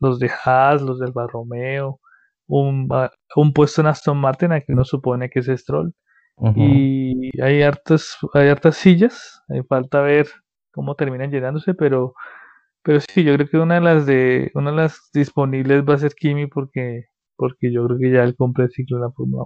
Los 0.01 0.19
de 0.19 0.31
Haas, 0.45 0.83
los 0.83 0.99
del 0.99 1.13
Barromeo, 1.13 2.01
un, 2.47 2.89
un 3.37 3.53
puesto 3.53 3.81
en 3.81 3.87
Aston 3.89 4.19
Martin, 4.19 4.53
aquí 4.53 4.73
uno 4.73 4.85
supone 4.85 5.31
que 5.31 5.41
es 5.41 5.47
Stroll. 5.47 5.95
Y 6.57 7.41
hay 7.43 7.63
hartas, 7.63 8.17
hay 8.33 8.49
hartas 8.49 8.77
sillas, 8.77 9.43
hay 9.49 9.63
falta 9.63 10.01
ver 10.01 10.27
cómo 10.73 10.95
terminan 10.95 11.31
llenándose, 11.31 11.75
pero, 11.75 12.15
pero 12.83 13.01
sí, 13.01 13.25
yo 13.25 13.35
creo 13.35 13.49
que 13.49 13.59
una 13.59 13.75
de 13.75 13.81
las 13.83 14.07
de, 14.07 14.51
una 14.55 14.71
de 14.71 14.77
las 14.77 15.11
disponibles 15.13 15.85
va 15.89 15.95
a 15.95 15.99
ser 15.99 16.15
Kimi 16.15 16.47
porque, 16.47 17.05
porque 17.37 17.73
yo 17.73 17.87
creo 17.87 17.99
que 17.99 18.11
ya 18.11 18.25
él 18.25 18.37
compra 18.37 18.65
el 18.65 18.71
ciclo 18.71 18.99
de 18.99 19.05
la 19.05 19.11
Fórmula 19.13 19.45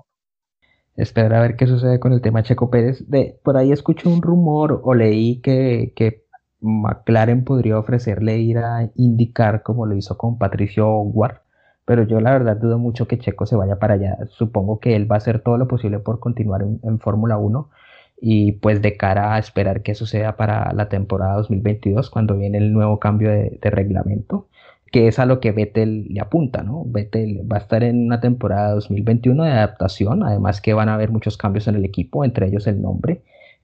Esperar 0.97 1.35
a 1.35 1.41
ver 1.43 1.57
qué 1.57 1.67
sucede 1.67 1.99
con 1.99 2.13
el 2.13 2.21
tema 2.21 2.45
Checo 2.45 2.71
Pérez. 2.71 3.09
De, 3.09 3.41
por 3.43 3.57
ahí 3.57 3.73
escuché 3.73 4.09
un 4.09 4.23
rumor 4.23 4.81
o 4.85 4.95
leí 4.95 5.41
que, 5.41 5.93
que 5.97 6.25
McLaren 6.61 7.45
podría 7.45 7.79
ofrecerle 7.79 8.39
ir 8.39 8.59
a 8.59 8.91
indicar 8.95 9.65
como 9.65 9.87
lo 9.87 9.97
hizo 9.97 10.17
con 10.17 10.39
Patricio 10.39 10.89
Ward 10.99 11.44
pero 11.85 12.05
yo 12.05 12.21
la 12.21 12.33
verdad 12.33 12.57
dudo 12.57 12.79
mucho 12.79 13.07
que 13.07 13.19
Checo 13.19 13.47
se 13.47 13.57
vaya 13.57 13.79
para 13.79 13.95
allá. 13.95 14.19
Supongo 14.31 14.81
que 14.81 14.97
él 14.97 15.11
va 15.11 15.17
a 15.17 15.19
hacer 15.19 15.41
todo 15.41 15.59
lo 15.59 15.69
posible 15.69 15.99
por 15.99 16.21
continuar 16.21 16.63
en, 16.63 16.99
Fórmula 17.01 17.37
1 17.39 17.71
y 18.21 18.53
pues 18.53 18.81
de 18.81 18.97
cara 18.97 19.35
a 19.35 19.39
esperar 19.39 19.83
que 19.83 19.95
suceda 19.95 20.37
para 20.37 20.73
la 20.73 20.89
temporada 20.89 21.37
2022 21.37 22.11
cuando 22.11 22.37
viene 22.37 22.59
el 22.59 22.73
nuevo 22.73 22.99
cambio 23.01 23.31
de, 23.31 23.59
reglamento, 23.63 24.49
que 24.93 25.09
es 25.09 25.19
a 25.19 25.27
lo 25.27 25.41
que 25.41 25.53
Vettel 25.53 26.07
le 26.09 26.21
apunta, 26.21 26.63
¿no? 26.63 26.85
Vettel 26.87 27.43
va 27.51 27.57
a 27.57 27.61
estar 27.61 27.83
en 27.85 28.07
una 28.07 28.21
temporada 28.21 28.73
2021 28.75 29.45
de 29.45 29.51
adaptación, 29.51 30.23
además 30.23 30.61
que 30.61 30.75
van 30.75 30.89
a 30.89 30.95
haber 30.95 31.11
muchos 31.11 31.37
cambios 31.37 31.69
en 31.69 31.75
el 31.75 31.85
equipo, 31.85 32.25
entre 32.25 32.47
ellos 32.47 32.67
el 32.67 32.81
nombre 32.81 33.23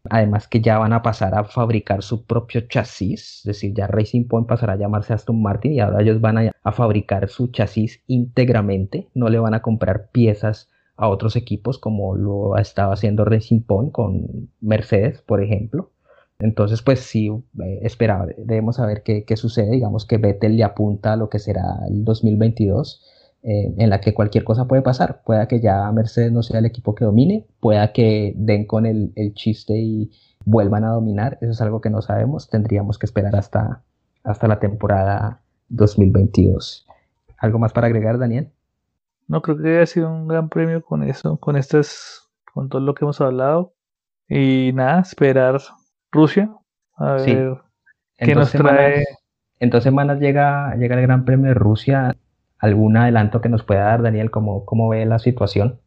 Además 0.09 0.48
que 0.48 0.61
ya 0.61 0.78
van 0.78 0.92
a 0.92 1.03
pasar 1.03 1.34
a 1.34 1.44
fabricar 1.44 2.03
su 2.03 2.24
propio 2.24 2.62
chasis, 2.62 3.38
es 3.38 3.44
decir, 3.44 3.74
ya 3.74 3.86
Racing 3.86 4.26
Point 4.26 4.48
pasará 4.48 4.72
a 4.74 4.76
llamarse 4.76 5.12
Aston 5.12 5.42
Martin 5.42 5.72
y 5.72 5.80
ahora 5.80 6.01
ellos 6.01 6.20
van 6.20 6.38
a, 6.38 6.72
fabricar 6.72 7.28
su 7.28 7.48
chasis 7.48 8.03
íntegramente, 8.07 9.09
no 9.14 9.28
le 9.28 9.38
van 9.38 9.55
a 9.55 9.62
comprar 9.62 10.09
piezas 10.11 10.70
a 10.96 11.09
otros 11.09 11.36
equipos 11.36 11.78
como 11.78 12.16
lo 12.16 12.57
estaba 12.57 12.94
haciendo 12.94 13.24
Racing 13.24 13.62
Point 13.62 13.92
con 13.92 14.51
Mercedes, 14.61 15.22
por 15.22 15.42
ejemplo. 15.42 15.90
Entonces, 16.38 16.80
pues 16.80 17.01
sí, 17.01 17.28
eh, 17.28 17.80
esperaba, 17.82 18.26
debemos 18.38 18.76
saber 18.76 19.03
qué, 19.03 19.24
qué, 19.24 19.36
sucede. 19.36 19.72
Digamos 19.72 20.07
que 20.07 20.16
Vettel 20.16 20.57
le 20.57 20.64
apunta 20.64 21.12
a 21.12 21.16
lo 21.16 21.28
que 21.28 21.38
será 21.38 21.62
el 21.88 22.05
2022 22.05 23.03
eh, 23.43 23.74
en 23.78 23.88
la 23.88 24.01
que 24.01 24.12
cualquier 24.12 24.45
cosa 24.45 24.66
puede 24.66 24.82
pasar. 24.82 25.22
Pueda 25.24 25.49
que 25.49 25.61
ya 25.61 25.91
Mercedes 25.93 26.32
no 26.32 26.43
sea 26.43 26.59
el 26.59 26.66
equipo 26.66 26.95
que 26.95 27.05
domine, 27.05 27.47
pueda 27.61 27.93
que 27.93 28.34
den 28.36 28.66
con 28.66 28.86
el, 28.86 29.12
chiste 29.34 29.74
y 29.78 30.11
vuelvan 30.45 30.84
a 30.84 30.91
dominar. 30.91 31.38
Eso 31.41 31.53
es 31.53 31.61
algo 31.61 31.80
que 31.80 31.91
no 31.91 32.03
sabemos. 32.03 32.51
Tendríamos 32.51 32.99
que 32.99 33.07
esperar 33.07 33.36
hasta, 33.36 33.82
hasta 34.24 34.47
la 34.47 34.61
temporada 34.61 35.41
2022. 35.68 36.86
¿Algo 37.38 37.59
más 37.59 37.72
para 37.72 37.86
agregar, 37.86 38.18
Daniel? 38.18 38.51
No, 39.26 39.43
creo 39.43 39.57
que 39.57 39.80
ha 39.80 39.86
sido 39.86 40.12
un 40.12 40.28
gran 40.28 40.49
premio 40.49 40.82
con 40.82 41.03
eso, 41.03 41.36
con 41.38 41.57
estas 41.57 42.28
con 42.53 42.68
todo 42.68 42.82
lo 42.82 42.95
que 42.95 43.05
hemos 43.05 43.20
hablado. 43.20 43.74
Y 44.28 44.72
nada, 44.74 45.01
esperar 45.01 45.61
Rusia. 46.12 46.51
A 46.97 47.14
ver 47.14 47.57
qué 48.18 48.34
nos 48.34 48.53
trae. 48.53 49.05
En 49.59 49.70
dos 49.70 49.82
semanas 49.82 50.20
llega, 50.20 50.74
llega 50.76 50.97
el 50.97 51.03
Gran 51.03 51.24
Premio 51.24 51.49
de 51.49 51.55
Rusia. 51.55 52.16
¿Algún 52.61 52.96
adelanto 52.96 53.40
que 53.40 53.48
nos 53.48 53.64
pueda 53.64 53.84
dar, 53.84 54.02
Daniel? 54.02 54.30
¿Cómo, 54.30 54.64
cómo 54.64 54.88
ve 54.88 55.04
la 55.06 55.18
situación? 55.18 55.80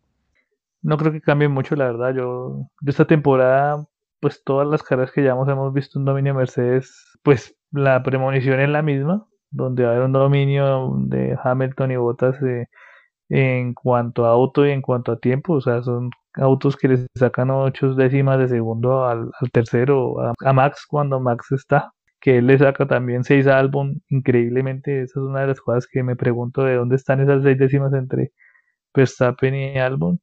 No 0.81 0.97
creo 0.97 1.11
que 1.11 1.21
cambie 1.21 1.47
mucho, 1.47 1.75
la 1.75 1.85
verdad. 1.85 2.13
Yo, 2.13 2.67
de 2.81 2.91
esta 2.91 3.05
temporada, 3.05 3.87
pues 4.19 4.43
todas 4.43 4.67
las 4.67 4.83
carreras 4.83 5.11
que 5.11 5.23
ya 5.23 5.31
hemos 5.31 5.73
visto 5.73 5.99
un 5.99 6.05
dominio 6.05 6.33
Mercedes, 6.33 7.17
pues 7.23 7.55
la 7.71 8.03
premonición 8.03 8.59
es 8.59 8.69
la 8.69 8.81
misma, 8.81 9.25
donde 9.51 9.83
va 9.83 9.89
a 9.89 9.91
haber 9.93 10.05
un 10.05 10.13
dominio 10.13 10.93
de 11.07 11.37
Hamilton 11.43 11.91
y 11.91 11.95
Bottas 11.95 12.41
eh, 12.43 12.67
en 13.29 13.73
cuanto 13.73 14.25
a 14.25 14.29
auto 14.29 14.65
y 14.65 14.71
en 14.71 14.81
cuanto 14.81 15.11
a 15.11 15.19
tiempo. 15.19 15.53
O 15.53 15.61
sea, 15.61 15.83
son 15.83 16.09
autos 16.35 16.77
que 16.77 16.87
les 16.87 17.07
sacan 17.15 17.51
ocho 17.51 17.93
décimas 17.95 18.39
de 18.39 18.47
segundo 18.47 19.05
al, 19.05 19.31
tercero, 19.51 20.15
a, 20.39 20.53
Max 20.53 20.85
cuando 20.87 21.19
Max 21.19 21.51
está, 21.51 21.93
que 22.23 22.37
él 22.37 22.47
le 22.47 22.57
saca 22.57 22.87
también 22.87 23.25
seis 23.25 23.47
álbum, 23.47 23.99
increíblemente, 24.07 25.01
esa 25.01 25.19
es 25.19 25.25
una 25.25 25.41
de 25.41 25.47
las 25.47 25.59
cosas 25.59 25.87
que 25.87 26.03
me 26.03 26.15
pregunto 26.15 26.63
de 26.63 26.75
dónde 26.75 26.95
están 26.95 27.19
esas 27.19 27.43
seis 27.43 27.57
décimas 27.57 27.93
entre 27.93 28.31
Verstappen 28.93 29.53
y 29.53 29.77
Albon. 29.77 30.21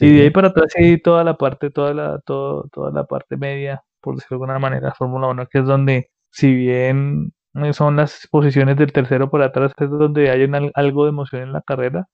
Y 0.00 0.14
de 0.16 0.22
ahí 0.24 0.30
para 0.30 0.48
atrás 0.48 0.72
sí 0.76 0.98
toda 0.98 1.24
la 1.24 1.38
parte, 1.38 1.70
toda 1.70 1.94
la, 1.94 2.20
todo, 2.26 2.68
toda 2.72 2.92
la 2.92 3.04
parte 3.06 3.38
media, 3.38 3.82
por 4.02 4.16
decirlo 4.16 4.38
de 4.38 4.44
alguna 4.44 4.58
manera, 4.58 4.94
Fórmula 4.94 5.28
1, 5.28 5.46
que 5.46 5.60
es 5.60 5.64
donde, 5.64 6.10
si 6.30 6.54
bien 6.54 7.32
son 7.72 7.96
las 7.96 8.28
posiciones 8.30 8.76
del 8.76 8.92
tercero 8.92 9.30
por 9.30 9.42
atrás, 9.42 9.72
es 9.78 9.90
donde 9.90 10.30
hay 10.30 10.46
algo 10.74 11.04
de 11.04 11.10
emoción 11.10 11.42
en 11.42 11.54
la 11.54 11.62
carrera 11.62 12.06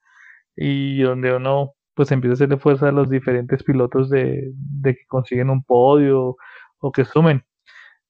y 0.57 1.03
donde 1.03 1.35
uno 1.35 1.73
pues 1.95 2.13
empieza 2.13 2.35
a 2.35 2.37
hacerle 2.37 2.59
fuerza 2.59 2.91
a 2.91 2.93
los 2.93 3.11
diferentes 3.11 3.65
pilotos 3.65 4.09
de, 4.09 4.53
que 4.85 5.07
consiguen 5.09 5.51
un 5.51 5.65
podio 5.65 6.37
o 6.79 6.93
que 6.93 7.05
sumen. 7.05 7.43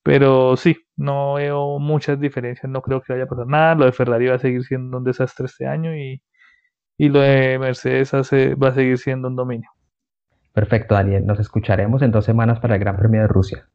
Pero 0.07 0.57
sí, 0.57 0.77
no 0.97 1.35
veo 1.35 1.81
muchas 1.81 2.21
diferencias, 2.21 2.71
no 2.71 2.81
creo 2.81 3.03
que 3.03 3.13
vaya 3.13 3.25
a 3.25 3.27
pasar 3.27 3.49
nada. 3.49 3.75
Lo 3.75 3.87
de 3.87 3.91
Ferrari 3.91 4.29
va 4.29 4.37
a 4.37 4.39
seguir 4.39 4.63
siendo 4.63 4.99
un 4.99 5.03
desastre 5.03 5.47
este 5.47 5.67
año 5.67 5.97
y, 5.97 6.23
y 6.97 7.09
lo 7.09 7.19
de 7.19 7.59
Mercedes 7.59 8.15
va 8.15 8.69
a 8.69 8.73
seguir 8.73 8.99
siendo 8.99 9.27
un 9.27 9.35
dominio. 9.35 9.69
Perfecto, 10.53 10.95
Daniel. 10.95 11.27
Nos 11.27 11.41
escucharemos 11.41 12.03
en 12.03 12.13
dos 12.13 12.25
semanas 12.25 12.61
para 12.61 12.77
el 12.77 12.81
Gran 12.81 12.97
Premio 12.97 13.23
de 13.23 13.27
Rusia. 13.27 13.69